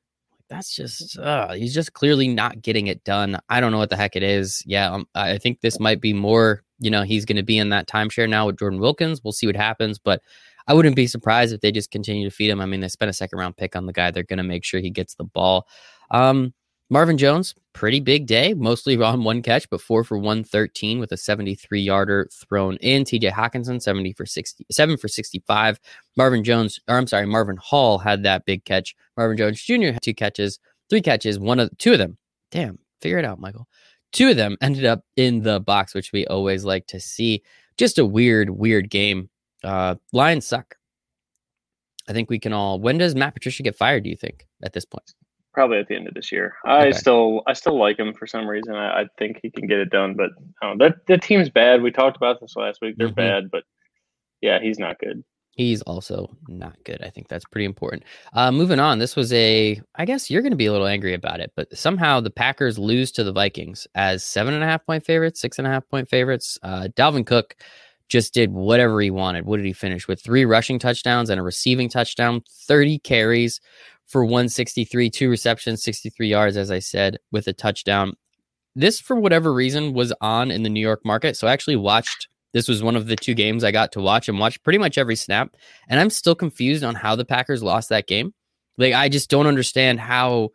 that's 0.50 0.74
just 0.74 1.18
uh, 1.18 1.52
he's 1.52 1.72
just 1.72 1.94
clearly 1.94 2.28
not 2.28 2.60
getting 2.60 2.88
it 2.88 3.02
done. 3.04 3.38
I 3.48 3.60
don't 3.60 3.70
know 3.70 3.78
what 3.78 3.88
the 3.88 3.96
heck 3.96 4.16
it 4.16 4.22
is. 4.22 4.62
Yeah, 4.66 4.90
um, 4.90 5.06
I 5.14 5.38
think 5.38 5.60
this 5.60 5.80
might 5.80 6.00
be 6.00 6.12
more. 6.12 6.62
You 6.80 6.90
know, 6.90 7.02
he's 7.02 7.24
going 7.24 7.36
to 7.36 7.42
be 7.42 7.56
in 7.56 7.68
that 7.70 7.88
timeshare 7.88 8.28
now 8.28 8.46
with 8.46 8.58
Jordan 8.58 8.80
Wilkins. 8.80 9.22
We'll 9.22 9.32
see 9.32 9.46
what 9.46 9.56
happens, 9.56 9.98
but 9.98 10.20
I 10.66 10.74
wouldn't 10.74 10.96
be 10.96 11.06
surprised 11.06 11.54
if 11.54 11.60
they 11.60 11.70
just 11.70 11.90
continue 11.90 12.28
to 12.28 12.34
feed 12.34 12.50
him. 12.50 12.60
I 12.60 12.66
mean, 12.66 12.80
they 12.80 12.88
spent 12.88 13.10
a 13.10 13.14
second 13.14 13.38
round 13.38 13.56
pick 13.56 13.76
on 13.76 13.86
the 13.86 13.92
guy. 13.92 14.10
They're 14.10 14.24
going 14.24 14.38
to 14.38 14.42
make 14.42 14.64
sure 14.64 14.80
he 14.80 14.90
gets 14.90 15.14
the 15.14 15.24
ball. 15.24 15.68
Um, 16.10 16.52
Marvin 16.92 17.16
Jones, 17.16 17.54
pretty 17.72 18.00
big 18.00 18.26
day, 18.26 18.52
mostly 18.52 19.00
on 19.00 19.22
one 19.22 19.42
catch, 19.42 19.70
but 19.70 19.80
four 19.80 20.02
for 20.02 20.18
113 20.18 20.98
with 20.98 21.12
a 21.12 21.16
73 21.16 21.80
yarder 21.80 22.28
thrown 22.32 22.76
in. 22.78 23.04
TJ 23.04 23.30
Hockenson, 23.30 23.80
70 23.80 24.12
for 24.14 24.26
60, 24.26 24.66
seven 24.72 24.96
for 24.96 25.06
65. 25.06 25.78
Marvin 26.16 26.42
Jones, 26.42 26.80
or 26.88 26.96
I'm 26.96 27.06
sorry, 27.06 27.26
Marvin 27.26 27.56
Hall 27.58 27.98
had 27.98 28.24
that 28.24 28.44
big 28.44 28.64
catch. 28.64 28.96
Marvin 29.16 29.36
Jones 29.36 29.62
Jr. 29.62 29.92
had 29.92 30.02
two 30.02 30.14
catches, 30.14 30.58
three 30.90 31.00
catches, 31.00 31.38
one 31.38 31.60
of 31.60 31.70
two 31.78 31.92
of 31.92 31.98
them. 31.98 32.18
Damn, 32.50 32.80
figure 33.00 33.18
it 33.18 33.24
out, 33.24 33.38
Michael. 33.38 33.68
Two 34.10 34.30
of 34.30 34.36
them 34.36 34.56
ended 34.60 34.84
up 34.84 35.04
in 35.14 35.42
the 35.42 35.60
box, 35.60 35.94
which 35.94 36.10
we 36.12 36.26
always 36.26 36.64
like 36.64 36.88
to 36.88 36.98
see. 36.98 37.44
Just 37.76 38.00
a 38.00 38.04
weird, 38.04 38.50
weird 38.50 38.90
game. 38.90 39.30
Uh, 39.62 39.94
Lions 40.12 40.44
suck. 40.44 40.74
I 42.08 42.12
think 42.12 42.30
we 42.30 42.40
can 42.40 42.52
all. 42.52 42.80
When 42.80 42.98
does 42.98 43.14
Matt 43.14 43.34
Patricia 43.34 43.62
get 43.62 43.76
fired? 43.76 44.02
Do 44.02 44.10
you 44.10 44.16
think 44.16 44.48
at 44.64 44.72
this 44.72 44.84
point? 44.84 45.14
Probably 45.52 45.78
at 45.78 45.88
the 45.88 45.96
end 45.96 46.08
of 46.08 46.14
this 46.14 46.30
year. 46.30 46.54
I 46.64 46.88
okay. 46.88 46.92
still 46.92 47.42
I 47.46 47.52
still 47.52 47.78
like 47.78 47.98
him 47.98 48.14
for 48.14 48.26
some 48.26 48.46
reason. 48.46 48.74
I, 48.74 49.02
I 49.02 49.04
think 49.18 49.40
he 49.42 49.50
can 49.50 49.66
get 49.66 49.78
it 49.78 49.90
done, 49.90 50.14
but 50.14 50.30
um, 50.66 50.78
that 50.78 51.06
the 51.06 51.18
team's 51.18 51.50
bad. 51.50 51.82
We 51.82 51.90
talked 51.90 52.16
about 52.16 52.40
this 52.40 52.56
last 52.56 52.80
week. 52.80 52.96
They're 52.96 53.08
mm-hmm. 53.08 53.14
bad, 53.14 53.50
but 53.50 53.64
yeah, 54.40 54.60
he's 54.60 54.78
not 54.78 54.98
good. 54.98 55.24
He's 55.52 55.82
also 55.82 56.30
not 56.48 56.76
good. 56.84 57.02
I 57.02 57.10
think 57.10 57.28
that's 57.28 57.44
pretty 57.44 57.64
important. 57.64 58.04
Uh, 58.32 58.52
moving 58.52 58.78
on, 58.78 58.98
this 58.98 59.16
was 59.16 59.32
a. 59.32 59.80
I 59.96 60.04
guess 60.04 60.30
you're 60.30 60.42
going 60.42 60.52
to 60.52 60.56
be 60.56 60.66
a 60.66 60.72
little 60.72 60.86
angry 60.86 61.12
about 61.12 61.40
it, 61.40 61.52
but 61.56 61.76
somehow 61.76 62.20
the 62.20 62.30
Packers 62.30 62.78
lose 62.78 63.12
to 63.12 63.24
the 63.24 63.32
Vikings 63.32 63.86
as 63.94 64.24
seven 64.24 64.54
and 64.54 64.62
a 64.62 64.66
half 64.66 64.86
point 64.86 65.04
favorites, 65.04 65.40
six 65.40 65.58
and 65.58 65.66
a 65.66 65.70
half 65.70 65.86
point 65.88 66.08
favorites. 66.08 66.58
Uh, 66.62 66.88
Dalvin 66.96 67.26
Cook 67.26 67.56
just 68.08 68.34
did 68.34 68.52
whatever 68.52 69.00
he 69.00 69.10
wanted. 69.10 69.46
What 69.46 69.56
did 69.56 69.66
he 69.66 69.72
finish 69.72 70.08
with? 70.08 70.22
Three 70.22 70.44
rushing 70.44 70.78
touchdowns 70.78 71.30
and 71.30 71.40
a 71.40 71.42
receiving 71.42 71.88
touchdown, 71.88 72.42
30 72.66 72.98
carries 73.00 73.60
for 74.10 74.24
163, 74.24 75.08
two 75.08 75.30
receptions, 75.30 75.84
63 75.84 76.26
yards, 76.26 76.56
as 76.56 76.70
I 76.70 76.80
said, 76.80 77.18
with 77.30 77.46
a 77.46 77.52
touchdown. 77.52 78.14
This, 78.74 79.00
for 79.00 79.14
whatever 79.14 79.52
reason, 79.52 79.94
was 79.94 80.12
on 80.20 80.50
in 80.50 80.64
the 80.64 80.68
New 80.68 80.80
York 80.80 81.00
market. 81.04 81.36
So 81.36 81.46
I 81.46 81.52
actually 81.52 81.76
watched. 81.76 82.28
This 82.52 82.66
was 82.66 82.82
one 82.82 82.96
of 82.96 83.06
the 83.06 83.14
two 83.14 83.34
games 83.34 83.62
I 83.62 83.70
got 83.70 83.92
to 83.92 84.00
watch 84.00 84.28
and 84.28 84.40
watch 84.40 84.60
pretty 84.64 84.80
much 84.80 84.98
every 84.98 85.14
snap. 85.14 85.54
And 85.88 86.00
I'm 86.00 86.10
still 86.10 86.34
confused 86.34 86.82
on 86.82 86.96
how 86.96 87.14
the 87.14 87.24
Packers 87.24 87.62
lost 87.62 87.88
that 87.90 88.08
game. 88.08 88.34
Like, 88.76 88.94
I 88.94 89.08
just 89.08 89.30
don't 89.30 89.46
understand 89.46 90.00
how 90.00 90.50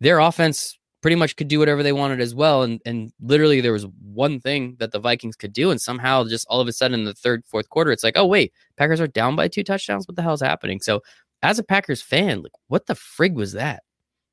their 0.00 0.18
offense 0.18 0.76
pretty 1.06 1.14
much 1.14 1.36
could 1.36 1.46
do 1.46 1.60
whatever 1.60 1.84
they 1.84 1.92
wanted 1.92 2.20
as 2.20 2.34
well. 2.34 2.64
And 2.64 2.80
and 2.84 3.12
literally 3.20 3.60
there 3.60 3.72
was 3.72 3.86
one 4.12 4.40
thing 4.40 4.74
that 4.80 4.90
the 4.90 4.98
Vikings 4.98 5.36
could 5.36 5.52
do, 5.52 5.70
and 5.70 5.80
somehow 5.80 6.24
just 6.24 6.48
all 6.50 6.60
of 6.60 6.66
a 6.66 6.72
sudden 6.72 6.98
in 6.98 7.04
the 7.04 7.14
third, 7.14 7.44
fourth 7.46 7.68
quarter, 7.68 7.92
it's 7.92 8.02
like, 8.02 8.16
oh 8.16 8.26
wait, 8.26 8.52
Packers 8.76 9.00
are 9.00 9.06
down 9.06 9.36
by 9.36 9.46
two 9.46 9.62
touchdowns. 9.62 10.08
What 10.08 10.16
the 10.16 10.22
hell 10.22 10.34
is 10.34 10.42
happening? 10.42 10.80
So 10.80 11.02
as 11.46 11.58
a 11.58 11.62
Packers 11.62 12.02
fan, 12.02 12.42
like 12.42 12.52
what 12.68 12.86
the 12.86 12.94
frig 12.94 13.34
was 13.34 13.52
that? 13.52 13.82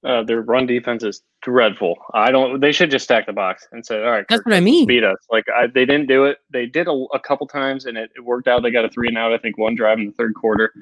Uh, 0.03 0.21
their 0.21 0.41
run 0.41 0.65
defense 0.65 1.01
is 1.01 1.21
dreadful. 1.41 1.95
I 2.13 2.31
don't. 2.31 2.59
They 2.59 2.73
should 2.73 2.91
just 2.91 3.05
stack 3.05 3.25
the 3.25 3.33
box 3.33 3.65
and 3.71 3.85
say, 3.85 4.03
"All 4.03 4.11
right, 4.11 4.25
that's 4.27 4.39
Kirk, 4.39 4.47
what 4.47 4.55
I 4.55 4.59
mean." 4.59 4.85
Beat 4.85 5.03
us. 5.03 5.17
Like 5.31 5.45
I, 5.55 5.67
they 5.67 5.85
didn't 5.85 6.07
do 6.07 6.25
it. 6.25 6.39
They 6.51 6.65
did 6.65 6.87
a, 6.87 7.05
a 7.13 7.19
couple 7.19 7.47
times, 7.47 7.85
and 7.85 7.97
it, 7.97 8.11
it, 8.15 8.21
worked 8.21 8.49
out. 8.49 8.63
They 8.63 8.71
got 8.71 8.83
a 8.83 8.89
three 8.89 9.07
and 9.07 9.17
out. 9.17 9.31
I 9.31 9.37
think 9.37 9.57
one 9.57 9.75
drive 9.75 9.99
in 9.99 10.07
the 10.07 10.11
third 10.11 10.33
quarter, 10.35 10.73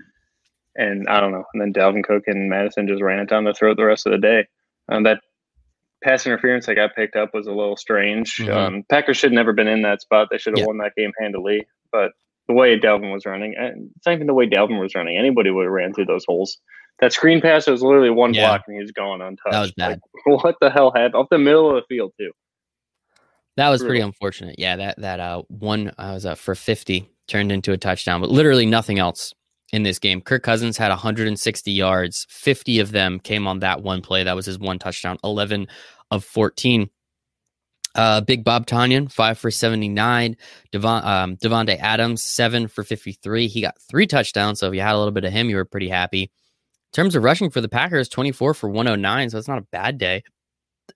and 0.75 1.07
I 1.07 1.19
don't 1.19 1.31
know. 1.31 1.43
And 1.53 1.61
then 1.61 1.71
Dalvin 1.71 2.03
Cook 2.03 2.23
and 2.25 2.49
Mattison 2.49 2.87
just 2.87 3.03
ran 3.03 3.19
it 3.19 3.29
down 3.29 3.43
the 3.43 3.53
throat 3.53 3.77
the 3.77 3.85
rest 3.85 4.07
of 4.07 4.11
the 4.11 4.17
day. 4.17 4.47
Um, 4.89 5.03
that 5.03 5.21
pass 6.03 6.25
interference 6.25 6.65
that 6.65 6.75
got 6.75 6.95
picked 6.95 7.15
up 7.15 7.31
was 7.33 7.45
a 7.45 7.51
little 7.51 7.77
strange. 7.77 8.37
Mm-hmm. 8.37 8.57
Um, 8.57 8.83
Packers 8.89 9.17
should 9.17 9.33
never 9.33 9.53
been 9.53 9.67
in 9.67 9.83
that 9.83 10.01
spot. 10.01 10.29
They 10.31 10.39
should 10.39 10.53
have 10.53 10.61
yeah. 10.61 10.65
won 10.65 10.79
that 10.79 10.95
game 10.97 11.11
handily. 11.19 11.67
But 11.91 12.11
the 12.51 12.59
way 12.59 12.77
Dalvin 12.79 13.11
was 13.11 13.25
running, 13.25 13.55
and 13.57 13.89
it's 13.95 14.05
not 14.05 14.13
even 14.13 14.27
the 14.27 14.33
way 14.33 14.47
Dalvin 14.47 14.79
was 14.79 14.95
running. 14.95 15.17
Anybody 15.17 15.51
would 15.51 15.63
have 15.63 15.71
ran 15.71 15.93
through 15.93 16.05
those 16.05 16.25
holes. 16.27 16.57
That 16.99 17.13
screen 17.13 17.41
pass 17.41 17.67
was 17.67 17.81
literally 17.81 18.11
one 18.11 18.33
yeah. 18.33 18.47
block 18.47 18.61
and 18.67 18.75
he 18.75 18.81
was 18.81 18.91
going 18.91 19.21
untouched. 19.21 19.51
That 19.51 19.61
was 19.61 19.71
bad. 19.71 19.99
Like, 20.27 20.43
what 20.43 20.55
the 20.61 20.69
hell 20.69 20.91
happened? 20.91 21.15
Off 21.15 21.27
the 21.31 21.39
middle 21.39 21.69
of 21.69 21.75
the 21.75 21.95
field 21.95 22.13
too. 22.19 22.31
That 23.57 23.69
was 23.69 23.81
pretty 23.81 24.01
unfortunate. 24.01 24.55
Yeah, 24.59 24.75
that 24.75 24.99
that 24.99 25.19
uh 25.19 25.41
one 25.47 25.91
I 25.97 26.13
was 26.13 26.25
up 26.25 26.37
for 26.37 26.53
50 26.53 27.09
turned 27.27 27.51
into 27.51 27.71
a 27.71 27.77
touchdown, 27.77 28.21
but 28.21 28.29
literally 28.29 28.65
nothing 28.65 28.99
else 28.99 29.33
in 29.73 29.83
this 29.83 29.99
game. 29.99 30.21
Kirk 30.21 30.43
Cousins 30.43 30.77
had 30.77 30.89
160 30.89 31.71
yards. 31.71 32.27
50 32.29 32.79
of 32.79 32.91
them 32.91 33.19
came 33.19 33.47
on 33.47 33.59
that 33.59 33.81
one 33.81 34.01
play. 34.01 34.23
That 34.23 34.35
was 34.35 34.45
his 34.45 34.59
one 34.59 34.79
touchdown. 34.79 35.17
11 35.23 35.67
of 36.11 36.23
14 36.23 36.89
uh, 37.95 38.21
Big 38.21 38.43
Bob 38.43 38.65
Tonyan, 38.67 39.11
five 39.11 39.37
for 39.37 39.51
79. 39.51 40.37
Devon, 40.71 41.03
um, 41.03 41.37
Adams, 41.69 42.23
seven 42.23 42.67
for 42.67 42.83
53. 42.83 43.47
He 43.47 43.61
got 43.61 43.79
three 43.81 44.07
touchdowns. 44.07 44.59
So 44.59 44.67
if 44.67 44.75
you 44.75 44.81
had 44.81 44.95
a 44.95 44.97
little 44.97 45.11
bit 45.11 45.25
of 45.25 45.33
him, 45.33 45.49
you 45.49 45.55
were 45.55 45.65
pretty 45.65 45.89
happy. 45.89 46.23
In 46.23 46.29
terms 46.93 47.15
of 47.15 47.23
rushing 47.23 47.49
for 47.49 47.61
the 47.61 47.69
Packers, 47.69 48.09
24 48.09 48.53
for 48.53 48.69
109. 48.69 49.29
So 49.29 49.37
it's 49.37 49.47
not 49.47 49.57
a 49.57 49.67
bad 49.71 49.97
day. 49.97 50.23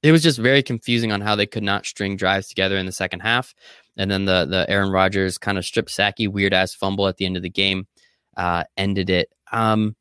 It 0.04 0.12
was 0.12 0.24
just 0.24 0.40
very 0.40 0.62
confusing 0.62 1.12
on 1.12 1.22
how 1.22 1.36
they 1.36 1.46
could 1.46 1.64
not 1.64 1.86
string 1.86 2.18
drives 2.18 2.48
together 2.48 2.78
in 2.78 2.86
the 2.86 2.92
second 2.92 3.22
half. 3.22 3.54
and 3.98 4.12
then 4.12 4.26
the 4.26 4.46
the 4.46 4.70
Aaron 4.70 4.92
Rodgers 4.92 5.38
kind 5.38 5.58
of 5.58 5.64
strip 5.64 5.88
sacky 5.88 6.28
weird 6.28 6.54
ass 6.54 6.74
fumble 6.74 7.08
at 7.08 7.16
the 7.18 7.26
end 7.26 7.38
of 7.38 7.44
the 7.44 7.50
game 7.50 7.88
uh, 8.36 8.66
ended 8.76 9.10
it. 9.10 9.30
Um, 9.54 9.96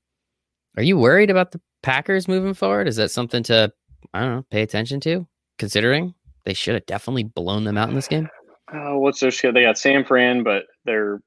are 0.76 0.82
you 0.82 0.98
worried 0.98 1.30
about 1.30 1.52
the 1.52 1.60
Packers 1.82 2.26
moving 2.26 2.54
forward? 2.54 2.88
Is 2.88 2.96
that 2.96 3.10
something 3.10 3.42
to 3.44 3.72
I 4.12 4.20
don't 4.20 4.30
know 4.30 4.46
pay 4.50 4.62
attention 4.62 5.00
to? 5.00 5.26
Considering 5.58 6.14
they 6.44 6.54
should 6.54 6.74
have 6.74 6.86
definitely 6.86 7.24
blown 7.24 7.64
them 7.64 7.76
out 7.78 7.88
in 7.88 7.94
this 7.94 8.08
game. 8.08 8.28
Oh, 8.72 8.98
what's 8.98 9.20
their? 9.20 9.30
They 9.30 9.62
got 9.62 9.78
San 9.78 10.04
Fran, 10.04 10.42
but 10.42 10.64
they're 10.84 11.20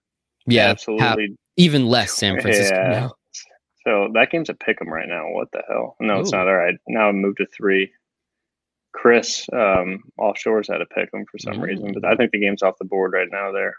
Yeah, 0.45 0.67
absolutely 0.69 1.37
even 1.57 1.87
less 1.87 2.13
San 2.13 2.39
Francisco. 2.41 2.75
Yeah. 2.75 2.89
now. 2.89 3.11
So 3.83 4.09
that 4.13 4.31
game's 4.31 4.49
a 4.49 4.53
pick 4.53 4.81
'em 4.81 4.89
right 4.89 5.07
now. 5.07 5.29
What 5.31 5.51
the 5.51 5.63
hell? 5.67 5.95
No, 5.99 6.19
it's 6.19 6.31
not. 6.31 6.47
All 6.47 6.55
right. 6.55 6.75
Now 6.87 7.09
I 7.09 7.11
moved 7.13 7.37
to 7.37 7.45
three. 7.45 7.91
Chris 8.93 9.47
um, 9.53 10.03
offshore's 10.17 10.67
had 10.67 10.81
a 10.81 10.85
pick 10.87 11.09
'em 11.13 11.25
for 11.31 11.37
some 11.37 11.59
reason, 11.61 11.93
but 11.93 12.03
I 12.05 12.15
think 12.15 12.31
the 12.31 12.39
game's 12.39 12.63
off 12.63 12.77
the 12.79 12.85
board 12.85 13.13
right 13.13 13.27
now 13.31 13.51
there. 13.51 13.75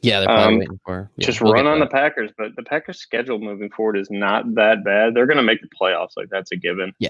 Yeah, 0.00 0.20
they're 0.20 0.28
probably 0.28 0.54
Um, 0.54 0.58
waiting 0.60 0.80
for 0.84 1.10
yeah, 1.16 1.26
Just 1.26 1.40
we'll 1.40 1.52
run 1.52 1.66
on 1.66 1.78
the. 1.80 1.86
Packers, 1.86 2.30
but 2.36 2.54
the 2.56 2.62
Packers' 2.62 2.98
schedule 3.00 3.38
moving 3.38 3.70
forward 3.70 3.96
is 3.96 4.10
not 4.10 4.54
that 4.54 4.84
bad. 4.84 5.14
They're 5.14 5.26
going 5.26 5.38
to 5.38 5.42
make 5.42 5.60
the 5.62 5.68
playoffs, 5.80 6.10
like 6.16 6.28
that's 6.30 6.52
a 6.52 6.56
given. 6.56 6.92
Yeah. 6.98 7.08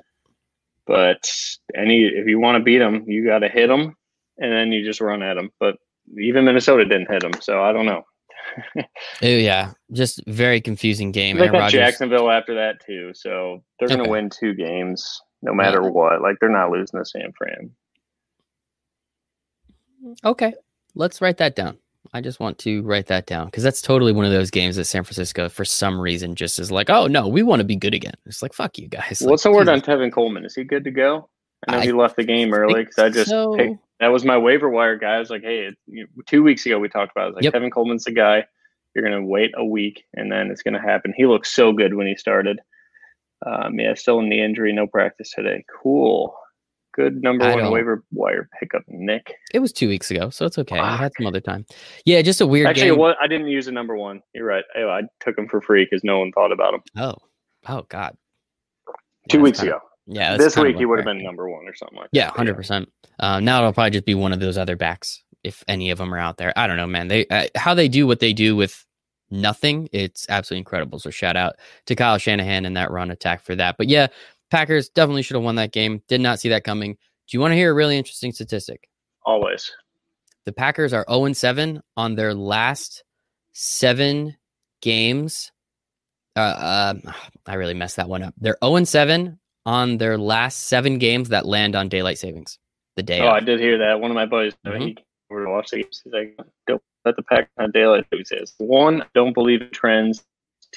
But 0.86 1.30
any 1.74 2.04
if 2.04 2.26
you 2.26 2.38
want 2.38 2.56
to 2.58 2.62
beat 2.64 2.78
them, 2.78 3.04
you 3.08 3.24
got 3.24 3.38
to 3.40 3.48
hit 3.48 3.68
them, 3.68 3.96
and 4.38 4.52
then 4.52 4.72
you 4.72 4.84
just 4.84 5.00
run 5.00 5.22
at 5.22 5.34
them. 5.34 5.50
But 5.58 5.76
even 6.20 6.44
Minnesota 6.44 6.84
didn't 6.84 7.10
hit 7.10 7.22
them, 7.22 7.32
so 7.40 7.62
I 7.62 7.72
don't 7.72 7.86
know. 7.86 8.02
Oh 9.22 9.26
yeah, 9.26 9.72
just 9.92 10.20
very 10.26 10.60
confusing 10.60 11.10
game. 11.12 11.38
They 11.38 11.48
got 11.48 11.70
Jacksonville 11.70 12.30
after 12.30 12.54
that 12.56 12.84
too, 12.84 13.12
so 13.14 13.62
they're 13.78 13.88
going 13.88 14.04
to 14.04 14.10
win 14.10 14.28
two 14.28 14.52
games 14.54 15.20
no 15.42 15.54
matter 15.54 15.80
Yeah. 15.82 15.88
what. 15.88 16.20
Like 16.20 16.36
they're 16.40 16.50
not 16.50 16.70
losing 16.70 17.00
to 17.00 17.04
San 17.06 17.32
Fran. 17.38 17.70
Okay, 20.24 20.52
let's 20.94 21.20
write 21.22 21.38
that 21.38 21.56
down. 21.56 21.78
I 22.12 22.20
just 22.20 22.40
want 22.40 22.58
to 22.58 22.82
write 22.82 23.06
that 23.06 23.26
down 23.26 23.46
because 23.46 23.62
that's 23.62 23.82
totally 23.82 24.12
one 24.12 24.24
of 24.24 24.30
those 24.30 24.50
games 24.50 24.76
that 24.76 24.84
San 24.84 25.04
Francisco, 25.04 25.48
for 25.48 25.64
some 25.64 25.98
reason, 26.00 26.34
just 26.34 26.58
is 26.58 26.70
like, 26.70 26.90
oh 26.90 27.06
no, 27.06 27.26
we 27.26 27.42
want 27.42 27.60
to 27.60 27.64
be 27.64 27.76
good 27.76 27.94
again. 27.94 28.14
It's 28.26 28.42
like 28.42 28.52
fuck 28.52 28.78
you 28.78 28.88
guys. 28.88 29.20
Like, 29.20 29.30
What's 29.30 29.42
the 29.42 29.52
word 29.52 29.68
on. 29.68 29.80
Tevin 29.80 30.12
Coleman? 30.12 30.44
Is 30.44 30.54
he 30.54 30.64
good 30.64 30.84
to 30.84 30.90
go? 30.90 31.28
I 31.66 31.72
know 31.72 31.78
I 31.78 31.82
he 31.82 31.92
left 31.92 32.16
the 32.16 32.24
game 32.24 32.52
early 32.52 32.84
because 32.84 32.98
I 32.98 33.08
just 33.08 33.30
so. 33.30 33.56
picked 33.56 33.78
that 34.00 34.08
was 34.08 34.24
my 34.24 34.36
waiver 34.36 34.68
wire 34.68 34.96
guy. 34.96 35.14
I 35.14 35.18
was 35.18 35.30
like, 35.30 35.42
hey, 35.42 35.70
you 35.86 36.06
two 36.26 36.42
weeks 36.42 36.66
ago 36.66 36.78
we 36.78 36.88
talked 36.88 37.12
about 37.12 37.22
it. 37.22 37.24
I 37.24 37.26
was 37.28 37.34
like, 37.36 37.44
Yep. 37.44 37.54
Tevin 37.54 37.72
Coleman's 37.72 38.04
the 38.04 38.12
guy. 38.12 38.44
You're 38.94 39.04
gonna 39.04 39.24
wait 39.24 39.52
a 39.56 39.64
week 39.64 40.04
and 40.14 40.30
then 40.30 40.50
it's 40.50 40.62
gonna 40.62 40.82
happen. 40.82 41.14
He 41.16 41.26
looked 41.26 41.46
so 41.46 41.72
good 41.72 41.94
when 41.94 42.06
he 42.06 42.16
started. 42.16 42.60
Um, 43.46 43.78
yeah, 43.78 43.94
still 43.94 44.20
in 44.20 44.28
the 44.28 44.40
injury, 44.40 44.72
no 44.72 44.86
practice 44.86 45.30
today. 45.30 45.64
Cool. 45.82 46.34
Good 46.94 47.22
number 47.22 47.44
I 47.44 47.50
one 47.54 47.59
don't- 47.64 47.72
waiver 47.72 48.04
wire 48.12 48.48
pickup, 48.61 48.83
Nick. 48.88 49.35
It 49.52 49.59
was 49.59 49.72
two 49.72 49.88
weeks 49.88 50.11
ago, 50.11 50.30
so 50.30 50.46
it's 50.46 50.59
okay. 50.59 50.78
I 50.78 50.96
had 50.96 51.12
some 51.18 51.26
other 51.26 51.40
time. 51.40 51.66
Yeah, 52.04 52.22
just 52.22 52.40
a 52.40 52.46
weird 52.46 52.68
Actually, 52.68 52.90
game. 52.96 53.14
I 53.20 53.26
didn't 53.26 53.48
use 53.48 53.66
a 53.66 53.72
number 53.72 53.96
one. 53.96 54.20
You're 54.35 54.46
right. 54.46 54.64
I, 54.76 54.83
I 54.83 55.02
took 55.20 55.37
him 55.37 55.48
for 55.48 55.61
free 55.61 55.85
because 55.85 56.04
no 56.04 56.20
one 56.20 56.30
thought 56.33 56.52
about 56.52 56.74
him 56.74 56.80
Oh, 56.96 57.14
oh 57.68 57.83
God. 57.88 58.16
two 59.28 59.38
Yeah, 59.38 59.42
weeks 59.42 59.61
ago. 59.62 59.80
Yeah, 60.07 60.37
This 60.37 60.57
week 60.57 60.76
he 60.76 60.85
would 60.85 60.98
have 60.98 61.07
been 61.07 61.22
number 61.24 61.48
one 61.48 61.66
or 61.66 61.74
something 61.74 61.96
like 61.98 62.11
Yeah, 62.12 62.26
that. 62.26 62.37
hundred 62.37 62.54
percent. 62.57 62.88
Uh, 63.18 63.40
now 63.40 63.59
it'll 63.59 63.72
probably 63.72 63.90
just 63.90 64.04
be 64.04 64.14
one 64.14 64.33
of 64.33 64.38
those 64.40 64.59
other 64.59 64.76
backs 64.76 65.22
if 65.42 65.64
any 65.66 65.90
of 65.90 65.98
them 65.98 66.12
are 66.14 66.18
out 66.18 66.37
there. 66.37 66.52
I 66.57 66.66
don't 66.66 66.76
know, 66.76 66.87
man. 66.87 67.09
They 67.09 67.26
uh, 67.28 67.46
how 67.57 67.74
they 67.74 67.88
do 67.88 68.07
what 68.07 68.20
they 68.20 68.33
do 68.35 68.54
with 68.54 68.85
nothing. 69.30 69.88
It's 69.92 70.26
absolutely 70.28 70.59
incredible. 70.61 70.98
So 70.98 71.09
shout 71.11 71.37
out 71.37 71.57
to 71.87 71.94
Kyle 71.96 72.18
Shanahan 72.18 72.66
and 72.66 72.76
that 72.76 72.90
run 72.90 73.11
attack 73.11 73.42
for 73.42 73.57
that. 73.57 73.76
But 73.78 73.88
yeah, 73.88 74.09
Packers 74.54 74.88
definitely 74.88 75.22
should 75.22 75.34
have 75.34 75.42
won 75.42 75.56
that 75.56 75.72
game. 75.72 76.00
Did 76.06 76.20
not 76.20 76.38
see 76.38 76.48
that 76.50 76.62
coming. 76.62 76.92
Do 76.92 77.36
you 77.36 77.40
want 77.40 77.50
to 77.52 77.56
hear 77.56 77.72
a 77.72 77.74
really 77.74 77.98
interesting 77.98 78.30
statistic? 78.30 78.88
Always. 79.24 79.72
The 80.44 80.52
Packers 80.52 80.92
are 80.92 81.04
0 81.10 81.32
7 81.32 81.82
on 81.96 82.14
their 82.14 82.34
last 82.34 83.02
seven 83.52 84.36
games. 84.80 85.50
Uh, 86.36 86.40
uh, 86.40 86.94
I 87.46 87.54
really 87.54 87.74
messed 87.74 87.96
that 87.96 88.08
one 88.08 88.22
up. 88.22 88.34
They're 88.38 88.58
0 88.64 88.84
7 88.84 89.40
on 89.66 89.96
their 89.98 90.16
last 90.16 90.68
seven 90.68 90.98
games 90.98 91.30
that 91.30 91.46
land 91.46 91.74
on 91.74 91.88
daylight 91.88 92.18
savings. 92.18 92.58
The 92.96 93.02
day. 93.02 93.20
Oh. 93.22 93.30
I 93.30 93.40
did 93.40 93.58
hear 93.58 93.78
that. 93.78 93.98
One 94.00 94.12
of 94.12 94.14
my 94.14 94.26
buddies, 94.26 94.54
Mhm. 94.64 94.80
he 94.80 94.94
came 94.94 95.04
over 95.32 95.44
to 95.46 95.50
watch 95.50 95.70
the 95.70 95.78
games. 95.82 96.00
He's 96.04 96.12
like, 96.12 96.38
"Don't 96.68 96.82
let 97.04 97.16
the 97.16 97.22
pack 97.24 97.50
on 97.58 97.72
daylight." 97.72 98.06
Says, 98.24 98.54
"One, 98.58 99.04
don't 99.14 99.32
believe 99.32 99.62
in 99.62 99.70
trends. 99.70 100.24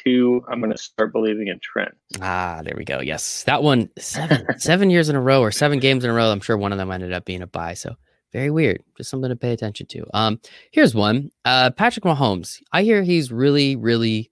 Two, 0.03 0.43
I'm 0.47 0.59
going 0.59 0.71
to 0.71 0.77
start 0.77 1.11
believing 1.11 1.47
in 1.47 1.59
trends." 1.61 1.95
Ah, 2.21 2.61
there 2.63 2.75
we 2.77 2.85
go. 2.85 2.99
Yes, 2.99 3.43
that 3.43 3.63
one 3.63 3.89
seven 3.97 4.45
seven 4.57 4.89
years 4.89 5.09
in 5.09 5.15
a 5.15 5.21
row 5.21 5.41
or 5.41 5.51
seven 5.51 5.79
games 5.79 6.03
in 6.03 6.09
a 6.09 6.13
row. 6.13 6.31
I'm 6.31 6.41
sure 6.41 6.57
one 6.57 6.71
of 6.71 6.77
them 6.77 6.91
ended 6.91 7.13
up 7.13 7.25
being 7.25 7.41
a 7.41 7.47
buy. 7.47 7.73
So 7.73 7.95
very 8.33 8.51
weird. 8.51 8.83
Just 8.97 9.09
something 9.09 9.29
to 9.29 9.35
pay 9.35 9.53
attention 9.53 9.87
to. 9.87 10.05
Um, 10.13 10.39
here's 10.71 10.93
one. 10.93 11.29
Uh, 11.45 11.71
Patrick 11.71 12.05
Mahomes. 12.05 12.61
I 12.71 12.83
hear 12.83 13.01
he's 13.03 13.31
really, 13.31 13.75
really, 13.75 14.31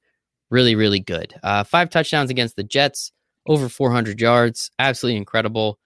really, 0.49 0.75
really 0.75 0.99
good. 0.99 1.34
Uh, 1.41 1.63
five 1.63 1.89
touchdowns 1.89 2.30
against 2.30 2.56
the 2.56 2.63
Jets, 2.63 3.12
over 3.47 3.69
400 3.69 4.19
yards, 4.19 4.71
absolutely 4.80 5.17
incredible. 5.17 5.80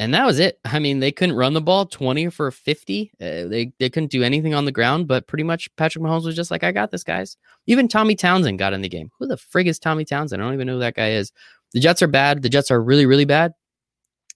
And 0.00 0.14
that 0.14 0.26
was 0.26 0.38
it. 0.38 0.60
I 0.64 0.78
mean, 0.78 1.00
they 1.00 1.10
couldn't 1.10 1.34
run 1.34 1.54
the 1.54 1.60
ball 1.60 1.84
20 1.84 2.30
for 2.30 2.50
50. 2.50 3.10
Uh, 3.20 3.24
they 3.48 3.72
they 3.78 3.90
couldn't 3.90 4.12
do 4.12 4.22
anything 4.22 4.54
on 4.54 4.64
the 4.64 4.72
ground, 4.72 5.08
but 5.08 5.26
pretty 5.26 5.42
much 5.42 5.74
Patrick 5.76 6.04
Mahomes 6.04 6.24
was 6.24 6.36
just 6.36 6.52
like, 6.52 6.62
I 6.62 6.70
got 6.70 6.92
this, 6.92 7.02
guys. 7.02 7.36
Even 7.66 7.88
Tommy 7.88 8.14
Townsend 8.14 8.60
got 8.60 8.72
in 8.72 8.82
the 8.82 8.88
game. 8.88 9.10
Who 9.18 9.26
the 9.26 9.36
frig 9.36 9.66
is 9.66 9.78
Tommy 9.78 10.04
Townsend? 10.04 10.40
I 10.40 10.44
don't 10.44 10.54
even 10.54 10.68
know 10.68 10.74
who 10.74 10.80
that 10.80 10.94
guy 10.94 11.10
is. 11.10 11.32
The 11.72 11.80
Jets 11.80 12.00
are 12.02 12.08
bad. 12.08 12.42
The 12.42 12.48
Jets 12.48 12.70
are 12.70 12.80
really, 12.80 13.06
really 13.06 13.24
bad. 13.24 13.54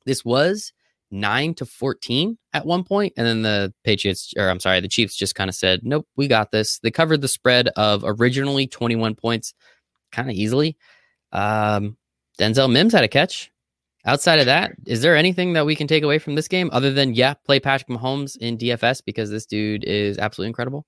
This 0.04 0.24
was 0.24 0.72
nine 1.12 1.54
to 1.54 1.66
14 1.66 2.38
at 2.54 2.66
one 2.66 2.82
point, 2.82 3.12
And 3.16 3.26
then 3.26 3.42
the 3.42 3.72
Patriots, 3.84 4.32
or 4.36 4.48
I'm 4.48 4.58
sorry, 4.58 4.80
the 4.80 4.88
Chiefs 4.88 5.14
just 5.14 5.34
kind 5.34 5.48
of 5.48 5.54
said, 5.54 5.80
nope, 5.84 6.08
we 6.16 6.26
got 6.26 6.50
this. 6.50 6.78
They 6.78 6.90
covered 6.90 7.20
the 7.20 7.28
spread 7.28 7.68
of 7.68 8.02
originally 8.04 8.66
21 8.66 9.14
points 9.14 9.54
kind 10.10 10.28
of 10.28 10.34
easily. 10.34 10.76
Um, 11.30 11.96
Denzel 12.38 12.72
Mims 12.72 12.94
had 12.94 13.04
a 13.04 13.08
catch. 13.08 13.51
Outside 14.04 14.40
of 14.40 14.46
that, 14.46 14.72
is 14.86 15.00
there 15.02 15.16
anything 15.16 15.52
that 15.52 15.64
we 15.64 15.76
can 15.76 15.86
take 15.86 16.02
away 16.02 16.18
from 16.18 16.34
this 16.34 16.48
game 16.48 16.68
other 16.72 16.92
than, 16.92 17.14
yeah, 17.14 17.34
play 17.34 17.60
Patrick 17.60 17.88
Mahomes 17.88 18.36
in 18.36 18.58
DFS 18.58 19.00
because 19.04 19.30
this 19.30 19.46
dude 19.46 19.84
is 19.84 20.18
absolutely 20.18 20.48
incredible? 20.48 20.84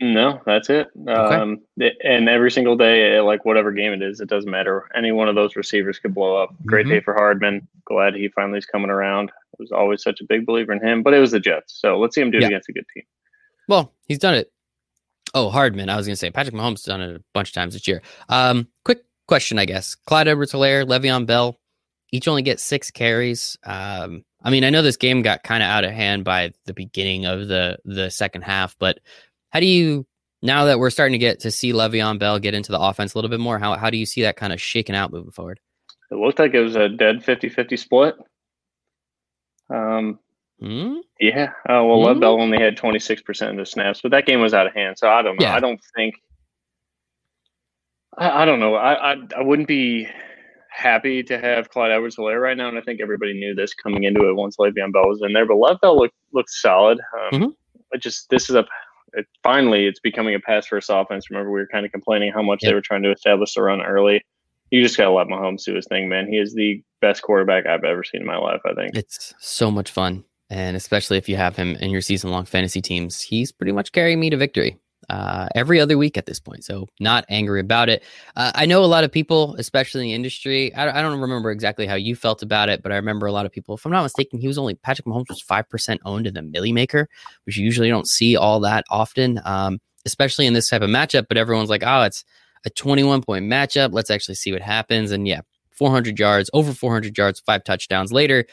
No, 0.00 0.40
that's 0.46 0.70
it. 0.70 0.88
Um, 1.08 1.58
and 2.04 2.28
every 2.28 2.50
single 2.52 2.76
day, 2.76 3.18
like 3.20 3.44
whatever 3.44 3.72
game 3.72 3.92
it 3.92 4.02
is, 4.02 4.20
it 4.20 4.28
doesn't 4.28 4.50
matter. 4.50 4.88
Any 4.94 5.10
one 5.12 5.28
of 5.28 5.34
those 5.34 5.56
receivers 5.56 5.98
could 5.98 6.14
blow 6.14 6.36
up. 6.36 6.50
Great 6.66 6.86
Mhm. 6.86 6.90
day 6.90 7.00
for 7.00 7.14
Hardman. 7.14 7.66
Glad 7.84 8.14
he 8.14 8.28
finally 8.28 8.58
is 8.58 8.66
coming 8.66 8.90
around. 8.90 9.30
I 9.30 9.56
was 9.58 9.72
always 9.72 10.02
such 10.02 10.20
a 10.20 10.24
big 10.24 10.46
believer 10.46 10.72
in 10.72 10.80
him, 10.84 11.02
but 11.02 11.14
it 11.14 11.18
was 11.18 11.32
the 11.32 11.40
Jets. 11.40 11.80
So 11.80 11.98
let's 11.98 12.14
see 12.14 12.20
him 12.20 12.30
do 12.30 12.38
it 12.38 12.44
against 12.44 12.68
a 12.68 12.72
good 12.72 12.84
team. 12.94 13.02
Well, 13.66 13.92
he's 14.06 14.18
done 14.20 14.34
it. 14.34 14.52
Oh, 15.34 15.50
Hardman. 15.50 15.90
I 15.90 15.96
was 15.96 16.06
going 16.06 16.12
to 16.14 16.16
say 16.18 16.30
Patrick 16.30 16.54
Mahomes 16.54 16.78
has 16.78 16.82
done 16.84 17.00
it 17.02 17.16
a 17.16 17.22
bunch 17.34 17.48
of 17.50 17.54
times 17.54 17.74
this 17.74 17.86
year. 17.88 18.00
Um, 18.28 18.68
quick 18.84 19.00
question, 19.26 19.58
I 19.58 19.64
guess. 19.64 19.94
Clyde 19.96 20.28
Edwards 20.28 20.52
Hilaire, 20.52 20.86
Le'Veon 20.86 21.26
Bell, 21.26 21.58
each 22.12 22.28
only 22.28 22.42
get 22.42 22.60
six 22.60 22.90
carries. 22.90 23.56
Um, 23.64 24.24
I 24.42 24.50
mean, 24.50 24.64
I 24.64 24.70
know 24.70 24.82
this 24.82 24.96
game 24.96 25.22
got 25.22 25.42
kind 25.42 25.62
of 25.62 25.68
out 25.68 25.84
of 25.84 25.90
hand 25.90 26.24
by 26.24 26.52
the 26.66 26.74
beginning 26.74 27.26
of 27.26 27.48
the 27.48 27.78
the 27.84 28.10
second 28.10 28.42
half, 28.42 28.76
but 28.78 28.98
how 29.50 29.60
do 29.60 29.66
you 29.66 30.06
now 30.42 30.64
that 30.66 30.78
we're 30.78 30.90
starting 30.90 31.12
to 31.12 31.18
get 31.18 31.40
to 31.40 31.50
see 31.50 31.72
Le'Veon 31.72 32.18
Bell 32.18 32.38
get 32.38 32.54
into 32.54 32.72
the 32.72 32.80
offense 32.80 33.14
a 33.14 33.18
little 33.18 33.30
bit 33.30 33.40
more? 33.40 33.58
How 33.58 33.76
how 33.76 33.90
do 33.90 33.96
you 33.98 34.06
see 34.06 34.22
that 34.22 34.36
kind 34.36 34.52
of 34.52 34.60
shaking 34.60 34.94
out 34.94 35.12
moving 35.12 35.32
forward? 35.32 35.60
It 36.10 36.14
looked 36.14 36.38
like 36.38 36.54
it 36.54 36.60
was 36.60 36.76
a 36.76 36.88
dead 36.88 37.22
50 37.24 37.48
50 37.48 37.76
split. 37.76 38.14
Um, 39.70 40.18
Hmm? 40.60 40.96
Yeah. 41.20 41.52
Uh, 41.68 41.84
well, 41.84 42.02
Lev 42.02 42.16
Hmm? 42.16 42.20
Bell 42.20 42.40
only 42.40 42.60
had 42.60 42.76
26% 42.76 43.50
of 43.50 43.56
the 43.56 43.64
snaps, 43.64 44.00
but 44.02 44.10
that 44.10 44.26
game 44.26 44.40
was 44.40 44.54
out 44.54 44.66
of 44.66 44.74
hand. 44.74 44.98
So 44.98 45.08
I 45.08 45.22
don't 45.22 45.38
know. 45.38 45.46
Yeah. 45.46 45.54
I 45.54 45.60
don't 45.60 45.80
think. 45.94 46.16
I, 48.16 48.42
I 48.42 48.44
don't 48.44 48.58
know. 48.58 48.74
I, 48.74 49.12
I 49.12 49.16
I 49.36 49.42
wouldn't 49.42 49.68
be 49.68 50.08
happy 50.70 51.22
to 51.24 51.38
have 51.38 51.70
Clyde 51.70 51.90
Edwards 51.90 52.16
Hilaire 52.16 52.40
right 52.40 52.56
now. 52.56 52.68
And 52.68 52.78
I 52.78 52.80
think 52.82 53.00
everybody 53.00 53.34
knew 53.34 53.54
this 53.54 53.74
coming 53.74 54.04
into 54.04 54.28
it 54.28 54.34
once 54.36 54.56
Le'Veon 54.58 54.92
Bell 54.92 55.08
was 55.08 55.20
in 55.22 55.32
there. 55.32 55.46
But 55.46 55.56
Lev 55.56 55.78
Bell 55.80 55.96
looked, 55.98 56.14
looked 56.32 56.50
solid. 56.50 56.98
Um, 57.32 57.40
Mhm. 57.40 57.52
It 57.92 58.02
just, 58.02 58.28
this 58.30 58.48
is 58.50 58.56
a. 58.56 58.64
It, 59.14 59.26
finally, 59.42 59.86
it's 59.86 60.00
becoming 60.00 60.34
a 60.34 60.40
pass 60.40 60.66
first 60.66 60.90
offense. 60.92 61.30
Remember, 61.30 61.50
we 61.50 61.60
were 61.60 61.68
kind 61.72 61.86
of 61.86 61.92
complaining 61.92 62.30
how 62.32 62.42
much 62.42 62.60
Yep. 62.62 62.70
they 62.70 62.74
were 62.74 62.82
trying 62.82 63.02
to 63.04 63.10
establish 63.12 63.54
the 63.54 63.62
run 63.62 63.80
early. 63.80 64.20
You 64.70 64.82
just 64.82 64.98
got 64.98 65.04
to 65.04 65.10
let 65.12 65.28
Mahomes 65.28 65.64
do 65.64 65.74
his 65.74 65.86
thing, 65.86 66.10
man. 66.10 66.26
He 66.30 66.36
is 66.36 66.52
the 66.54 66.82
best 67.00 67.22
quarterback 67.22 67.64
I've 67.66 67.84
ever 67.84 68.04
seen 68.04 68.20
in 68.20 68.26
my 68.26 68.36
life, 68.36 68.60
I 68.66 68.74
think. 68.74 68.94
It's 68.94 69.32
so 69.40 69.70
much 69.70 69.90
fun. 69.90 70.24
And 70.50 70.76
especially 70.76 71.16
if 71.16 71.26
you 71.28 71.36
have 71.36 71.56
him 71.56 71.74
in 71.76 71.88
your 71.90 72.02
season 72.02 72.30
long 72.30 72.44
fantasy 72.44 72.82
teams, 72.82 73.22
he's 73.22 73.50
pretty 73.50 73.72
much 73.72 73.92
carrying 73.92 74.20
me 74.20 74.28
to 74.28 74.36
victory 74.36 74.76
uh, 75.08 75.48
every 75.54 75.80
other 75.80 75.96
week 75.96 76.16
at 76.16 76.26
this 76.26 76.40
point. 76.40 76.64
So, 76.64 76.86
not 77.00 77.24
angry 77.28 77.60
about 77.60 77.88
it. 77.88 78.02
Uh, 78.36 78.52
I 78.54 78.66
know 78.66 78.84
a 78.84 78.86
lot 78.86 79.04
of 79.04 79.12
people, 79.12 79.54
especially 79.58 80.02
in 80.02 80.08
the 80.08 80.14
industry, 80.14 80.74
I, 80.74 80.98
I 80.98 81.02
don't 81.02 81.20
remember 81.20 81.50
exactly 81.50 81.86
how 81.86 81.94
you 81.94 82.14
felt 82.14 82.42
about 82.42 82.68
it, 82.68 82.82
but 82.82 82.92
I 82.92 82.96
remember 82.96 83.26
a 83.26 83.32
lot 83.32 83.46
of 83.46 83.52
people, 83.52 83.74
if 83.74 83.84
I'm 83.84 83.92
not 83.92 84.02
mistaken, 84.02 84.38
he 84.38 84.46
was 84.46 84.58
only, 84.58 84.74
Patrick 84.74 85.06
Mahomes 85.06 85.28
was 85.28 85.42
5% 85.48 85.98
owned 86.04 86.26
in 86.26 86.34
the 86.34 86.42
Milly 86.42 86.72
Maker, 86.72 87.08
which 87.44 87.56
you 87.56 87.64
usually 87.64 87.88
don't 87.88 88.06
see 88.06 88.36
all 88.36 88.60
that 88.60 88.84
often, 88.90 89.40
um, 89.44 89.78
especially 90.04 90.46
in 90.46 90.52
this 90.52 90.68
type 90.68 90.82
of 90.82 90.90
matchup. 90.90 91.26
But 91.28 91.38
everyone's 91.38 91.70
like, 91.70 91.82
oh, 91.84 92.02
it's 92.02 92.24
a 92.64 92.70
21 92.70 93.22
point 93.22 93.44
matchup. 93.46 93.92
Let's 93.92 94.10
actually 94.10 94.34
see 94.34 94.52
what 94.52 94.62
happens. 94.62 95.10
And 95.10 95.26
yeah, 95.26 95.40
400 95.72 96.18
yards, 96.18 96.50
over 96.52 96.72
400 96.72 97.16
yards, 97.16 97.40
five 97.40 97.64
touchdowns 97.64 98.12
later 98.12 98.44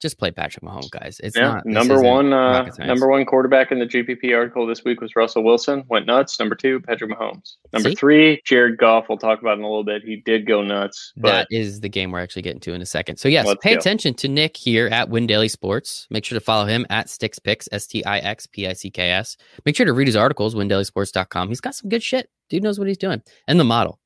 just 0.00 0.18
play 0.18 0.30
Patrick 0.30 0.64
Mahomes, 0.64 0.90
guys. 0.90 1.20
It's 1.22 1.36
yeah, 1.36 1.54
not 1.54 1.66
number 1.66 2.00
one. 2.00 2.32
Uh, 2.32 2.68
number 2.78 3.06
one 3.06 3.24
quarterback 3.26 3.70
in 3.70 3.78
the 3.78 3.86
GPP 3.86 4.34
article 4.34 4.66
this 4.66 4.82
week 4.82 5.00
was 5.00 5.14
Russell 5.14 5.44
Wilson. 5.44 5.84
Went 5.88 6.06
nuts. 6.06 6.38
Number 6.38 6.54
two, 6.54 6.80
Patrick 6.80 7.10
Mahomes. 7.10 7.56
Number 7.72 7.90
See? 7.90 7.94
three, 7.94 8.42
Jared 8.44 8.78
Goff. 8.78 9.06
We'll 9.08 9.18
talk 9.18 9.40
about 9.40 9.58
in 9.58 9.64
a 9.64 9.68
little 9.68 9.84
bit. 9.84 10.02
He 10.02 10.16
did 10.16 10.46
go 10.46 10.62
nuts, 10.62 11.12
but 11.16 11.30
that 11.30 11.48
is 11.50 11.80
the 11.80 11.88
game 11.88 12.10
we're 12.10 12.20
actually 12.20 12.42
getting 12.42 12.60
to 12.60 12.72
in 12.72 12.80
a 12.80 12.86
second. 12.86 13.18
So 13.18 13.28
yes, 13.28 13.46
pay 13.60 13.74
go. 13.74 13.78
attention 13.78 14.14
to 14.14 14.28
Nick 14.28 14.56
here 14.56 14.88
at 14.88 15.08
Win 15.10 15.26
Daily 15.26 15.48
Sports. 15.48 16.06
Make 16.10 16.24
sure 16.24 16.38
to 16.38 16.44
follow 16.44 16.66
him 16.66 16.86
at 16.90 17.06
StixPicks, 17.06 17.68
S 17.70 17.86
T 17.86 18.04
I 18.04 18.18
X 18.18 18.46
P 18.46 18.66
I 18.66 18.72
C 18.72 18.90
K 18.90 19.10
S. 19.10 19.36
Make 19.64 19.76
sure 19.76 19.86
to 19.86 19.92
read 19.92 20.08
his 20.08 20.16
articles, 20.16 20.54
windailysports.com. 20.54 21.48
He's 21.48 21.60
got 21.60 21.74
some 21.74 21.90
good 21.90 22.02
shit. 22.02 22.30
Dude 22.48 22.62
knows 22.64 22.78
what 22.78 22.88
he's 22.88 22.98
doing. 22.98 23.22
And 23.46 23.60
the 23.60 23.64
model. 23.64 23.99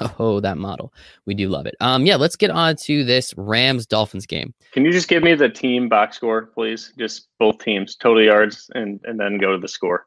Oh, 0.18 0.40
that 0.40 0.56
model. 0.58 0.92
We 1.26 1.34
do 1.34 1.48
love 1.48 1.66
it. 1.66 1.74
Um, 1.80 2.06
yeah, 2.06 2.16
let's 2.16 2.36
get 2.36 2.50
on 2.50 2.76
to 2.76 3.04
this 3.04 3.34
Rams 3.36 3.86
Dolphins 3.86 4.26
game. 4.26 4.54
can 4.72 4.84
you 4.84 4.92
just 4.92 5.08
give 5.08 5.22
me 5.22 5.34
the 5.34 5.48
team 5.48 5.88
box 5.88 6.16
score, 6.16 6.46
please? 6.46 6.92
Just 6.98 7.28
both 7.38 7.58
teams, 7.58 7.96
total 7.96 8.22
yards, 8.22 8.70
and 8.74 9.00
and 9.04 9.20
then 9.20 9.38
go 9.38 9.52
to 9.52 9.58
the 9.58 9.68
score. 9.68 10.06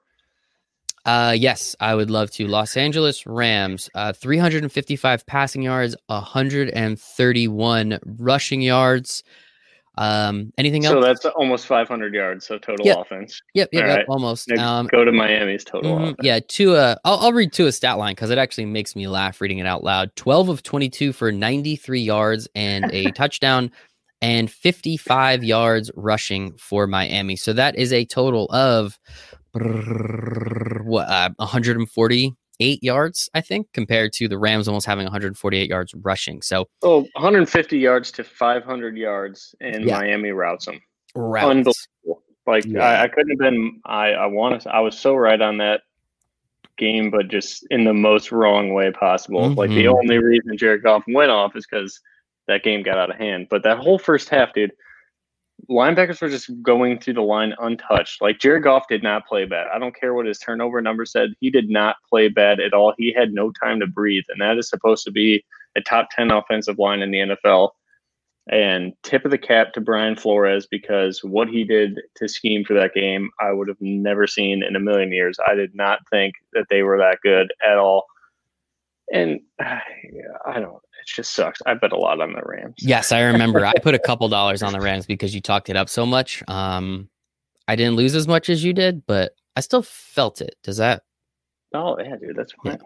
Uh, 1.06 1.34
yes, 1.36 1.76
I 1.80 1.96
would 1.96 2.10
love 2.12 2.30
to. 2.32 2.48
Los 2.48 2.76
Angeles 2.78 3.26
Rams, 3.26 3.90
uh, 3.96 4.14
355 4.14 5.26
passing 5.26 5.62
yards, 5.62 5.96
131 6.08 8.00
rushing 8.06 8.62
yards. 8.62 9.24
Um, 10.00 10.54
anything 10.58 10.86
else? 10.86 10.94
So 10.94 11.02
that's 11.02 11.26
almost 11.26 11.68
500 11.68 12.14
yards. 12.14 12.48
So 12.48 12.58
total 12.58 12.86
Yep. 12.86 12.98
offense. 13.00 13.42
Yep, 13.54 13.70
yep, 13.74 13.86
yep, 13.86 13.98
right. 13.98 14.06
almost. 14.08 14.50
Um, 14.54 14.88
go 14.88 15.04
to 15.04 15.12
Miami's 15.12 15.66
total 15.66 15.98
offense. 15.98 16.16
yeah, 16.22 16.40
Tua. 16.48 16.98
I'll, 17.04 17.18
I'll 17.18 17.34
read 17.34 17.52
Tua's 17.52 17.76
stat 17.76 17.98
line 17.98 18.14
because 18.14 18.30
it 18.30 18.38
actually 18.38 18.66
makes 18.66 18.96
me 18.96 19.10
laugh 19.10 19.42
reading 19.42 19.58
it 19.58 19.66
out 19.66 19.84
loud. 19.84 20.16
12 20.16 20.48
of 20.48 20.64
22 20.64 21.12
for 21.12 21.34
93 21.34 22.00
yards 22.00 22.48
and 22.56 22.86
a 22.94 23.12
touchdown, 23.12 23.72
and 24.22 24.50
55 24.50 25.44
yards 25.44 25.92
rushing 25.96 26.54
for 26.58 26.88
Miami. 26.88 27.36
So 27.36 27.52
that 27.54 27.76
is 27.78 27.92
a 27.92 28.06
total 28.06 28.46
of 28.52 28.98
what 30.84 31.10
uh, 31.10 31.30
148 32.60 32.84
yards, 32.84 33.30
I 33.34 33.42
think, 33.42 33.68
compared 33.74 34.12
to 34.14 34.28
the 34.28 34.38
Rams 34.38 34.68
almost 34.68 34.86
having 34.86 35.06
148 35.06 35.70
yards 35.70 35.94
rushing. 36.02 36.42
So 36.42 36.68
Oh, 36.84 37.08
150 37.16 37.78
yards 37.78 38.12
to 38.14 38.24
500 38.24 38.98
yards, 38.98 39.56
and 39.62 39.86
Yeah. 39.86 39.98
Miami 40.00 40.32
routes 40.32 40.66
them. 40.66 40.82
routes. 41.16 41.46
Unbelievable. 41.46 42.24
Like 42.46 42.66
Yeah. 42.66 42.82
I, 42.84 43.04
I 43.04 43.08
couldn't 43.08 43.30
have 43.32 43.40
been. 43.40 43.80
I 43.86 44.10
I 44.12 44.26
want 44.26 44.62
to. 44.62 44.70
I 44.74 44.80
was 44.80 44.98
so 44.98 45.16
right 45.16 45.40
on 45.42 45.58
that 45.60 45.82
game, 46.78 47.10
but 47.12 47.28
just 47.30 47.66
in 47.72 47.84
the 47.84 47.94
most 47.94 48.32
wrong 48.32 48.74
way 48.74 48.92
possible. 48.92 49.50
Like 49.52 49.70
the 49.70 49.86
Mhm. 49.86 49.98
only 50.00 50.18
reason 50.18 50.58
Jared 50.58 50.84
Goff 50.84 51.04
went 51.08 51.32
off 51.32 51.56
is 51.56 51.66
because 51.70 52.00
that 52.48 52.64
game 52.64 52.84
got 52.84 52.98
out 52.98 53.10
of 53.12 53.18
hand. 53.18 53.48
But 53.50 53.64
that 53.64 53.78
whole 53.78 54.00
first 54.00 54.30
half, 54.30 54.54
dude, 54.54 54.72
linebackers 55.70 56.22
were 56.22 56.30
just 56.30 56.50
going 56.62 57.00
through 57.00 57.16
the 57.16 57.22
line 57.22 57.54
untouched. 57.60 58.22
Like 58.22 58.40
Jared 58.40 58.64
Goff 58.64 58.88
did 58.88 59.04
not 59.04 59.28
play 59.28 59.46
bad. 59.46 59.68
I 59.74 59.80
don't 59.80 59.96
care 59.96 60.14
what 60.14 60.26
his 60.26 60.40
turnover 60.40 60.82
number 60.82 61.06
said. 61.06 61.34
He 61.40 61.50
did 61.50 61.70
not 61.70 61.98
play 62.10 62.28
bad 62.28 62.60
at 62.60 62.74
all. 62.74 62.94
He 62.98 63.14
had 63.14 63.34
no 63.34 63.52
time 63.52 63.80
to 63.80 63.88
breathe, 63.88 64.26
and 64.30 64.42
that 64.42 64.58
is 64.58 64.70
supposed 64.70 65.04
to 65.06 65.12
be 65.12 65.44
a 65.76 65.82
top 65.82 66.10
10 66.16 66.32
offensive 66.32 66.80
line 66.80 67.02
in 67.02 67.12
the 67.12 67.20
NFL. 67.20 67.72
And 68.52 68.94
tip 69.04 69.26
of 69.26 69.32
the 69.32 69.38
cap 69.38 69.74
to 69.74 69.82
Brian 69.82 70.16
Flores 70.16 70.66
because 70.66 71.24
what 71.24 71.50
he 71.50 71.64
did 71.64 72.00
to 72.16 72.28
scheme 72.28 72.66
for 72.66 72.74
that 72.74 72.96
game, 72.96 73.30
I 73.40 73.52
would 73.52 73.68
have 73.68 73.80
never 73.80 74.26
seen 74.26 74.64
in 74.64 74.76
a 74.76 74.80
million 74.80 75.12
years. 75.12 75.38
I 75.46 75.54
did 75.54 75.76
not 75.76 76.00
think 76.10 76.34
that 76.54 76.66
they 76.68 76.82
were 76.82 76.98
that 76.98 77.20
good 77.22 77.54
at 77.64 77.78
all. 77.78 78.06
And 79.14 79.42
I 79.60 80.60
don't, 80.60 80.82
just 81.16 81.34
sucks. 81.34 81.60
I 81.66 81.74
bet 81.74 81.92
a 81.92 81.98
lot 81.98 82.22
on 82.22 82.34
the 82.34 82.42
Rams. 82.44 82.76
Yes, 82.80 83.12
I 83.12 83.22
remember. 83.32 83.66
I 83.66 83.74
put 83.82 83.96
a 83.96 84.00
couple 84.00 84.28
dollars 84.30 84.64
on 84.64 84.74
the 84.74 84.80
Rams 84.82 85.06
because 85.06 85.34
you 85.36 85.42
talked 85.42 85.70
it 85.70 85.76
up 85.76 85.90
so 85.90 86.06
much. 86.06 86.44
Um, 86.48 87.10
I 87.68 87.76
didn't 87.76 87.96
lose 87.96 88.16
as 88.16 88.28
much 88.28 88.50
as 88.50 88.64
you 88.64 88.74
did, 88.74 89.06
but 89.06 89.34
I 89.56 89.62
still 89.62 89.82
felt 89.84 90.42
it. 90.42 90.56
Does 90.64 90.78
that? 90.78 91.04
Oh 91.72 91.96
yeah, 92.00 92.16
dude, 92.20 92.36
that's 92.36 92.52
Yeah. 92.66 92.72
fine. 92.72 92.80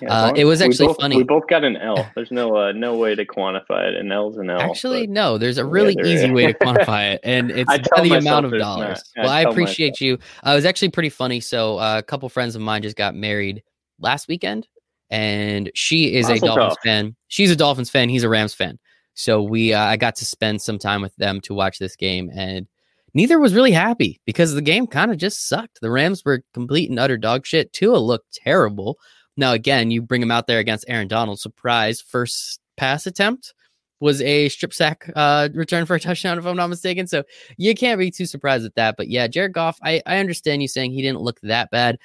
Yeah, 0.00 0.12
Uh, 0.26 0.32
it 0.36 0.44
was 0.44 0.62
actually 0.62 0.86
both- 0.86 1.00
funny. 1.00 1.16
We 1.16 1.24
both 1.24 1.48
got 1.48 1.64
an 1.64 1.76
L. 1.76 2.08
There's 2.14 2.30
no 2.30 2.56
uh, 2.56 2.70
no 2.70 2.96
way 2.96 3.16
to 3.16 3.24
quantify 3.26 3.88
it. 3.88 3.96
An 3.96 4.12
L's 4.12 4.36
an 4.36 4.48
L. 4.48 4.60
Actually, 4.60 5.08
no. 5.08 5.38
There's 5.38 5.58
a 5.58 5.64
really 5.64 5.94
there 5.96 6.06
easy 6.06 6.30
way 6.30 6.46
to 6.46 6.54
quantify 6.62 7.14
it, 7.14 7.20
and 7.24 7.50
it's 7.50 7.68
I 7.68 7.78
by 7.78 7.82
tell 7.96 8.04
the 8.04 8.14
amount 8.14 8.46
of 8.46 8.52
dollars. 8.56 9.02
I 9.16 9.22
Well, 9.22 9.30
I 9.30 9.40
appreciate 9.40 10.00
you. 10.00 10.18
Uh, 10.46 10.50
it 10.52 10.54
was 10.54 10.64
actually 10.66 10.90
pretty 10.90 11.08
funny. 11.08 11.40
So, 11.40 11.78
uh, 11.78 11.98
a 11.98 12.02
couple 12.04 12.28
friends 12.28 12.54
of 12.54 12.62
mine 12.62 12.82
just 12.82 12.96
got 12.96 13.16
married 13.16 13.64
last 13.98 14.28
weekend, 14.28 14.68
and 15.10 15.70
she 15.74 16.14
is 16.14 16.28
a 16.28 16.38
Dolphins 16.38 16.76
tov. 16.76 16.84
fan. 16.84 17.16
She's 17.28 17.50
a 17.50 17.56
Dolphins 17.56 17.90
fan. 17.90 18.08
He's 18.08 18.24
a 18.24 18.28
Rams 18.28 18.54
fan. 18.54 18.78
So 19.14 19.42
we, 19.42 19.72
uh, 19.72 19.82
I 19.82 19.96
got 19.96 20.16
to 20.16 20.24
spend 20.24 20.62
some 20.62 20.78
time 20.78 21.02
with 21.02 21.14
them 21.16 21.40
to 21.42 21.54
watch 21.54 21.78
this 21.78 21.96
game, 21.96 22.30
and 22.34 22.66
neither 23.14 23.38
was 23.38 23.54
really 23.54 23.72
happy 23.72 24.20
because 24.24 24.54
the 24.54 24.62
game 24.62 24.86
kind 24.86 25.10
of 25.10 25.18
just 25.18 25.48
sucked. 25.48 25.80
The 25.80 25.90
Rams 25.90 26.24
were 26.24 26.42
complete 26.54 26.90
and 26.90 26.98
utter 26.98 27.16
dog 27.16 27.46
shit. 27.46 27.72
Tua 27.72 27.96
looked 27.96 28.32
terrible. 28.34 28.98
Now, 29.36 29.52
again, 29.52 29.90
you 29.90 30.02
bring 30.02 30.22
him 30.22 30.30
out 30.30 30.46
there 30.46 30.58
against 30.58 30.84
Aaron 30.88 31.08
Donald. 31.08 31.40
Surprise, 31.40 32.00
first 32.00 32.60
pass 32.76 33.06
attempt 33.06 33.54
was 34.00 34.22
a 34.22 34.48
strip 34.48 34.72
sack 34.72 35.10
uh, 35.16 35.48
return 35.54 35.84
for 35.86 35.96
a 35.96 36.00
touchdown, 36.00 36.38
if 36.38 36.46
I'm 36.46 36.56
not 36.56 36.68
mistaken. 36.68 37.06
So 37.06 37.24
you 37.56 37.74
can't 37.74 37.98
be 37.98 38.10
too 38.10 38.26
surprised 38.26 38.64
at 38.64 38.74
that. 38.76 38.96
But 38.96 39.08
yeah, 39.08 39.26
Jared 39.26 39.52
Goff, 39.52 39.78
I, 39.82 40.02
I 40.06 40.18
understand 40.18 40.62
you 40.62 40.68
saying 40.68 40.92
he 40.92 41.02
didn't 41.02 41.20
look 41.20 41.40
that 41.42 41.70
bad. 41.70 41.98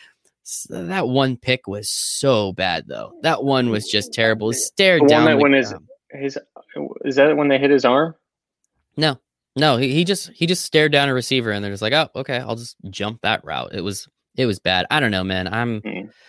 S- 0.45 0.67
that 0.69 1.07
one 1.07 1.37
pick 1.37 1.67
was 1.67 1.89
so 1.89 2.51
bad, 2.53 2.85
though. 2.87 3.13
That 3.23 3.43
one 3.43 3.69
was 3.69 3.87
just 3.87 4.13
terrible. 4.13 4.49
He 4.49 4.55
stared 4.57 4.99
The 5.01 5.03
one 5.03 5.09
down. 5.09 5.25
that 5.25 5.31
the 5.31 5.37
went 5.37 5.55
his- 5.55 6.37
is 7.05 7.15
that 7.15 7.35
when 7.37 7.47
they 7.47 7.57
hit 7.57 7.71
his 7.71 7.85
arm? 7.85 8.13
No, 8.97 9.19
no, 9.55 9.77
he, 9.77 9.91
he 9.93 10.03
just 10.03 10.29
he 10.35 10.45
just 10.45 10.63
stared 10.63 10.91
down 10.91 11.09
a 11.09 11.13
receiver 11.13 11.49
and 11.51 11.63
they're 11.63 11.71
just 11.71 11.81
like, 11.81 11.93
oh, 11.93 12.09
okay, 12.15 12.37
I'll 12.37 12.55
just 12.55 12.75
jump 12.89 13.21
that 13.23 13.43
route. 13.43 13.73
It 13.73 13.81
was 13.81 14.07
it 14.35 14.45
was 14.45 14.59
bad. 14.59 14.85
I 14.91 14.99
don't 14.99 15.11
know, 15.11 15.23
man. 15.23 15.51
I'm 15.51 15.79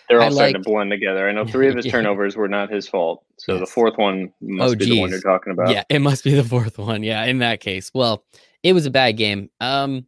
They're 0.08 0.20
all 0.20 0.28
I 0.28 0.30
starting 0.30 0.62
to 0.62 0.70
blend 0.70 0.90
together. 0.90 1.28
I 1.28 1.32
know 1.32 1.44
three 1.46 1.68
of 1.68 1.74
his 1.76 1.86
Yeah. 1.86 1.92
turnovers 1.92 2.36
were 2.36 2.48
not 2.48 2.70
his 2.70 2.86
fault. 2.88 3.24
So 3.38 3.58
the 3.58 3.66
fourth 3.66 3.96
one 3.98 4.32
must 4.40 4.74
Oh, 4.74 4.76
be 4.76 4.84
the 4.86 5.00
one 5.00 5.10
you're 5.10 5.20
talking 5.20 5.52
about. 5.52 5.70
Yeah, 5.70 5.84
it 5.90 6.00
must 6.00 6.22
be 6.24 6.34
the 6.34 6.44
fourth 6.44 6.78
one. 6.78 7.02
Yeah, 7.02 7.24
in 7.24 7.38
that 7.38 7.60
case. 7.60 7.90
Well, 7.94 8.24
it 8.62 8.72
was 8.72 8.86
a 8.86 8.90
bad 8.90 9.12
game. 9.18 9.50
Um 9.60 10.06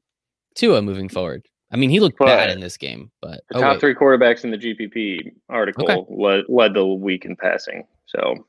Tua 0.55 0.81
moving 0.81 1.09
forward. 1.11 1.47
I 1.77 1.79
mean, 1.79 1.91
he 1.91 2.01
looked 2.01 2.19
bad 2.19 2.49
in 2.49 2.61
this 2.61 2.79
game, 2.79 3.11
but 3.21 3.43
The 3.51 3.59
oh, 3.59 3.61
top 3.61 3.73
wait. 3.75 3.81
three 3.81 3.95
quarterbacks 3.95 4.45
in 4.45 4.51
the 4.51 4.57
GPP 4.57 5.31
article 5.51 5.85
Okay. 5.85 6.07
led, 6.09 6.45
led 6.49 6.73
the 6.73 6.87
week 6.87 7.27
in 7.27 7.37
passing. 7.37 7.87
So 8.07 8.47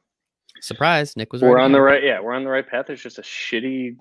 surprise, 0.61 1.17
Nick 1.17 1.33
was 1.33 1.41
we're 1.41 1.55
right 1.55 1.63
on 1.65 1.73
the 1.73 1.81
right. 1.81 2.01
Yeah, 2.01 2.21
we're 2.21 2.33
on 2.33 2.45
the 2.45 2.49
right 2.49 2.65
path. 2.65 2.89
It's 2.89 3.01
just 3.01 3.17
a 3.19 3.21
shitty, 3.21 3.97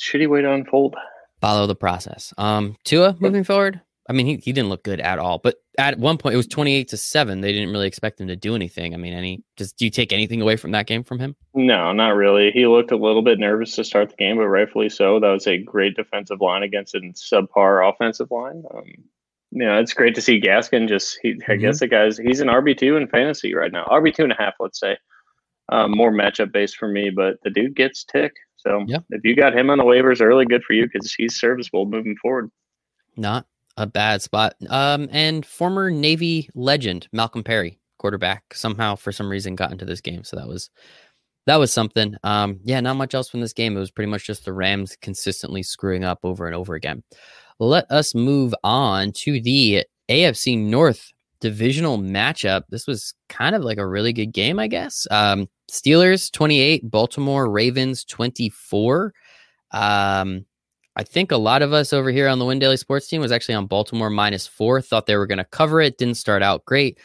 shitty 0.00 0.26
way 0.28 0.40
to 0.40 0.50
unfold. 0.52 0.96
follow 1.42 1.66
the 1.66 1.74
process. 1.74 2.32
Um 2.38 2.76
Tua 2.84 3.14
moving 3.20 3.44
forward. 3.44 3.82
I 4.08 4.12
mean, 4.12 4.26
he, 4.26 4.36
he 4.36 4.52
didn't 4.52 4.68
look 4.68 4.84
good 4.84 5.00
at 5.00 5.18
all. 5.18 5.38
But 5.38 5.56
at 5.78 5.98
one 5.98 6.16
point 6.16 6.34
it 6.34 6.36
was 6.36 6.46
28 6.46 6.88
to 6.88 6.96
7. 6.96 7.40
They 7.40 7.52
didn't 7.52 7.70
really 7.70 7.86
expect 7.88 8.20
him 8.20 8.28
to 8.28 8.36
do 8.36 8.54
anything. 8.54 8.94
I 8.94 8.96
mean, 8.98 9.12
any 9.12 9.42
just 9.56 9.76
do 9.76 9.84
you 9.84 9.90
take 9.90 10.12
anything 10.12 10.40
away 10.40 10.56
from 10.56 10.70
that 10.72 10.86
game 10.86 11.02
from 11.02 11.18
him? 11.18 11.34
No, 11.54 11.92
not 11.92 12.10
really. 12.14 12.50
He 12.52 12.66
looked 12.66 12.92
a 12.92 12.96
little 12.96 13.22
bit 13.22 13.38
nervous 13.38 13.74
to 13.76 13.84
start 13.84 14.10
the 14.10 14.16
game, 14.16 14.36
but 14.36 14.46
rightfully 14.48 14.88
so. 14.88 15.18
That 15.18 15.30
was 15.30 15.46
a 15.48 15.58
great 15.58 15.96
defensive 15.96 16.40
line 16.40 16.62
against 16.62 16.94
a 16.94 17.00
subpar 17.00 17.88
offensive 17.92 18.30
line. 18.30 18.62
Um, 18.74 18.84
you 19.50 19.64
know, 19.64 19.78
it's 19.78 19.92
great 19.94 20.14
to 20.16 20.20
see 20.20 20.40
Gaskin 20.40 20.88
just, 20.88 21.18
he, 21.22 21.30
I 21.48 21.52
Mhm. 21.52 21.60
guess 21.60 21.80
the 21.80 21.86
guy's, 21.88 22.18
he's 22.18 22.40
an 22.40 22.48
RB2 22.48 22.96
in 23.00 23.08
fantasy 23.08 23.54
right 23.54 23.72
now. 23.72 23.84
RB2 23.90 24.18
and 24.24 24.32
a 24.32 24.36
half, 24.38 24.54
let's 24.60 24.78
say. 24.80 24.96
Um, 25.68 25.90
more 25.96 26.12
matchup 26.12 26.52
based 26.52 26.76
for 26.76 26.86
me, 26.88 27.10
but 27.10 27.38
the 27.42 27.50
dude 27.50 27.74
gets 27.74 28.04
tick. 28.04 28.32
So 28.56 28.84
Yeah. 28.86 28.98
if 29.10 29.24
you 29.24 29.34
got 29.34 29.56
him 29.56 29.68
on 29.70 29.78
the 29.78 29.84
waivers 29.84 30.20
early, 30.20 30.44
good 30.46 30.62
for 30.62 30.74
you 30.74 30.86
because 30.86 31.12
he's 31.14 31.36
serviceable 31.40 31.86
moving 31.86 32.16
forward. 32.22 32.50
Not 33.16 33.46
a 33.76 33.86
bad 33.86 34.22
spot. 34.22 34.54
Um, 34.68 35.08
and 35.10 35.44
former 35.44 35.90
Navy 35.90 36.48
legend 36.54 37.08
Malcolm 37.12 37.44
Perry, 37.44 37.78
quarterback, 37.98 38.54
somehow 38.54 38.96
for 38.96 39.12
some 39.12 39.30
reason 39.30 39.54
got 39.54 39.72
into 39.72 39.84
this 39.84 40.00
game. 40.00 40.24
So 40.24 40.36
that 40.36 40.48
was 40.48 40.70
that 41.46 41.56
was 41.56 41.72
something. 41.72 42.16
Um, 42.24 42.60
yeah, 42.64 42.80
not 42.80 42.96
much 42.96 43.14
else 43.14 43.28
from 43.28 43.40
this 43.40 43.52
game. 43.52 43.76
It 43.76 43.80
was 43.80 43.90
pretty 43.90 44.10
much 44.10 44.26
just 44.26 44.44
the 44.44 44.52
Rams 44.52 44.96
consistently 45.00 45.62
screwing 45.62 46.04
up 46.04 46.20
over 46.24 46.46
and 46.46 46.54
over 46.54 46.74
again. 46.74 47.02
Let 47.58 47.90
us 47.90 48.14
move 48.14 48.54
on 48.64 49.12
to 49.12 49.40
the 49.40 49.84
AFC 50.08 50.58
North 50.58 51.12
divisional 51.40 51.98
matchup. 51.98 52.62
This 52.68 52.86
was 52.86 53.14
kind 53.28 53.54
of 53.54 53.62
like 53.62 53.78
a 53.78 53.86
really 53.86 54.12
good 54.12 54.32
game, 54.32 54.58
I 54.58 54.66
guess. 54.66 55.06
Um, 55.10 55.48
Steelers 55.70 56.30
28, 56.32 56.90
Baltimore 56.90 57.50
Ravens 57.50 58.04
24. 58.04 59.12
Um, 59.72 60.44
I 60.96 61.02
think 61.02 61.30
a 61.30 61.36
lot 61.36 61.60
of 61.62 61.72
us 61.74 61.92
over 61.92 62.10
here 62.10 62.26
on 62.26 62.38
the 62.38 62.46
Win 62.46 62.58
Daily 62.58 62.78
Sports 62.78 63.06
team 63.06 63.20
was 63.20 63.30
actually 63.30 63.54
on 63.54 63.66
Baltimore 63.66 64.08
minus 64.10 64.46
four. 64.46 64.80
Thought 64.80 65.06
they 65.06 65.16
were 65.16 65.26
going 65.26 65.38
to 65.38 65.44
cover 65.44 65.80
it. 65.80 65.98
Didn't 65.98 66.16
start 66.16 66.42
out 66.42 66.64
great. 66.64 66.98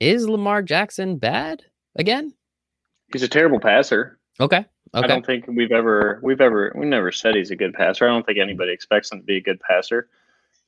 Is 0.00 0.26
Lamar 0.26 0.62
Jackson 0.62 1.18
bad 1.18 1.62
again? 1.96 2.34
He's 3.12 3.22
a 3.22 3.28
terrible 3.28 3.60
passer. 3.60 4.18
Okay. 4.40 4.64
I 4.94 5.06
don't 5.06 5.24
think 5.24 5.46
we've 5.46 5.72
ever 5.72 6.20
we've 6.22 6.40
ever 6.40 6.72
we 6.76 6.84
never 6.84 7.12
said 7.12 7.34
he's 7.34 7.50
a 7.50 7.56
good 7.56 7.72
passer. 7.72 8.04
I 8.06 8.08
don't 8.08 8.26
think 8.26 8.38
anybody 8.38 8.72
expects 8.72 9.10
him 9.12 9.20
to 9.20 9.24
be 9.24 9.36
a 9.36 9.42
good 9.42 9.60
passer. 9.60 10.08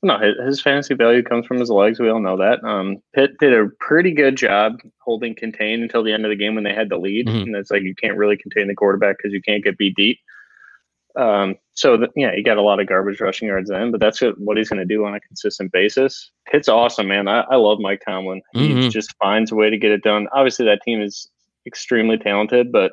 No, 0.02 0.18
his, 0.18 0.34
his 0.46 0.60
fantasy 0.62 0.94
value 0.94 1.22
comes 1.22 1.46
from 1.46 1.58
his 1.58 1.70
legs. 1.70 1.98
We 1.98 2.10
all 2.10 2.20
know 2.20 2.36
that. 2.36 2.62
Um, 2.64 2.98
Pitt 3.14 3.38
did 3.38 3.52
a 3.54 3.68
pretty 3.80 4.12
good 4.12 4.36
job 4.36 4.80
holding 4.98 5.34
contained 5.34 5.82
until 5.82 6.02
the 6.02 6.12
end 6.12 6.24
of 6.26 6.30
the 6.30 6.36
game 6.36 6.54
when 6.54 6.64
they 6.64 6.74
had 6.74 6.90
the 6.90 6.98
lead, 6.98 7.26
Mhm. 7.26 7.42
and 7.42 7.56
it's 7.56 7.70
like 7.70 7.82
you 7.82 7.94
can't 7.94 8.16
really 8.16 8.36
contain 8.36 8.68
the 8.68 8.74
quarterback 8.74 9.16
because 9.16 9.32
you 9.32 9.40
can't 9.42 9.64
get 9.64 9.78
beat 9.78 9.94
deep. 9.96 10.18
Um, 11.16 11.56
so 11.74 11.96
the, 11.96 12.08
yeah, 12.16 12.34
he 12.34 12.42
got 12.42 12.56
a 12.56 12.62
lot 12.62 12.80
of 12.80 12.88
garbage 12.88 13.20
rushing 13.20 13.48
yards 13.48 13.70
in, 13.70 13.90
but 13.90 14.00
that's 14.00 14.20
what 14.20 14.56
he's 14.56 14.68
going 14.68 14.80
to 14.80 14.84
do 14.84 15.04
on 15.04 15.14
a 15.14 15.20
consistent 15.20 15.72
basis. 15.72 16.30
It's 16.52 16.68
awesome, 16.68 17.08
man. 17.08 17.28
I, 17.28 17.40
I 17.42 17.56
love 17.56 17.78
Mike 17.80 18.02
Tomlin. 18.04 18.42
He 18.52 18.68
mm-hmm. 18.70 18.88
just 18.88 19.14
finds 19.22 19.52
a 19.52 19.54
way 19.54 19.70
to 19.70 19.78
get 19.78 19.92
it 19.92 20.02
done. 20.02 20.28
Obviously, 20.32 20.66
that 20.66 20.82
team 20.84 21.00
is 21.00 21.28
extremely 21.66 22.18
talented, 22.18 22.72
but 22.72 22.92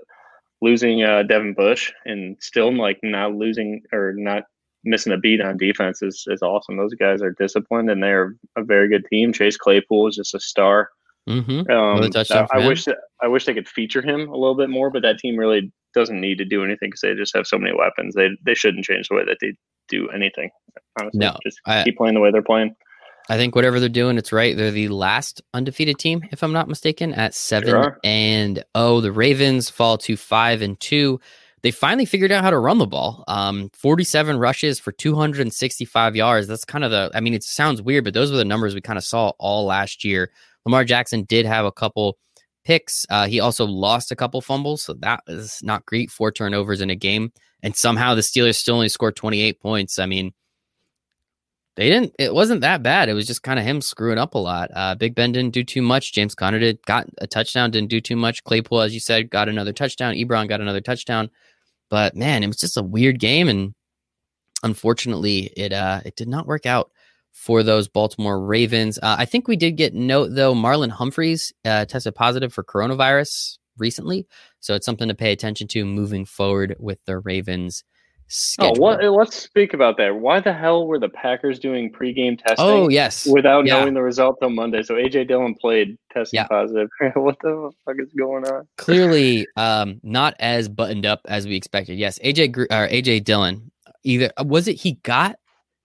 losing 0.61 1.03
uh, 1.03 1.23
Devin 1.23 1.53
Bush 1.53 1.91
and 2.05 2.37
still 2.39 2.75
like 2.75 2.99
not 3.03 3.33
losing 3.33 3.81
or 3.91 4.13
not 4.15 4.43
missing 4.83 5.13
a 5.13 5.17
beat 5.17 5.41
on 5.41 5.57
defense 5.57 6.01
is, 6.01 6.25
is 6.27 6.41
awesome. 6.41 6.77
Those 6.77 6.93
guys 6.93 7.21
are 7.21 7.31
disciplined 7.31 7.89
and 7.89 8.01
they're 8.01 8.35
a 8.55 8.63
very 8.63 8.87
good 8.87 9.05
team. 9.11 9.33
Chase 9.33 9.57
Claypool 9.57 10.07
is 10.07 10.15
just 10.15 10.33
a 10.33 10.39
star. 10.39 10.89
Mm-hmm. 11.29 11.69
Um, 11.69 12.09
I, 12.15 12.47
I 12.51 12.67
wish 12.67 12.85
that 12.85 12.97
I 13.21 13.27
wish 13.27 13.45
they 13.45 13.53
could 13.53 13.67
feature 13.67 14.01
him 14.01 14.27
a 14.27 14.35
little 14.35 14.55
bit 14.55 14.71
more, 14.71 14.89
but 14.89 15.03
that 15.03 15.19
team 15.19 15.37
really 15.37 15.71
doesn't 15.93 16.19
need 16.19 16.37
to 16.37 16.45
do 16.45 16.63
anything 16.63 16.89
because 16.89 17.01
they 17.01 17.13
just 17.13 17.35
have 17.35 17.47
so 17.47 17.57
many 17.57 17.75
weapons. 17.75 18.15
They 18.15 18.29
they 18.45 18.55
shouldn't 18.55 18.85
change 18.85 19.07
the 19.09 19.15
way 19.15 19.25
that 19.25 19.37
they 19.41 19.53
do 19.87 20.09
anything. 20.09 20.49
Honestly, 20.99 21.19
no, 21.19 21.35
just 21.43 21.59
I, 21.65 21.83
keep 21.83 21.97
playing 21.97 22.15
the 22.15 22.21
way 22.21 22.31
they're 22.31 22.41
playing. 22.41 22.75
I 23.29 23.37
think 23.37 23.55
whatever 23.55 23.79
they're 23.79 23.89
doing, 23.89 24.17
it's 24.17 24.31
right. 24.31 24.57
They're 24.57 24.71
the 24.71 24.89
last 24.89 25.41
undefeated 25.53 25.97
team, 25.97 26.23
if 26.31 26.43
I'm 26.43 26.53
not 26.53 26.67
mistaken, 26.67 27.13
at 27.13 27.33
seven 27.33 27.93
and 28.03 28.63
oh, 28.75 29.01
the 29.01 29.11
Ravens 29.11 29.69
fall 29.69 29.97
to 29.99 30.17
five 30.17 30.61
and 30.61 30.79
two. 30.79 31.19
They 31.63 31.71
finally 31.71 32.05
figured 32.05 32.31
out 32.31 32.43
how 32.43 32.49
to 32.49 32.57
run 32.57 32.79
the 32.79 32.87
ball. 32.87 33.23
Um, 33.27 33.69
47 33.73 34.39
rushes 34.39 34.79
for 34.79 34.91
265 34.91 36.15
yards. 36.15 36.47
That's 36.47 36.65
kind 36.65 36.83
of 36.83 36.91
the. 36.91 37.11
I 37.13 37.19
mean, 37.19 37.33
it 37.33 37.43
sounds 37.43 37.81
weird, 37.81 38.03
but 38.03 38.13
those 38.13 38.31
were 38.31 38.37
the 38.37 38.45
numbers 38.45 38.73
we 38.73 38.81
kind 38.81 38.97
of 38.97 39.03
saw 39.03 39.31
all 39.37 39.65
last 39.65 40.03
year. 40.03 40.31
Lamar 40.65 40.83
Jackson 40.83 41.23
did 41.23 41.45
have 41.45 41.65
a 41.65 41.71
couple 41.71 42.17
picks. 42.63 43.05
Uh, 43.09 43.27
he 43.27 43.39
also 43.39 43.65
lost 43.65 44.11
a 44.11 44.15
couple 44.15 44.41
fumbles, 44.41 44.83
so 44.83 44.93
that 44.93 45.23
is 45.27 45.59
not 45.63 45.85
great. 45.85 46.11
Four 46.11 46.31
turnovers 46.31 46.81
in 46.81 46.89
a 46.89 46.95
game, 46.95 47.31
and 47.63 47.75
somehow 47.75 48.15
the 48.15 48.21
Steelers 48.21 48.55
still 48.55 48.75
only 48.75 48.89
scored 48.89 49.15
28 49.15 49.59
points. 49.59 49.99
I 49.99 50.05
mean, 50.05 50.33
they 51.75 51.89
didn't. 51.89 52.13
It 52.19 52.33
wasn't 52.33 52.61
that 52.61 52.83
bad. 52.83 53.09
It 53.09 53.13
was 53.13 53.27
just 53.27 53.43
kind 53.43 53.59
of 53.59 53.65
him 53.65 53.81
screwing 53.81 54.17
up 54.17 54.35
a 54.35 54.39
lot. 54.39 54.69
Uh, 54.75 54.95
Big 54.95 55.15
Ben 55.15 55.31
didn't 55.31 55.53
do 55.53 55.63
too 55.63 55.81
much. 55.81 56.13
James 56.13 56.35
Conner 56.35 56.59
did 56.59 56.85
got 56.85 57.07
a 57.19 57.27
touchdown, 57.27 57.71
didn't 57.71 57.89
do 57.89 58.01
too 58.01 58.15
much. 58.15 58.43
Claypool, 58.43 58.81
as 58.81 58.93
you 58.93 58.99
said, 58.99 59.29
got 59.29 59.49
another 59.49 59.73
touchdown. 59.73 60.15
Ebron 60.15 60.49
got 60.49 60.61
another 60.61 60.81
touchdown. 60.81 61.29
But 61.89 62.15
man, 62.15 62.43
it 62.43 62.47
was 62.47 62.57
just 62.57 62.77
a 62.77 62.83
weird 62.83 63.19
game, 63.19 63.47
and 63.47 63.73
unfortunately, 64.63 65.51
it 65.57 65.73
uh, 65.73 66.01
it 66.05 66.15
did 66.15 66.27
not 66.27 66.47
work 66.47 66.65
out 66.65 66.91
for 67.31 67.63
those 67.63 67.87
Baltimore 67.87 68.39
Ravens. 68.39 68.99
Uh, 68.99 69.15
I 69.17 69.25
think 69.25 69.47
we 69.47 69.55
did 69.55 69.71
get 69.71 69.93
note 69.93 70.29
though. 70.31 70.53
Marlon 70.53 70.89
Humphreys 70.89 71.51
uh, 71.65 71.85
tested 71.85 72.15
positive 72.15 72.53
for 72.53 72.63
coronavirus 72.63 73.57
recently, 73.77 74.27
so 74.59 74.75
it's 74.75 74.85
something 74.85 75.07
to 75.07 75.15
pay 75.15 75.31
attention 75.31 75.67
to 75.69 75.85
moving 75.85 76.25
forward 76.25 76.75
with 76.79 77.03
the 77.05 77.19
Ravens. 77.19 77.83
Schedule. 78.33 78.77
Oh, 78.77 78.79
what, 78.79 79.03
let's 79.03 79.35
speak 79.35 79.73
about 79.73 79.97
that. 79.97 80.15
Why 80.15 80.39
the 80.39 80.53
hell 80.53 80.87
were 80.87 80.99
the 80.99 81.09
Packers 81.09 81.59
doing 81.59 81.91
pregame 81.91 82.37
testing? 82.37 82.65
Oh, 82.65 82.87
yes, 82.87 83.25
without 83.25 83.65
yeah. 83.65 83.79
knowing 83.79 83.93
the 83.93 84.01
result 84.01 84.37
till 84.39 84.51
Monday. 84.51 84.83
So 84.83 84.93
AJ 84.93 85.27
Dillon 85.27 85.53
played 85.53 85.97
testing 86.13 86.37
yeah. 86.37 86.47
positive. 86.47 86.87
what 87.15 87.35
the 87.41 87.71
fuck 87.83 87.95
is 87.99 88.13
going 88.13 88.45
on? 88.45 88.69
Clearly, 88.77 89.47
um, 89.57 89.99
not 90.01 90.35
as 90.39 90.69
buttoned 90.69 91.05
up 91.05 91.19
as 91.27 91.45
we 91.45 91.57
expected. 91.57 91.97
Yes, 91.97 92.19
AJ 92.19 92.57
or 92.57 92.87
AJ 92.87 93.25
Dillon. 93.25 93.69
Either 94.03 94.31
was 94.45 94.69
it 94.69 94.77
he 94.77 94.93
got 95.03 95.35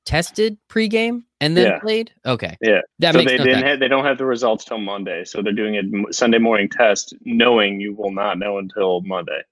tested 0.06 0.56
pregame 0.70 1.24
and 1.40 1.56
then 1.56 1.66
yeah. 1.66 1.78
played? 1.80 2.12
Okay. 2.24 2.56
Yeah. 2.62 2.80
That 3.00 3.12
so 3.12 3.18
makes 3.18 3.32
they 3.32 3.38
no 3.38 3.44
didn't 3.44 3.64
have, 3.64 3.80
they 3.80 3.88
don't 3.88 4.04
have 4.04 4.16
the 4.16 4.24
results 4.24 4.64
till 4.64 4.78
Monday. 4.78 5.24
So 5.24 5.42
they're 5.42 5.52
doing 5.52 5.76
a 5.76 6.12
Sunday 6.12 6.38
morning 6.38 6.70
test 6.70 7.14
knowing 7.24 7.80
you 7.80 7.94
will 7.94 8.12
not 8.12 8.38
know 8.38 8.56
until 8.56 9.02
Monday. 9.02 9.42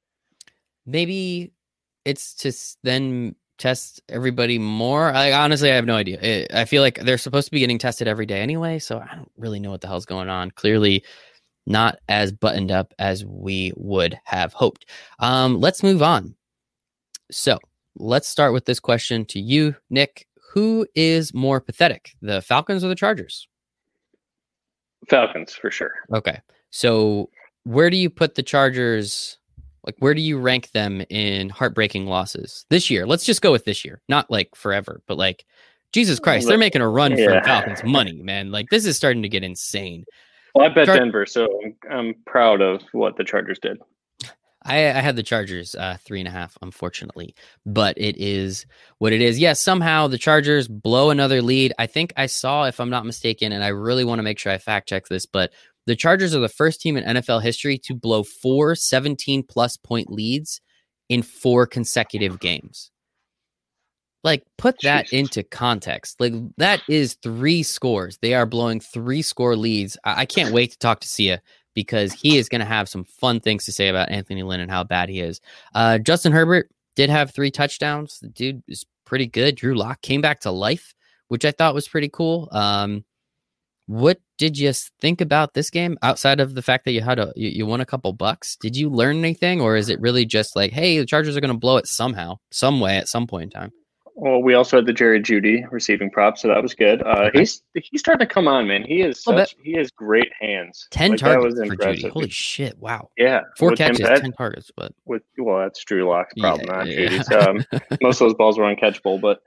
Maybe 0.87 1.53
it's 2.05 2.35
to 2.37 2.53
then 2.83 3.35
test 3.59 4.01
everybody 4.09 4.59
more. 4.59 5.13
I 5.13 5.33
honestly 5.33 5.71
I 5.71 5.75
have 5.75 5.87
no 5.87 5.97
idea. 5.97 6.19
It, 6.21 6.55
I 6.55 6.65
feel 6.65 6.83
like 6.83 7.01
they're 7.01 7.19
supposed 7.19 7.47
to 7.47 7.53
be 7.53 7.61
getting 7.61 7.79
tested 7.79 8.09
every 8.09 8.27
day 8.27 8.41
anyway, 8.41 8.79
so 8.79 8.99
I 8.99 9.15
don't 9.15 9.31
really 9.37 9.61
know 9.61 9.71
what 9.71 9.81
the 9.81 9.89
hell's 9.89 10.07
going 10.07 10.29
on. 10.29 10.51
Clearly 10.53 11.05
not 11.67 11.99
as 12.09 12.33
buttoned 12.33 12.71
up 12.71 12.93
as 12.99 13.25
we 13.25 13.73
would 13.77 14.19
have 14.25 14.53
hoped. 14.53 14.87
Um, 15.19 15.61
let's 15.61 15.83
move 15.83 16.03
on. 16.03 16.35
So, 17.31 17.59
let's 17.97 18.29
start 18.29 18.53
with 18.53 18.67
this 18.67 18.81
question 18.81 19.25
to 19.27 19.41
you, 19.41 19.75
Nick 19.89 20.27
who 20.55 20.87
is 20.95 21.35
more 21.35 21.61
pathetic, 21.61 22.13
the 22.23 22.41
Falcons 22.41 22.85
or 22.85 22.89
the 22.89 22.95
Chargers? 22.95 23.49
Falcons 25.11 25.53
for 25.53 25.69
sure. 25.69 25.93
Okay. 26.13 26.41
So 26.71 27.29
where 27.65 27.91
do 27.91 27.97
you 27.97 28.09
put 28.09 28.37
the 28.37 28.43
Chargers? 28.45 29.37
Like, 29.85 29.97
where 29.99 30.15
do 30.15 30.21
you 30.21 30.39
rank 30.39 30.71
them 30.71 31.03
in 31.11 31.49
heartbreaking 31.49 32.07
losses 32.07 32.67
this 32.71 32.89
year? 32.89 33.05
Let's 33.05 33.25
just 33.25 33.43
go 33.43 33.51
with 33.51 33.65
this 33.65 33.85
year, 33.85 34.01
not 34.09 34.31
like 34.31 34.55
forever, 34.55 35.03
but 35.09 35.19
like, 35.19 35.45
Jesus 35.93 36.21
mm, 36.21 36.23
Christ, 36.23 36.47
they're 36.47 36.57
making 36.57 36.83
a 36.83 36.89
run 36.89 37.19
yeah. 37.19 37.41
for 37.41 37.45
Falcons 37.45 37.83
money, 37.83 38.23
man. 38.23 38.53
Like, 38.53 38.71
this 38.71 38.87
is 38.87 38.97
starting 38.97 39.23
to 39.23 39.29
get 39.29 39.43
insane. 39.43 40.05
Well, 40.55 40.71
I 40.71 40.73
bet 40.73 40.87
Char- 40.87 40.99
Denver, 40.99 41.27
so 41.27 41.49
I'm 41.91 42.15
proud 42.27 42.61
of 42.61 42.83
what 42.93 43.17
the 43.17 43.25
Chargers 43.25 43.59
did. 43.59 43.79
I, 44.65 44.89
I 44.89 45.01
had 45.01 45.17
the 45.17 45.23
Chargers 45.23 45.75
uh, 45.75 45.99
three 46.01 46.21
and 46.21 46.29
a 46.29 46.31
half, 46.31 46.57
unfortunately, 46.63 47.35
but 47.67 47.99
it 47.99 48.17
is 48.17 48.65
what 48.99 49.13
it 49.13 49.21
is. 49.21 49.39
Yes, 49.39 49.41
yeah, 49.41 49.53
somehow 49.53 50.09
the 50.09 50.19
Chargers 50.19 50.69
blow 50.69 51.11
another 51.11 51.43
lead. 51.43 51.75
I 51.79 51.87
think 51.87 52.13
I 52.17 52.27
saw, 52.27 52.65
if 52.65 52.81
I'm 52.81 52.91
not 52.91 53.05
mistaken, 53.05 53.53
and 53.53 53.63
I 53.63 53.69
really 53.69 54.05
want 54.05 54.21
to 54.21 54.23
make 54.23 54.39
sure 54.39 54.53
I 54.53 54.59
fact 54.59 54.89
check 54.89 55.09
this, 55.09 55.27
but 55.27 55.53
the 55.87 55.97
Chargers 55.97 56.35
are 56.35 56.41
the 56.41 56.49
first 56.49 56.81
team 56.81 56.97
in 56.97 57.05
NFL 57.05 57.43
history 57.43 57.77
to 57.79 57.95
blow 57.95 58.23
four 58.23 58.75
17 58.75 59.43
plus 59.43 59.77
point 59.77 60.11
leads 60.11 60.63
in 61.11 61.23
four 61.23 61.67
consecutive 61.67 62.41
games. 62.41 62.91
Like, 64.23 64.45
put 64.57 64.77
that 64.81 65.09
Jesus. 65.09 65.33
into 65.33 65.43
context. 65.43 66.19
Like, 66.19 66.33
that 66.57 66.81
is 66.89 67.19
three 67.23 67.63
scores. 67.63 68.17
They 68.23 68.33
are 68.33 68.47
blowing 68.47 68.81
three 68.81 69.21
score 69.21 69.55
leads. 69.55 69.99
I, 70.03 70.23
I 70.23 70.27
can't 70.27 70.55
wait 70.55 70.73
to 70.73 70.79
talk 70.79 71.01
to 71.01 71.09
Sia 71.09 71.43
because 71.75 72.13
he 72.13 72.39
is 72.39 72.49
going 72.49 72.61
to 72.61 72.67
have 72.67 72.89
some 72.89 73.05
fun 73.05 73.41
things 73.41 73.65
to 73.65 73.73
say 73.73 73.89
about 73.89 74.11
Anthony 74.11 74.43
Lynn 74.43 74.61
and 74.61 74.71
how 74.71 74.85
bad 74.85 75.09
he 75.09 75.21
is. 75.21 75.41
Uh, 75.75 75.99
Justin 75.99 76.33
Herbert 76.33 76.71
did 76.97 77.11
have 77.11 77.31
three 77.31 77.51
touchdowns. 77.51 78.19
The 78.21 78.29
dude 78.29 78.63
is 78.69 78.87
pretty 79.05 79.27
good. 79.27 79.57
Drew 79.57 79.75
Lock 79.75 80.01
came 80.03 80.21
back 80.21 80.41
to 80.41 80.51
life, 80.51 80.95
which 81.29 81.45
I 81.45 81.51
thought 81.51 81.75
was 81.75 81.89
pretty 81.89 82.09
cool. 82.09 82.49
Um, 82.53 83.05
what 83.87 84.19
did 84.39 84.59
you 84.59 84.73
think 85.01 85.21
about 85.21 85.55
this 85.55 85.69
game 85.69 85.99
outside 86.03 86.41
of 86.41 86.55
the 86.55 86.63
fact 86.63 86.85
that 86.87 86.93
you 86.93 87.03
had 87.03 87.19
a 87.19 87.33
you, 87.37 87.51
you 87.51 87.67
won 87.67 87.81
a 87.81 87.87
couple 87.87 88.13
bucks? 88.13 88.57
Did 88.57 88.77
you 88.77 88.89
learn 88.89 89.19
anything, 89.19 89.61
or 89.61 89.77
is 89.77 89.89
it 89.89 90.01
really 90.01 90.25
just 90.25 90.57
like, 90.57 90.73
hey, 90.73 90.99
the 90.99 91.07
Chargers 91.07 91.37
are 91.37 91.41
going 91.41 91.53
to 91.53 91.59
blow 91.59 91.77
it 91.77 91.87
somehow, 91.87 92.39
some 92.51 92.81
way, 92.81 92.97
at 92.97 93.09
some 93.09 93.27
point 93.27 93.45
in 93.45 93.51
time? 93.51 93.73
Well, 94.17 94.43
we 94.43 94.55
also 94.55 94.77
had 94.77 94.87
the 94.87 94.93
Jerry 94.93 95.21
Jeudy 95.21 95.65
receiving 95.73 96.09
props, 96.09 96.43
so 96.43 96.49
that 96.49 96.63
was 96.63 96.73
good. 96.73 97.03
Uh. 97.03 97.31
He's 97.33 97.63
he's 97.75 98.01
starting 98.01 98.27
to 98.27 98.33
come 98.33 98.47
on, 98.47 98.69
man. 98.69 98.85
He 98.85 99.01
is 99.03 99.23
such, 99.23 99.57
he 99.63 99.73
has 99.73 99.91
great 99.91 100.31
hands. 100.41 100.87
Ten 100.91 101.13
like, 101.13 101.21
targets 101.21 101.59
for 101.59 101.77
Jeudy. 101.77 102.11
Holy 102.11 102.31
shit! 102.31 102.79
Wow. 102.79 103.11
Yeah, 103.17 103.41
four 103.59 103.73
catches, 103.73 103.99
ten 103.99 104.31
targets. 104.33 104.71
But 104.77 104.93
with 105.05 105.23
well, 105.37 105.59
that's 105.59 105.83
Drew 105.85 106.09
Lock's 106.09 106.35
problem, 106.39 106.67
yeah, 106.69 106.77
not 106.77 106.87
yeah. 106.87 107.09
Jeudy's. 107.09 107.33
Um, 107.33 107.65
most 108.03 108.21
of 108.21 108.29
those 108.29 108.35
balls 108.35 108.57
were 108.57 108.73
uncatchable, 108.73 109.21
but 109.21 109.41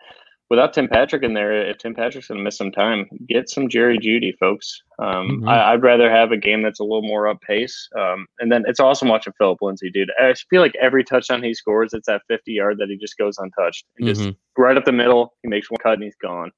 without 0.49 0.73
Tim 0.73 0.87
Patrick 0.87 1.23
in 1.23 1.33
there, 1.33 1.67
if 1.67 1.77
Tim 1.77 1.93
Patrick's 1.93 2.27
going 2.27 2.37
to 2.37 2.43
miss 2.43 2.57
some 2.57 2.71
time, 2.71 3.07
get 3.27 3.49
some 3.49 3.67
Jerry 3.67 3.97
Jeudy, 3.97 4.37
folks. 4.37 4.81
Um, 4.99 5.41
mm-hmm. 5.41 5.49
I, 5.49 5.73
would 5.73 5.83
rather 5.83 6.09
have 6.09 6.31
a 6.31 6.37
game 6.37 6.61
that's 6.61 6.79
a 6.79 6.83
little 6.83 7.01
more 7.01 7.27
up 7.27 7.41
pace. 7.41 7.89
Um, 7.97 8.27
and 8.39 8.51
then 8.51 8.63
it's 8.67 8.79
awesome 8.79 9.09
watching 9.09 9.33
Philip 9.37 9.59
Lindsay, 9.61 9.91
dude. 9.91 10.11
I 10.19 10.33
feel 10.49 10.61
like 10.61 10.75
every 10.81 11.03
touchdown 11.03 11.43
he 11.43 11.53
scores, 11.53 11.93
it's 11.93 12.07
that 12.07 12.21
50 12.27 12.51
yard 12.51 12.77
that 12.79 12.89
he 12.89 12.97
just 12.97 13.17
goes 13.17 13.37
untouched. 13.37 13.85
And 13.97 14.07
mm-hmm. 14.07 14.23
just 14.25 14.37
right 14.57 14.77
up 14.77 14.85
the 14.85 14.91
middle, 14.91 15.35
he 15.43 15.49
makes 15.49 15.69
one 15.69 15.77
cut 15.81 15.93
and 15.93 16.03
he's 16.03 16.15
gone. 16.21 16.51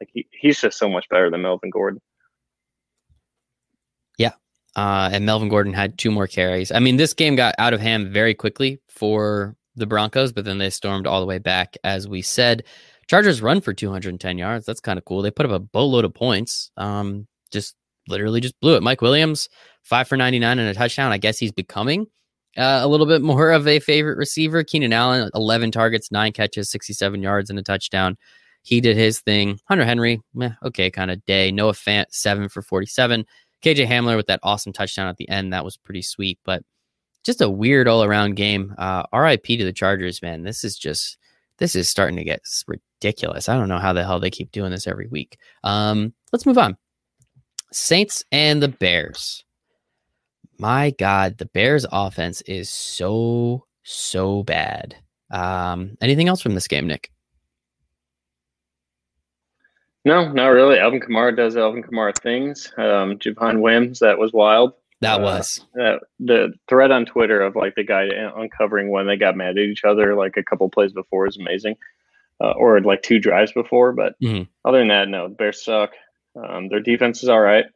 Like 0.00 0.10
he, 0.12 0.26
he's 0.32 0.60
just 0.60 0.78
so 0.78 0.88
much 0.88 1.08
better 1.08 1.30
than 1.30 1.42
Melvin 1.42 1.70
Gordon. 1.70 2.00
Yeah. 4.18 4.32
Uh, 4.74 5.08
and 5.12 5.24
Melvin 5.24 5.48
Gordon 5.48 5.72
had 5.72 5.96
two 5.96 6.10
more 6.10 6.26
carries. 6.26 6.72
I 6.72 6.80
mean, 6.80 6.96
this 6.96 7.14
game 7.14 7.36
got 7.36 7.54
out 7.58 7.72
of 7.72 7.80
hand 7.80 8.08
very 8.08 8.34
quickly 8.34 8.80
for 8.88 9.56
the 9.76 9.86
Broncos, 9.86 10.32
but 10.32 10.44
then 10.44 10.58
they 10.58 10.70
stormed 10.70 11.06
all 11.06 11.20
the 11.20 11.26
way 11.26 11.38
back, 11.38 11.76
as 11.84 12.08
we 12.08 12.22
said. 12.22 12.64
Chargers 13.08 13.40
run 13.40 13.60
for 13.60 13.72
210 13.72 14.38
yards. 14.38 14.66
That's 14.66 14.80
kind 14.80 14.98
of 14.98 15.04
cool. 15.04 15.22
They 15.22 15.30
put 15.30 15.46
up 15.46 15.52
a 15.52 15.60
boatload 15.60 16.04
of 16.04 16.14
points. 16.14 16.70
Um, 16.76 17.26
just 17.52 17.74
literally 18.08 18.40
just 18.40 18.58
blew 18.60 18.76
it. 18.76 18.82
Mike 18.82 19.00
Williams, 19.00 19.48
five 19.82 20.08
for 20.08 20.16
99 20.16 20.58
and 20.58 20.68
a 20.68 20.74
touchdown. 20.74 21.12
I 21.12 21.18
guess 21.18 21.38
he's 21.38 21.52
becoming 21.52 22.06
uh, 22.56 22.80
a 22.82 22.88
little 22.88 23.06
bit 23.06 23.22
more 23.22 23.50
of 23.52 23.66
a 23.68 23.80
favorite 23.80 24.18
receiver. 24.18 24.64
Keenan 24.64 24.92
Allen, 24.92 25.30
11 25.34 25.70
targets, 25.70 26.10
nine 26.10 26.32
catches, 26.32 26.70
67 26.70 27.22
yards, 27.22 27.50
and 27.50 27.58
a 27.58 27.62
touchdown. 27.62 28.16
He 28.62 28.80
did 28.80 28.96
his 28.96 29.20
thing. 29.20 29.60
Hunter 29.68 29.84
Henry, 29.84 30.20
meh, 30.34 30.50
okay, 30.64 30.90
kind 30.90 31.10
of 31.10 31.24
day. 31.26 31.52
Noah 31.52 31.72
Fant, 31.72 32.06
seven 32.10 32.48
for 32.48 32.62
47. 32.62 33.24
KJ 33.62 33.86
Hamler 33.86 34.16
with 34.16 34.26
that 34.26 34.40
awesome 34.42 34.72
touchdown 34.72 35.06
at 35.06 35.16
the 35.16 35.28
end. 35.28 35.52
That 35.52 35.64
was 35.64 35.76
pretty 35.76 36.02
sweet, 36.02 36.38
but 36.44 36.62
just 37.24 37.40
a 37.40 37.48
weird 37.48 37.86
all 37.86 38.02
around 38.02 38.34
game. 38.34 38.74
Uh, 38.76 39.04
RIP 39.12 39.44
to 39.44 39.64
the 39.64 39.72
Chargers, 39.72 40.20
man. 40.20 40.42
This 40.42 40.64
is 40.64 40.76
just 40.76 41.16
this 41.58 41.74
is 41.74 41.88
starting 41.88 42.16
to 42.16 42.24
get 42.24 42.42
ridiculous. 42.66 43.48
I 43.48 43.56
don't 43.56 43.68
know 43.68 43.78
how 43.78 43.92
the 43.92 44.04
hell 44.04 44.20
they 44.20 44.30
keep 44.30 44.52
doing 44.52 44.70
this 44.70 44.86
every 44.86 45.08
week. 45.08 45.38
Um, 45.64 46.12
let's 46.32 46.46
move 46.46 46.58
on. 46.58 46.76
Saints 47.72 48.24
and 48.32 48.62
the 48.62 48.68
Bears. 48.68 49.44
My 50.58 50.90
God, 50.98 51.38
the 51.38 51.46
Bears 51.46 51.84
offense 51.92 52.40
is 52.42 52.70
so, 52.70 53.66
so 53.82 54.42
bad. 54.42 54.96
Um, 55.30 55.96
anything 56.00 56.28
else 56.28 56.40
from 56.40 56.54
this 56.54 56.68
game, 56.68 56.86
Nick? 56.86 57.10
No, 60.04 60.30
not 60.30 60.46
really. 60.48 60.78
Alvin 60.78 61.00
Kamara 61.00 61.36
does 61.36 61.56
Alvin 61.56 61.82
Kamara 61.82 62.16
things. 62.16 62.72
Um, 62.78 63.18
Javon 63.18 63.60
Wims, 63.60 63.98
that 63.98 64.18
was 64.18 64.32
wild. 64.32 64.72
That 65.00 65.20
uh, 65.20 65.24
was 65.24 65.64
uh, 65.80 65.96
the 66.18 66.52
thread 66.68 66.90
on 66.90 67.04
Twitter 67.04 67.42
of 67.42 67.54
like 67.54 67.74
the 67.74 67.84
guy 67.84 68.08
uncovering 68.36 68.90
when 68.90 69.06
they 69.06 69.16
got 69.16 69.36
mad 69.36 69.58
at 69.58 69.58
each 69.58 69.84
other 69.84 70.14
like 70.14 70.36
a 70.36 70.42
couple 70.42 70.68
plays 70.70 70.92
before 70.92 71.26
is 71.26 71.36
amazing, 71.36 71.76
uh, 72.42 72.52
or 72.52 72.80
like 72.80 73.02
two 73.02 73.18
drives 73.18 73.52
before. 73.52 73.92
But 73.92 74.14
mm-hmm. 74.22 74.44
other 74.64 74.78
than 74.78 74.88
that, 74.88 75.08
no, 75.08 75.28
the 75.28 75.34
Bears 75.34 75.64
suck. 75.64 75.92
Um, 76.36 76.68
their 76.68 76.80
defense 76.80 77.22
is 77.22 77.28
all 77.28 77.40
right. 77.40 77.66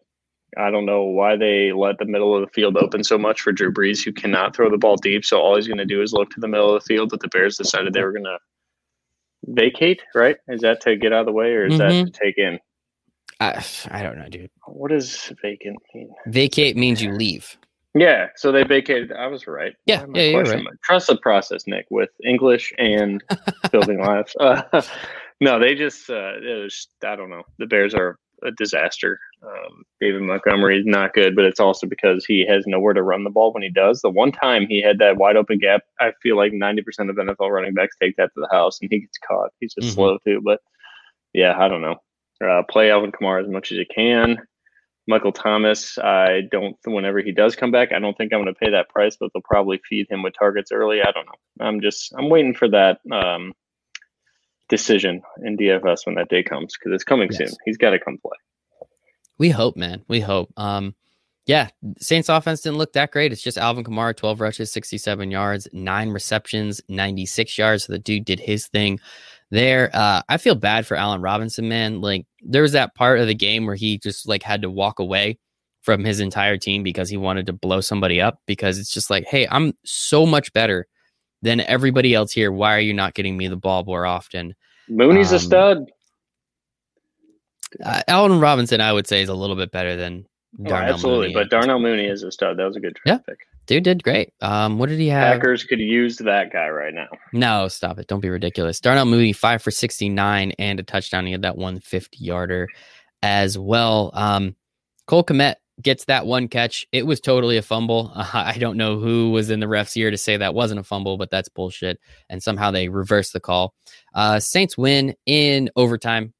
I 0.59 0.71
don't 0.71 0.87
know 0.87 1.05
why 1.05 1.37
they 1.37 1.73
let 1.73 1.99
the 1.99 2.07
middle 2.07 2.35
of 2.35 2.41
the 2.41 2.53
field 2.53 2.77
open 2.77 3.05
so 3.05 3.17
much 3.17 3.41
for 3.41 3.53
Drew 3.53 3.73
Brees, 3.73 4.05
who 4.05 4.13
cannot 4.13 4.57
throw 4.57 4.69
the 4.69 4.79
ball 4.79 4.97
deep. 4.97 5.25
So 5.25 5.41
all 5.41 5.57
he's 5.57 5.69
going 5.69 5.79
to 5.79 5.85
do 5.85 6.03
is 6.03 6.13
look 6.13 6.31
to 6.31 6.41
the 6.41 6.49
middle 6.49 6.75
of 6.75 6.83
the 6.83 6.87
field. 6.87 7.11
But 7.11 7.21
the 7.21 7.29
Bears 7.29 7.57
decided 7.57 7.93
they 7.93 8.03
were 8.03 8.13
going 8.13 8.25
to 8.25 8.39
vacate, 9.47 10.03
right? 10.15 10.37
Is 10.49 10.63
that 10.63 10.81
to 10.83 10.97
get 10.97 11.13
out 11.13 11.21
of 11.21 11.27
the 11.27 11.33
way, 11.33 11.53
or 11.53 11.67
is 11.67 11.75
mm-hmm. 11.75 12.05
that 12.05 12.13
to 12.13 12.25
take 12.25 12.39
in? 12.39 12.59
I, 13.41 13.65
I 13.91 14.03
don't 14.03 14.19
know, 14.19 14.29
dude. 14.29 14.51
What 14.67 14.91
does 14.91 15.33
vacant 15.43 15.79
mean? 15.95 16.13
Vacate 16.27 16.77
means 16.77 17.03
you 17.03 17.13
leave. 17.13 17.57
Yeah, 17.95 18.29
so 18.37 18.53
they 18.53 18.63
vacated. 18.63 19.13
I 19.13 19.27
was 19.27 19.47
right. 19.47 19.75
Yeah, 19.87 20.05
yeah, 20.15 20.23
you're 20.23 20.45
right. 20.45 20.65
Trust 20.85 21.09
the 21.09 21.17
process, 21.17 21.67
Nick, 21.67 21.87
with 21.91 22.11
English 22.25 22.73
and 22.79 23.23
building 23.73 24.01
lives. 24.01 24.37
Uh, 24.39 24.63
no, 25.41 25.59
they 25.59 25.75
just. 25.75 26.09
Uh, 26.09 26.35
it 26.37 26.63
was, 26.63 26.87
I 27.05 27.17
don't 27.17 27.31
know. 27.31 27.43
The 27.59 27.67
Bears 27.67 27.95
are 27.95 28.17
a 28.45 28.53
disaster. 28.53 29.19
Um, 29.43 29.83
David 30.01 30.23
Montgomery 30.23 30.79
is 30.79 30.87
not 30.87 31.15
good, 31.15 31.35
but 31.35 31.45
it's 31.45 31.61
also 31.61 31.87
because 31.87 32.25
he 32.25 32.47
has 32.47 32.65
nowhere 32.67 32.95
to 32.95 33.03
run 33.03 33.25
the 33.25 33.31
ball 33.31 33.53
when 33.53 33.63
he 33.63 33.71
does. 33.71 34.01
The 34.03 34.11
one 34.11 34.33
time 34.33 34.67
he 34.69 34.81
had 34.81 34.99
that 34.99 35.17
wide 35.17 35.37
open 35.37 35.59
gap, 35.59 35.83
I 35.99 36.13
feel 36.23 36.37
like 36.37 36.53
90% 36.53 36.81
of 37.11 37.17
NFL 37.17 37.51
running 37.51 37.75
backs 37.75 37.97
take 38.01 38.17
that 38.17 38.33
to 38.35 38.41
the 38.41 38.49
house 38.51 38.79
and 38.81 38.91
he 38.91 39.01
gets 39.01 39.19
caught. 39.19 39.51
He's 39.61 39.75
just 39.75 39.89
mm-hmm. 39.89 39.95
slow 39.95 40.19
too. 40.25 40.41
But 40.45 40.61
yeah, 41.33 41.59
I 41.59 41.69
don't 41.69 41.83
know. 41.83 41.97
Uh, 42.43 42.63
play 42.69 42.91
Alvin 42.91 43.13
Kamara 43.13 43.43
as 43.43 43.51
much 43.51 43.71
as 43.73 43.79
you 43.79 43.87
can. 43.93 44.39
Michael 45.07 45.33
Thomas, 45.33 45.99
I 45.99 46.43
don't. 46.51 46.77
Whenever 46.87 47.21
he 47.21 47.33
does 47.33 47.57
come 47.57 47.71
back, 47.71 47.93
I 47.93 47.99
don't 47.99 48.17
think 48.17 48.33
I'm 48.33 48.43
going 48.43 48.55
to 48.55 48.59
pay 48.59 48.71
that 48.71 48.89
price, 48.89 49.17
but 49.19 49.31
they'll 49.33 49.43
probably 49.43 49.81
feed 49.89 50.07
him 50.09 50.23
with 50.23 50.35
targets 50.39 50.71
early. 50.73 51.01
I 51.03 51.11
don't 51.11 51.27
know. 51.27 51.67
I'm 51.67 51.81
just 51.81 52.13
I'm 52.17 52.31
waiting 52.31 52.55
for 52.55 52.69
that 52.69 53.01
um, 53.11 53.53
decision 54.69 55.21
in 55.45 55.57
DFS 55.59 56.07
when 56.07 56.15
that 56.15 56.29
day 56.29 56.43
comes 56.43 56.75
because 56.79 56.95
it's 56.95 57.05
coming 57.05 57.29
yes. 57.33 57.39
soon. 57.39 57.57
He's 57.65 57.77
got 57.77 57.91
to 57.91 57.99
come 57.99 58.19
play. 58.19 58.37
We 59.37 59.51
hope, 59.51 59.77
man. 59.77 60.03
We 60.07 60.21
hope. 60.21 60.53
Um, 60.57 60.95
yeah, 61.47 61.69
Saints 61.99 62.29
offense 62.29 62.61
didn't 62.61 62.79
look 62.79 62.93
that 62.93 63.11
great. 63.11 63.33
It's 63.33 63.43
just 63.43 63.59
Alvin 63.59 63.83
Kamara, 63.83 64.15
12 64.17 64.41
rushes, 64.41 64.71
67 64.71 65.31
yards, 65.31 65.67
nine 65.73 66.11
receptions, 66.11 66.81
96 66.89 67.59
yards. 67.59 67.85
So 67.85 67.93
the 67.93 67.99
dude 67.99 68.25
did 68.25 68.39
his 68.39 68.69
thing 68.69 69.01
there. 69.51 69.91
Uh, 69.93 70.23
I 70.29 70.37
feel 70.37 70.55
bad 70.55 70.87
for 70.87 70.97
Allen 70.97 71.21
Robinson, 71.21 71.69
man. 71.69 72.01
Like 72.01 72.27
there 72.43 72.63
was 72.63 72.73
that 72.73 72.95
part 72.95 73.21
of 73.21 73.27
the 73.27 73.35
game 73.35 73.67
where 73.67 73.75
he 73.75 73.99
just 73.99 74.27
like 74.29 74.43
had 74.43 74.63
to 74.63 74.71
walk 74.71 74.99
away 74.99 75.39
from 75.83 76.05
his 76.05 76.21
entire 76.21 76.57
team 76.57 76.83
because 76.83 77.09
he 77.09 77.17
wanted 77.17 77.47
to 77.47 77.53
blow 77.53 77.81
somebody 77.81 78.21
up 78.21 78.39
because 78.47 78.79
it's 78.79 78.93
just 78.93 79.11
like, 79.11 79.25
hey, 79.25 79.47
I'm 79.51 79.73
so 79.85 80.27
much 80.27 80.53
better 80.53 80.87
than 81.43 81.61
everybody 81.61 82.15
else 82.15 82.33
here. 82.33 82.53
Why 82.53 82.75
are 82.75 82.81
you 82.81 82.93
not 82.93 83.15
getting 83.15 83.37
me 83.37 83.49
the 83.49 83.57
ball 83.57 83.85
more 83.85 84.07
often? 84.07 84.55
Mooney's 84.89 85.31
um, 85.31 85.37
a 85.37 85.39
stud. 85.39 85.79
Uh, 87.85 88.03
Allen 88.09 88.41
Robinson, 88.41 88.81
I 88.81 88.93
would 88.93 89.07
say, 89.07 89.23
is 89.23 89.29
a 89.29 89.35
little 89.35 89.57
bit 89.57 89.71
better 89.71 89.97
than 89.97 90.27
oh, 90.61 90.65
Darnell 90.65 90.91
oh, 90.91 90.95
absolutely. 90.95 91.29
Mooney. 91.29 91.35
But 91.35 91.51
Darnell 91.51 91.79
Mooney 91.79 92.07
is 92.07 92.23
a 92.25 92.33
stud. 92.33 92.59
That 92.59 92.65
was 92.65 92.77
a 92.77 92.81
good 92.81 92.99
yeah. 93.07 93.19
pick. 93.19 93.39
Dude 93.67 93.85
did 93.85 94.03
great. 94.03 94.33
Um, 94.41 94.79
what 94.79 94.89
did 94.89 94.99
he 94.99 95.09
have? 95.09 95.35
Packers 95.35 95.65
could 95.65 95.79
use 95.79 96.17
that 96.19 96.53
guy 96.53 96.69
right 96.69 96.93
now. 96.93 97.07
No, 97.33 97.69
stop 97.69 97.99
it. 97.99 98.09
Don't 98.09 98.21
be 98.21 98.29
ridiculous. 98.29 98.81
Darnell 98.81 99.05
Mooney, 99.05 99.33
five 99.33 99.63
for 99.63 99.71
69 99.71 100.53
and 100.59 100.81
a 100.81 100.83
touchdown. 100.83 101.27
He 101.27 101.33
had 101.33 101.43
that 101.43 101.57
150 101.57 102.19
yarder 102.19 102.69
as 103.23 103.57
well. 103.57 104.11
Um, 104.15 104.57
Cole 105.07 105.25
Kmet 105.25 105.57
gets 105.81 106.05
that 106.07 106.27
one 106.27 106.49
catch. 106.49 106.87
It 106.93 107.07
was 107.07 107.21
totally 107.21 107.57
a 107.57 107.63
fumble. 107.63 108.13
Uh, 108.15 108.29
I 108.35 108.59
don't 108.59 108.77
know 108.77 108.99
who 108.99 109.31
was 109.31 109.51
in 109.51 109.61
the 109.61 109.69
ref's 109.69 109.97
ear 109.97 110.11
to 110.11 110.19
say 110.19 110.37
that 110.37 110.55
wasn't 110.55 110.81
a 110.81 110.85
fumble, 110.85 111.17
but 111.17 111.31
that's 111.31 111.49
bullshit. 111.49 111.99
And 112.29 112.43
somehow 112.43 112.71
they 112.71 112.89
reversed 112.89 113.33
the 113.33 113.41
call. 113.41 113.75
Uh, 114.15 114.41
Saints 114.41 114.77
win 114.77 115.15
in 115.27 115.71
overtime, 115.77 116.35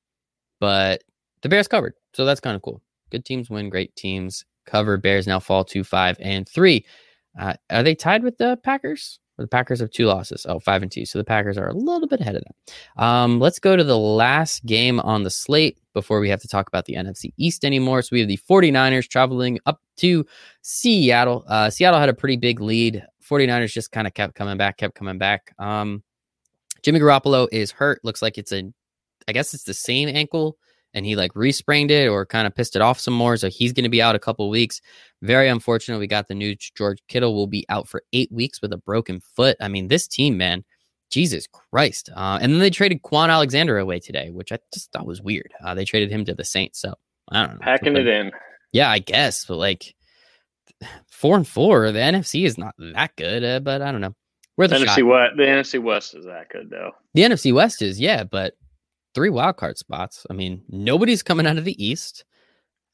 but 0.59 1.03
the 1.43 1.49
Bears 1.49 1.69
covered. 1.69 1.95
So 2.15 2.25
that's 2.25 2.41
kind 2.41 2.57
of 2.57 2.63
cool. 2.63 2.83
Good 3.11 3.25
teams 3.25 3.51
win, 3.51 3.71
great 3.71 3.95
teams 3.97 4.45
cover. 4.67 4.97
Bears 4.97 5.27
now 5.27 5.41
fall 5.41 5.65
to 5.65 5.85
five 5.85 6.17
and 6.21 6.49
three. 6.49 6.85
Uh, 7.39 7.55
are 7.71 7.83
they 7.83 7.95
tied 7.95 8.23
with 8.23 8.39
the 8.39 8.59
Packers? 8.63 9.19
Or 9.39 9.45
the 9.45 9.49
Packers 9.49 9.81
have 9.81 9.91
two 9.91 10.07
losses. 10.07 10.45
Oh, 10.49 10.61
five 10.61 10.83
and 10.83 10.93
two. 10.93 11.07
So 11.07 11.19
the 11.19 11.25
Packers 11.25 11.57
are 11.57 11.69
a 11.69 11.75
little 11.75 12.09
bit 12.09 12.21
ahead 12.21 12.37
of 12.37 12.45
them. 12.45 13.03
Um, 13.03 13.41
let's 13.41 13.59
go 13.59 13.77
to 13.77 13.85
the 13.85 13.97
last 13.97 14.67
game 14.67 15.01
on 15.01 15.23
the 15.23 15.31
slate 15.31 15.79
before 15.95 16.21
we 16.21 16.29
have 16.29 16.43
to 16.43 16.49
talk 16.49 16.69
about 16.69 16.85
the 16.85 16.95
NFC 16.95 17.33
East 17.39 17.65
anymore. 17.65 18.03
So 18.03 18.11
we 18.13 18.21
have 18.21 18.29
the 18.29 18.39
49ers 18.39 19.09
traveling 19.09 19.59
up 19.67 19.81
to 19.99 20.27
Seattle. 20.63 21.45
Uh, 21.49 21.71
Seattle 21.71 22.01
had 22.01 22.09
a 22.09 22.15
pretty 22.15 22.37
big 22.37 22.61
lead. 22.61 23.05
49ers 23.29 23.73
just 23.73 23.93
kind 23.93 24.07
of 24.07 24.15
kept 24.15 24.35
coming 24.35 24.59
back, 24.59 24.77
kept 24.77 24.95
coming 24.95 25.19
back. 25.19 25.55
Um, 25.59 26.03
Jimmy 26.83 27.01
Garoppolo 27.01 27.49
is 27.53 27.71
hurt. 27.71 28.01
Looks 28.05 28.23
like 28.23 28.37
it's 28.37 28.53
a, 28.53 28.71
I 29.29 29.33
guess 29.33 29.55
it's 29.55 29.65
the 29.65 29.75
same 29.75 30.09
ankle 30.09 30.59
and 30.95 31.07
he 31.07 31.17
like 31.17 31.33
resprained 31.35 31.91
it 31.91 32.09
or 32.09 32.27
kind 32.27 32.47
of 32.47 32.55
pissed 32.55 32.77
it 32.77 32.83
off 32.83 33.01
some 33.01 33.15
more. 33.15 33.37
So 33.37 33.49
he's 33.49 33.73
going 33.73 33.85
to 33.85 33.91
be 33.91 34.03
out 34.03 34.15
a 34.15 34.21
couple 34.21 34.49
weeks. 34.51 34.81
Very 35.23 35.49
unfortunate. 35.49 35.99
We 35.99 36.07
got 36.07 36.29
the 36.29 36.35
news 36.35 36.71
George 36.77 37.03
Kittle 37.09 37.35
will 37.35 37.47
be 37.47 37.65
out 37.69 37.89
for 37.89 38.03
eight 38.13 38.31
weeks 38.33 38.61
with 38.61 38.73
a 38.73 38.79
broken 38.79 39.21
foot. 39.21 39.57
I 39.61 39.69
mean, 39.69 39.89
this 39.89 40.07
team, 40.07 40.37
man, 40.37 40.65
Jesus 41.11 41.47
Christ. 41.47 42.11
Uh, 42.15 42.39
and 42.41 42.53
then 42.53 42.61
they 42.61 42.71
traded 42.71 43.03
Kwon 43.03 43.31
Alexander 43.31 43.79
away 43.79 44.01
today, 44.01 44.31
which 44.31 44.53
I 44.53 44.59
just 44.73 44.91
thought 44.93 45.07
was 45.07 45.23
weird. 45.23 45.53
Uh, 45.63 45.75
they 45.75 45.85
traded 45.85 46.11
him 46.11 46.25
to 46.25 46.35
the 46.35 46.45
Saints. 46.45 46.81
So 46.81 46.95
I 47.31 47.47
don't 47.47 47.55
know. 47.55 47.61
Packing 47.61 47.97
it 47.97 48.07
in. 48.07 48.33
Yeah, 48.73 48.91
I 48.91 48.99
guess. 48.99 49.45
But 49.45 49.57
like 49.57 49.95
four 51.11 51.37
and 51.37 51.47
four, 51.47 51.91
the 51.93 51.99
NFC 51.99 52.45
is 52.45 52.59
not 52.59 52.75
that 52.79 53.17
good, 53.17 53.45
uh, 53.45 53.61
but 53.61 53.83
I 53.83 53.93
don't 53.93 54.01
know. 54.01 54.15
Where 54.57 54.69
the 54.69 54.77
NFC 54.77 55.07
West, 55.07 55.37
the 55.37 55.45
NFC 55.45 55.83
West 55.83 56.15
is 56.15 56.27
that 56.27 56.51
good 56.51 56.69
though. 56.69 56.93
The 57.15 57.23
NFC 57.23 57.55
West 57.55 57.81
is, 57.81 57.99
yeah, 57.99 58.25
but 58.25 58.55
three 59.15 59.31
wild 59.31 59.57
card 59.57 59.79
spots. 59.79 60.27
I 60.31 60.35
mean, 60.35 60.63
nobody's 60.69 61.23
coming 61.23 61.47
out 61.47 61.59
of 61.59 61.65
the 61.65 61.83
East. 61.83 62.25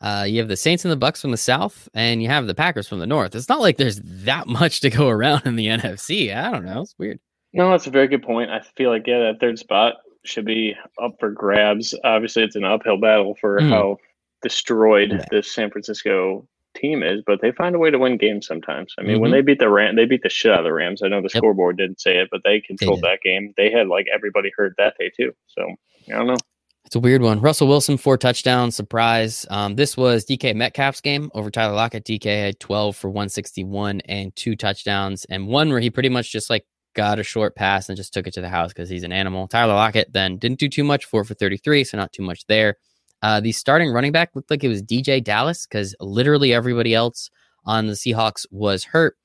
Uh, 0.00 0.26
you 0.28 0.38
have 0.38 0.48
the 0.48 0.56
Saints 0.56 0.84
and 0.84 0.92
the 0.92 0.96
Bucks 0.96 1.22
from 1.22 1.30
the 1.30 1.36
South, 1.36 1.88
and 1.94 2.22
you 2.22 2.28
have 2.28 2.46
the 2.46 2.54
Packers 2.54 2.86
from 2.86 2.98
the 2.98 3.06
North. 3.06 3.34
It's 3.34 3.48
not 3.48 3.60
like 3.60 3.78
there's 3.78 4.00
that 4.04 4.46
much 4.46 4.80
to 4.80 4.90
go 4.90 5.08
around 5.10 5.46
in 5.46 5.56
the 5.56 5.66
NFC. 5.66 6.34
I 6.36 6.50
don't 6.50 6.64
know. 6.64 6.82
It's 6.82 6.94
weird. 6.98 7.18
No, 7.52 7.70
that's 7.70 7.86
a 7.86 7.90
very 7.90 8.08
good 8.08 8.22
point. 8.22 8.50
I 8.50 8.60
feel 8.76 8.90
like 8.90 9.06
yeah, 9.06 9.20
that 9.20 9.40
third 9.40 9.58
spot 9.58 9.94
should 10.24 10.44
be 10.44 10.74
up 11.02 11.16
for 11.18 11.30
grabs. 11.30 11.94
Obviously, 12.04 12.42
it's 12.42 12.56
an 12.56 12.64
uphill 12.64 12.98
battle 12.98 13.34
for 13.40 13.60
mm. 13.60 13.70
how 13.70 13.96
destroyed 14.42 15.12
yeah. 15.12 15.24
this 15.30 15.52
San 15.52 15.70
Francisco 15.70 16.46
team 16.76 17.02
is, 17.02 17.22
but 17.26 17.40
they 17.40 17.52
find 17.52 17.74
a 17.74 17.78
way 17.78 17.90
to 17.90 17.98
win 17.98 18.16
games 18.16 18.46
sometimes. 18.46 18.94
I 18.98 19.02
mean, 19.02 19.12
mm-hmm. 19.12 19.22
when 19.22 19.30
they 19.30 19.40
beat 19.40 19.58
the 19.58 19.68
Ram, 19.68 19.96
they 19.96 20.04
beat 20.04 20.22
the 20.22 20.28
shit 20.28 20.52
out 20.52 20.60
of 20.60 20.64
the 20.64 20.72
Rams. 20.72 21.02
I 21.02 21.08
know 21.08 21.20
the 21.20 21.30
yep. 21.32 21.40
scoreboard 21.40 21.78
didn't 21.78 22.00
say 22.00 22.18
it, 22.18 22.28
but 22.30 22.42
they 22.44 22.60
controlled 22.60 23.02
they 23.02 23.08
that 23.08 23.22
game. 23.22 23.52
They 23.56 23.70
had 23.70 23.88
like 23.88 24.06
everybody 24.12 24.50
hurt 24.56 24.74
that 24.78 24.94
day 24.98 25.10
too. 25.16 25.32
So 25.48 25.66
I 26.08 26.18
don't 26.18 26.26
know. 26.26 26.36
It's 26.84 26.94
a 26.94 27.00
weird 27.00 27.22
one. 27.22 27.40
Russell 27.40 27.66
Wilson, 27.66 27.96
four 27.96 28.16
touchdowns, 28.16 28.76
surprise. 28.76 29.44
Um, 29.50 29.74
this 29.74 29.96
was 29.96 30.24
DK 30.24 30.54
Metcalf's 30.54 31.00
game 31.00 31.32
over 31.34 31.50
Tyler 31.50 31.74
Lockett. 31.74 32.04
DK 32.04 32.24
had 32.24 32.60
12 32.60 32.94
for 32.94 33.10
161 33.10 34.02
and 34.02 34.34
two 34.36 34.54
touchdowns, 34.54 35.24
and 35.24 35.48
one 35.48 35.70
where 35.70 35.80
he 35.80 35.90
pretty 35.90 36.10
much 36.10 36.30
just 36.30 36.48
like 36.48 36.64
got 36.94 37.18
a 37.18 37.24
short 37.24 37.56
pass 37.56 37.88
and 37.88 37.96
just 37.96 38.14
took 38.14 38.28
it 38.28 38.34
to 38.34 38.40
the 38.40 38.48
house 38.48 38.72
because 38.72 38.88
he's 38.88 39.02
an 39.02 39.12
animal. 39.12 39.48
Tyler 39.48 39.74
Lockett 39.74 40.12
then 40.12 40.38
didn't 40.38 40.60
do 40.60 40.68
too 40.68 40.84
much, 40.84 41.06
four 41.06 41.24
for 41.24 41.34
33, 41.34 41.82
so 41.82 41.96
not 41.96 42.12
too 42.12 42.22
much 42.22 42.46
there. 42.46 42.76
Uh, 43.22 43.40
the 43.40 43.52
starting 43.52 43.90
running 43.90 44.12
back 44.12 44.30
looked 44.34 44.50
like 44.50 44.62
it 44.62 44.68
was 44.68 44.82
DeeJay 44.82 45.24
Dallas 45.24 45.66
because 45.66 45.94
literally 46.00 46.52
everybody 46.52 46.94
else 46.94 47.30
on 47.64 47.86
the 47.86 47.94
Seahawks 47.94 48.46
was 48.50 48.84
hurt. 48.84 49.16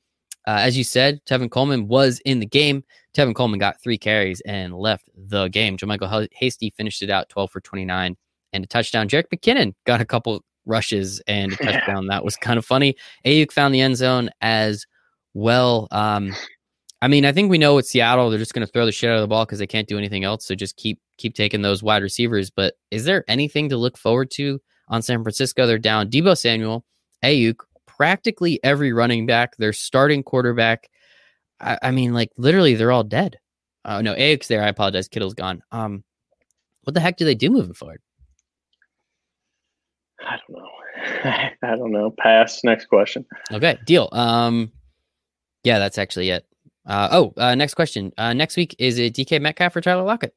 Uh, 0.47 0.57
as 0.59 0.77
you 0.77 0.83
said, 0.83 1.23
Tevin 1.25 1.51
Coleman 1.51 1.87
was 1.87 2.19
in 2.25 2.39
the 2.39 2.45
game. 2.45 2.83
Tevin 3.15 3.35
Coleman 3.35 3.59
got 3.59 3.81
three 3.81 3.97
carries 3.97 4.41
and 4.41 4.73
left 4.73 5.09
the 5.15 5.47
game. 5.49 5.77
JaMycal 5.77 6.27
Hasty 6.33 6.73
finished 6.75 7.03
it 7.03 7.09
out 7.09 7.29
12 7.29 7.51
for 7.51 7.61
29 7.61 8.17
and 8.53 8.63
a 8.63 8.67
touchdown. 8.67 9.07
Jerick 9.07 9.25
McKinnon 9.33 9.73
got 9.85 10.01
a 10.01 10.05
couple 10.05 10.43
rushes 10.65 11.21
and 11.27 11.53
a 11.53 11.55
touchdown. 11.63 12.07
that 12.07 12.25
was 12.25 12.35
kind 12.35 12.57
of 12.57 12.65
funny. 12.65 12.95
Aiyuk 13.25 13.51
found 13.51 13.75
the 13.75 13.81
end 13.81 13.97
zone 13.97 14.29
as 14.41 14.85
well. 15.33 15.87
Um, 15.91 16.33
I 17.01 17.07
mean, 17.07 17.25
I 17.25 17.31
think 17.31 17.49
we 17.49 17.57
know 17.57 17.75
with 17.75 17.87
Seattle, 17.87 18.29
they're 18.29 18.39
just 18.39 18.53
going 18.53 18.65
to 18.65 18.71
throw 18.71 18.85
the 18.85 18.91
shit 18.91 19.09
out 19.09 19.15
of 19.15 19.21
the 19.21 19.27
ball 19.27 19.45
because 19.45 19.59
they 19.59 19.67
can't 19.67 19.87
do 19.87 19.97
anything 19.97 20.23
else. 20.23 20.45
So 20.45 20.55
just 20.55 20.75
keep 20.77 20.99
keep 21.22 21.36
taking 21.36 21.61
those 21.61 21.84
wide 21.84 22.03
receivers. 22.03 22.49
But 22.49 22.76
is 22.89 23.05
there 23.05 23.24
anything 23.28 23.69
to 23.69 23.78
look 23.78 23.97
forward 23.97 24.32
to 24.32 24.59
on 24.88 25.01
San 25.01 25.24
Francisco? 25.24 25.65
They're 25.65 25.78
down 25.78 26.09
Deebo 26.09 26.38
Samuel, 26.38 26.86
Aiyuk, 27.24 27.57
practically 27.86 28.59
every 28.63 28.93
running 28.93 29.26
back, 29.26 29.55
their 29.57 29.74
starting 29.74 30.24
quarterback. 30.24 30.89
I, 31.59 31.78
I 31.82 31.91
mean, 31.91 32.13
like 32.13 32.30
literally, 32.38 32.76
they're 32.76 32.91
all 32.91 33.03
dead. 33.03 33.38
Uh, 33.86 34.01
no, 34.01 34.13
Aiyuk's 34.15 34.47
there. 34.47 34.63
I 34.63 34.67
apologize. 34.67 35.07
Kittle's 35.07 35.34
gone. 35.34 35.61
Um, 35.72 36.03
what 36.84 36.93
the 36.93 36.99
heck 36.99 37.17
do 37.17 37.26
they 37.26 37.36
do 37.36 37.49
moving 37.49 37.74
forward? 37.74 38.01
I 40.19 40.38
don't 40.47 40.57
know. 40.57 40.69
I 41.63 41.76
don't 41.76 41.91
know. 41.91 42.11
Pass. 42.11 42.63
Next 42.63 42.86
question. 42.86 43.26
Okay, 43.51 43.78
deal. 43.86 44.09
Um, 44.11 44.72
yeah, 45.63 45.80
that's 45.80 45.97
actually 45.97 46.30
it. 46.30 46.45
Uh, 46.86 47.09
oh, 47.11 47.34
uh, 47.38 47.55
next 47.55 47.76
question. 47.76 48.11
Uh, 48.17 48.34
next 48.34 48.57
week 48.57 48.76
is 48.80 48.97
it 48.97 49.13
DK 49.13 49.41
Metcalf 49.41 49.76
or 49.76 49.82
Tyler 49.82 50.03
Lockett? 50.03 50.34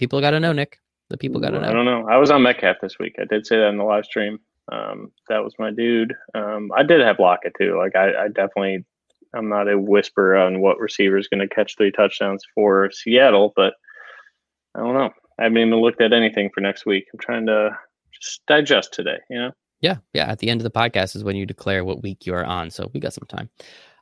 People 0.00 0.22
got 0.22 0.30
to 0.30 0.40
know, 0.40 0.52
Nick. 0.52 0.78
The 1.10 1.18
people 1.18 1.42
got 1.42 1.50
to 1.50 1.60
know. 1.60 1.68
I 1.68 1.74
don't 1.74 1.84
know. 1.84 2.08
I 2.08 2.16
was 2.16 2.30
on 2.30 2.42
Metcalf 2.42 2.78
this 2.80 2.98
week. 2.98 3.16
I 3.20 3.26
did 3.26 3.46
say 3.46 3.58
that 3.58 3.68
in 3.68 3.76
the 3.76 3.84
live 3.84 4.06
stream. 4.06 4.38
Um, 4.72 5.12
that 5.28 5.44
was 5.44 5.52
my 5.58 5.70
dude. 5.70 6.14
Um, 6.34 6.70
I 6.74 6.82
did 6.84 7.02
have 7.02 7.18
Lockett 7.18 7.52
too. 7.58 7.76
Like 7.76 7.94
I, 7.94 8.24
I 8.24 8.28
definitely, 8.28 8.82
I'm 9.34 9.50
not 9.50 9.68
a 9.68 9.78
whisper 9.78 10.36
on 10.36 10.62
what 10.62 10.78
receiver 10.78 11.18
is 11.18 11.28
going 11.28 11.46
to 11.46 11.54
catch 11.54 11.76
three 11.76 11.92
touchdowns 11.92 12.42
for 12.54 12.90
Seattle, 12.90 13.52
but 13.54 13.74
I 14.74 14.78
don't 14.78 14.94
know. 14.94 15.10
I 15.38 15.42
haven't 15.42 15.58
even 15.58 15.74
looked 15.74 16.00
at 16.00 16.14
anything 16.14 16.48
for 16.54 16.62
next 16.62 16.86
week. 16.86 17.04
I'm 17.12 17.20
trying 17.20 17.44
to 17.48 17.76
just 18.18 18.40
digest 18.46 18.94
today. 18.94 19.18
You 19.28 19.38
know. 19.38 19.50
Yeah, 19.82 19.96
yeah. 20.14 20.30
At 20.30 20.38
the 20.38 20.48
end 20.48 20.62
of 20.62 20.64
the 20.64 20.70
podcast 20.70 21.14
is 21.14 21.24
when 21.24 21.36
you 21.36 21.44
declare 21.44 21.84
what 21.84 22.02
week 22.02 22.24
you 22.24 22.32
are 22.32 22.46
on, 22.46 22.70
so 22.70 22.90
we 22.94 23.00
got 23.00 23.12
some 23.12 23.28
time. 23.28 23.50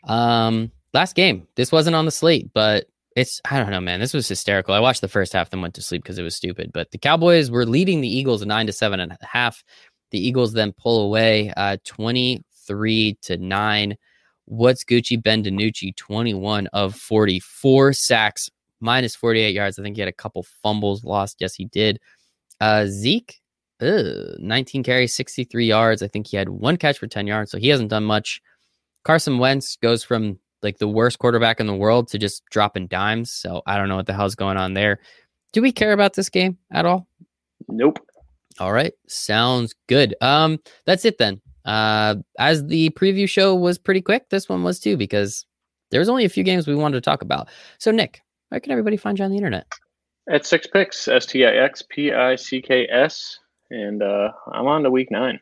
Um, 0.04 0.70
last 0.94 1.16
game. 1.16 1.48
This 1.56 1.72
wasn't 1.72 1.96
on 1.96 2.04
the 2.04 2.12
slate, 2.12 2.52
but 2.54 2.86
it's 3.18 3.40
I 3.50 3.58
don't 3.58 3.70
know, 3.70 3.80
man. 3.80 3.98
This 3.98 4.14
was 4.14 4.28
hysterical. 4.28 4.74
I 4.74 4.80
watched 4.80 5.00
the 5.00 5.08
first 5.08 5.32
half, 5.32 5.50
then 5.50 5.60
went 5.60 5.74
to 5.74 5.82
sleep 5.82 6.02
because 6.02 6.18
it 6.18 6.22
was 6.22 6.36
stupid. 6.36 6.70
But 6.72 6.92
the 6.92 6.98
Cowboys 6.98 7.50
were 7.50 7.66
leading 7.66 8.00
the 8.00 8.08
Eagles 8.08 8.46
nine 8.46 8.66
to 8.66 8.72
seven 8.72 9.00
and 9.00 9.12
a 9.12 9.18
half. 9.26 9.64
The 10.10 10.24
Eagles 10.24 10.52
then 10.52 10.72
pull 10.72 11.04
away 11.04 11.52
uh, 11.56 11.78
23 11.84 13.18
to 13.22 13.36
9. 13.36 13.96
What's 14.44 14.84
Gucci 14.84 15.22
Ben 15.22 15.42
DiNucci, 15.42 15.96
21 15.96 16.68
of 16.68 16.94
44 16.94 17.92
sacks, 17.92 18.48
minus 18.80 19.16
48 19.16 19.52
yards. 19.52 19.78
I 19.78 19.82
think 19.82 19.96
he 19.96 20.00
had 20.00 20.08
a 20.08 20.12
couple 20.12 20.46
fumbles 20.62 21.04
lost. 21.04 21.36
Yes, 21.40 21.54
he 21.54 21.66
did. 21.66 21.98
Uh, 22.60 22.86
Zeke, 22.86 23.40
ugh, 23.82 24.36
19 24.38 24.84
carries, 24.84 25.14
63 25.14 25.66
yards. 25.66 26.02
I 26.02 26.08
think 26.08 26.28
he 26.28 26.36
had 26.36 26.48
one 26.48 26.76
catch 26.76 26.98
for 26.98 27.08
10 27.08 27.26
yards, 27.26 27.50
so 27.50 27.58
he 27.58 27.68
hasn't 27.68 27.90
done 27.90 28.04
much. 28.04 28.40
Carson 29.04 29.38
Wentz 29.38 29.76
goes 29.76 30.04
from 30.04 30.38
like 30.62 30.78
the 30.78 30.88
worst 30.88 31.18
quarterback 31.18 31.60
in 31.60 31.66
the 31.66 31.74
world 31.74 32.08
to 32.08 32.18
just 32.18 32.44
dropping 32.50 32.86
dimes. 32.86 33.32
So 33.32 33.62
I 33.66 33.76
don't 33.76 33.88
know 33.88 33.96
what 33.96 34.06
the 34.06 34.14
hell's 34.14 34.34
going 34.34 34.56
on 34.56 34.74
there. 34.74 35.00
Do 35.52 35.62
we 35.62 35.72
care 35.72 35.92
about 35.92 36.14
this 36.14 36.28
game 36.28 36.58
at 36.72 36.84
all? 36.84 37.06
Nope. 37.68 37.98
All 38.60 38.72
right. 38.72 38.92
Sounds 39.06 39.74
good. 39.88 40.14
Um, 40.20 40.58
that's 40.84 41.04
it 41.04 41.18
then. 41.18 41.40
Uh, 41.64 42.16
as 42.38 42.66
the 42.66 42.90
preview 42.90 43.28
show 43.28 43.54
was 43.54 43.78
pretty 43.78 44.00
quick, 44.00 44.28
this 44.30 44.48
one 44.48 44.62
was 44.62 44.80
too 44.80 44.96
because 44.96 45.44
there 45.90 46.00
was 46.00 46.08
only 46.08 46.24
a 46.24 46.28
few 46.30 46.44
games 46.44 46.66
we 46.66 46.74
wanted 46.74 46.96
to 46.96 47.00
talk 47.00 47.22
about. 47.22 47.48
So 47.78 47.90
Nick, 47.90 48.22
where 48.48 48.60
can 48.60 48.72
everybody 48.72 48.96
find 48.96 49.18
you 49.18 49.24
on 49.24 49.30
the 49.30 49.36
internet? 49.36 49.66
At 50.30 50.42
Stix 50.42 50.70
Picks, 50.70 51.08
S 51.08 51.26
T 51.26 51.44
I 51.46 51.50
X 51.50 51.82
P 51.88 52.12
I 52.12 52.36
C 52.36 52.60
K 52.60 52.86
S, 52.90 53.38
and 53.70 54.02
uh, 54.02 54.30
I'm 54.52 54.66
on 54.66 54.82
to 54.82 54.90
week 54.90 55.10
nine. 55.10 55.40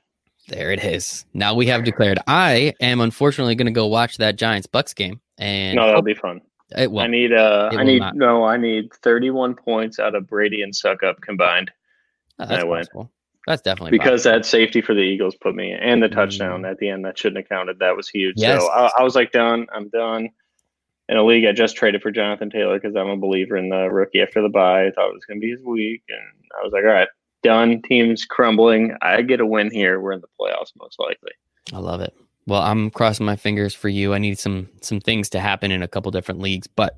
There 0.49 0.71
it 0.71 0.85
is. 0.85 1.25
Now 1.35 1.55
we 1.55 1.67
have 1.67 1.85
declared. 1.85 2.19
I 2.27 2.75
am 2.81 3.01
unfortunately 3.01 3.55
going 3.57 3.67
to 3.67 3.73
go 3.73 3.87
watch 3.87 4.19
that 4.19 4.37
Giants 4.37 4.67
Bucks 4.67 4.95
game, 4.95 5.21
and 5.39 5.77
no, 5.77 5.87
that'll 5.87 6.03
be 6.03 6.15
fun. 6.15 6.41
It, 6.77 6.91
well, 6.91 7.05
I 7.05 7.09
need 7.09 7.33
uh, 7.33 7.71
I 7.73 7.85
need 7.85 8.01
not. 8.01 8.17
no, 8.17 8.45
I 8.45 8.57
need 8.57 8.93
31 8.95 9.55
points 9.55 9.99
out 9.99 10.15
of 10.15 10.27
Brady 10.29 10.63
and 10.63 10.75
Suck 10.75 11.03
Up 11.03 11.21
combined. 11.21 11.71
Oh, 12.39 12.47
that's 12.47 12.65
possible. 12.65 13.11
That's 13.47 13.63
definitely 13.63 13.93
because 13.93 14.23
possible. 14.23 14.39
that 14.39 14.47
safety 14.47 14.81
for 14.81 14.95
the 14.95 15.01
Eagles 15.01 15.37
put 15.37 15.55
me 15.55 15.73
and 15.73 16.03
the 16.03 16.09
touchdown 16.09 16.63
mm. 16.63 16.71
at 16.71 16.79
the 16.79 16.89
end 16.89 17.05
that 17.05 17.17
shouldn't 17.17 17.45
have 17.45 17.49
counted. 17.49 17.79
That 17.79 17.97
was 17.97 18.09
huge. 18.09 18.35
Yes. 18.37 18.61
So 18.61 18.69
I, 18.71 18.91
I 18.99 19.03
was 19.05 19.15
like, 19.15 19.31
done. 19.31 19.67
I'm 19.73 19.89
done. 19.89 20.31
In 21.09 21.17
a 21.17 21.25
league, 21.25 21.47
I 21.47 21.53
just 21.53 21.77
traded 21.77 22.03
for 22.03 22.11
Jonathan 22.11 22.51
Taylor 22.51 22.81
because 22.81 22.97
I'm 22.97 23.09
a 23.09 23.17
believer 23.17 23.57
in 23.57 23.69
the 23.69 23.89
rookie 23.89 24.21
after 24.21 24.43
the 24.43 24.49
bye. 24.49 24.87
I 24.87 24.91
thought 24.91 25.11
it 25.11 25.15
was 25.15 25.25
going 25.25 25.41
to 25.41 25.45
be 25.45 25.53
his 25.53 25.63
week, 25.63 26.03
and 26.09 26.51
I 26.59 26.65
was 26.65 26.73
like, 26.73 26.83
all 26.83 26.91
right, 26.91 27.07
done. 27.47 27.81
Team's 27.83 28.25
crumbling. 28.25 28.97
I 29.03 29.23
get 29.23 29.41
a 29.41 29.47
win 29.47 29.71
here. 29.71 30.01
We're 30.01 30.13
in 30.13 30.21
the 30.21 30.29
playoffs 30.41 30.73
most 30.79 30.99
likely. 30.99 31.31
I 31.73 31.79
love 31.79 32.01
it. 32.01 32.13
Well, 32.47 32.61
I'm 32.61 32.91
crossing 32.91 33.27
my 33.27 33.37
fingers 33.37 33.75
for 33.75 33.89
you. 33.89 34.15
I 34.15 34.19
need 34.19 34.39
some 34.39 34.69
some 34.81 35.01
things 35.01 35.29
to 35.31 35.41
happen 35.41 35.71
in 35.71 35.83
a 35.83 35.89
couple 35.89 36.11
different 36.11 36.41
leagues, 36.41 36.67
but 36.67 36.97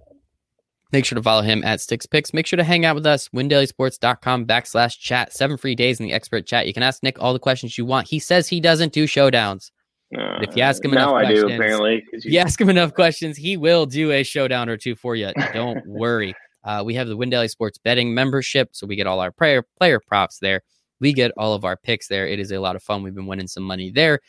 make 0.92 1.04
sure 1.04 1.16
to 1.16 1.22
follow 1.22 1.42
him 1.42 1.62
at 1.64 1.78
Stix 1.80 2.08
Picks. 2.10 2.32
Make 2.32 2.46
sure 2.46 2.56
to 2.56 2.64
hang 2.64 2.84
out 2.84 2.94
with 2.94 3.06
us, 3.06 3.28
windailysports.com 3.28 4.46
backslash 4.46 4.98
chat. 4.98 5.32
Seven 5.32 5.56
free 5.56 5.74
days 5.74 6.00
in 6.00 6.06
the 6.06 6.12
expert 6.12 6.46
chat. 6.46 6.66
You 6.66 6.74
can 6.74 6.82
ask 6.82 7.02
Nick 7.02 7.20
all 7.20 7.32
the 7.32 7.38
questions 7.38 7.76
you 7.76 7.84
want. 7.84 8.08
He 8.08 8.18
says 8.18 8.48
he 8.48 8.60
doesn't 8.60 8.92
do 8.92 9.04
showdowns. 9.04 9.70
Uh, 10.16 10.40
if 10.40 10.56
you 10.56 10.62
ask 10.62 10.82
him 10.82 10.92
enough 10.92 11.12
I 11.12 11.24
questions, 11.24 11.44
do, 11.44 11.54
apparently. 11.54 12.04
You... 12.12 12.20
you 12.24 12.38
ask 12.38 12.58
him 12.58 12.70
enough 12.70 12.94
questions, 12.94 13.36
he 13.36 13.58
will 13.58 13.84
do 13.84 14.10
a 14.10 14.22
showdown 14.22 14.68
or 14.68 14.78
two 14.78 14.96
for 14.96 15.14
you. 15.14 15.30
Don't 15.52 15.82
worry. 15.86 16.34
Uh, 16.68 16.82
we 16.84 16.92
have 16.92 17.08
the 17.08 17.16
Win 17.16 17.30
Daily 17.30 17.48
Sports 17.48 17.78
betting 17.78 18.12
membership, 18.12 18.68
so 18.72 18.86
we 18.86 18.94
get 18.94 19.06
all 19.06 19.20
our 19.20 19.32
player 19.32 19.64
player 19.78 19.98
props 19.98 20.38
there. 20.38 20.60
We 21.00 21.14
get 21.14 21.32
all 21.38 21.54
of 21.54 21.64
our 21.64 21.78
picks 21.78 22.08
there. 22.08 22.28
It 22.28 22.38
is 22.38 22.52
a 22.52 22.58
lot 22.58 22.76
of 22.76 22.82
fun. 22.82 23.02
We've 23.02 23.14
been 23.14 23.26
winning 23.26 23.46
some 23.46 23.62
money 23.62 23.90
there. 23.90 24.20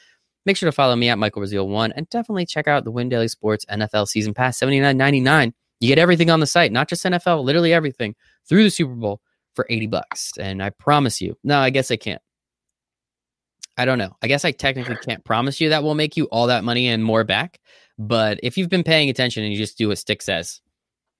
Make 0.45 0.55
sure 0.55 0.67
to 0.69 0.71
follow 0.71 0.95
me 0.95 1.09
at 1.09 1.17
Michael 1.17 1.41
Rasile 1.41 1.67
one 1.67 1.91
and 1.91 2.09
definitely 2.09 2.45
check 2.45 2.65
out 2.65 2.85
the 2.85 2.91
Win 2.91 3.09
Daily 3.09 3.27
Sports 3.27 3.65
NFL 3.69 4.07
Season 4.07 4.33
Pass 4.33 4.57
seventy 4.57 4.79
nine 4.79 4.95
ninety 4.95 5.19
nine. 5.19 5.53
You 5.81 5.89
get 5.89 5.99
everything 5.99 6.29
on 6.29 6.39
the 6.39 6.47
site, 6.47 6.71
not 6.71 6.87
just 6.87 7.03
NFL, 7.03 7.43
literally 7.43 7.73
everything 7.73 8.15
through 8.47 8.63
the 8.63 8.69
Super 8.69 8.95
Bowl 8.95 9.19
for 9.53 9.65
eighty 9.69 9.87
bucks. 9.87 10.31
And 10.39 10.63
I 10.63 10.69
promise 10.69 11.19
you, 11.19 11.37
no, 11.43 11.59
I 11.59 11.71
guess 11.71 11.91
I 11.91 11.97
can't. 11.97 12.21
I 13.77 13.83
don't 13.83 13.97
know. 13.97 14.15
I 14.21 14.27
guess 14.27 14.45
I 14.45 14.51
technically 14.51 14.95
can't 14.95 15.25
promise 15.25 15.59
you 15.59 15.67
that 15.69 15.83
will 15.83 15.93
make 15.93 16.15
you 16.15 16.23
all 16.31 16.47
that 16.47 16.63
money 16.63 16.87
and 16.87 17.03
more 17.03 17.25
back. 17.25 17.59
But 17.97 18.39
if 18.43 18.57
you've 18.57 18.69
been 18.69 18.85
paying 18.85 19.09
attention 19.09 19.43
and 19.43 19.51
you 19.51 19.59
just 19.59 19.77
do 19.77 19.89
what 19.89 19.97
Stick 19.97 20.21
says, 20.21 20.61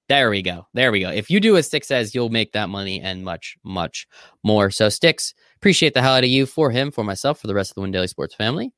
there 0.09 0.29
we 0.31 0.41
go. 0.41 0.65
There 0.73 0.91
we 0.91 0.99
go. 0.99 1.09
If 1.09 1.29
you 1.29 1.39
do 1.39 1.55
as 1.55 1.69
Stix 1.69 1.85
says, 1.85 2.13
you'll 2.13 2.29
make 2.29 2.51
that 2.53 2.67
money 2.67 2.99
and 2.99 3.23
much, 3.23 3.55
much 3.63 4.07
more. 4.43 4.71
So, 4.71 4.87
Stix, 4.87 5.33
appreciate 5.55 5.93
the 5.93 6.01
hell 6.01 6.15
out 6.15 6.23
of 6.23 6.29
you 6.29 6.45
for 6.45 6.71
him, 6.71 6.91
for 6.91 7.03
myself, 7.03 7.39
for 7.39 7.47
the 7.47 7.53
rest 7.53 7.71
of 7.71 7.75
the 7.75 7.81
Win 7.81 7.91
Daily 7.91 8.07
Sports 8.07 8.35
family. 8.35 8.73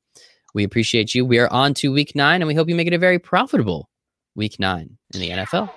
We 0.54 0.62
appreciate 0.62 1.14
you. 1.14 1.24
We 1.24 1.38
are 1.38 1.50
on 1.50 1.72
to 1.74 1.90
week 1.90 2.14
nine, 2.14 2.42
and 2.42 2.46
we 2.46 2.54
hope 2.54 2.68
you 2.68 2.74
make 2.74 2.86
it 2.86 2.92
a 2.92 2.98
very 2.98 3.18
profitable 3.18 3.88
week 4.34 4.60
nine 4.60 4.98
in 5.14 5.20
the 5.20 5.30
NFL. 5.30 5.70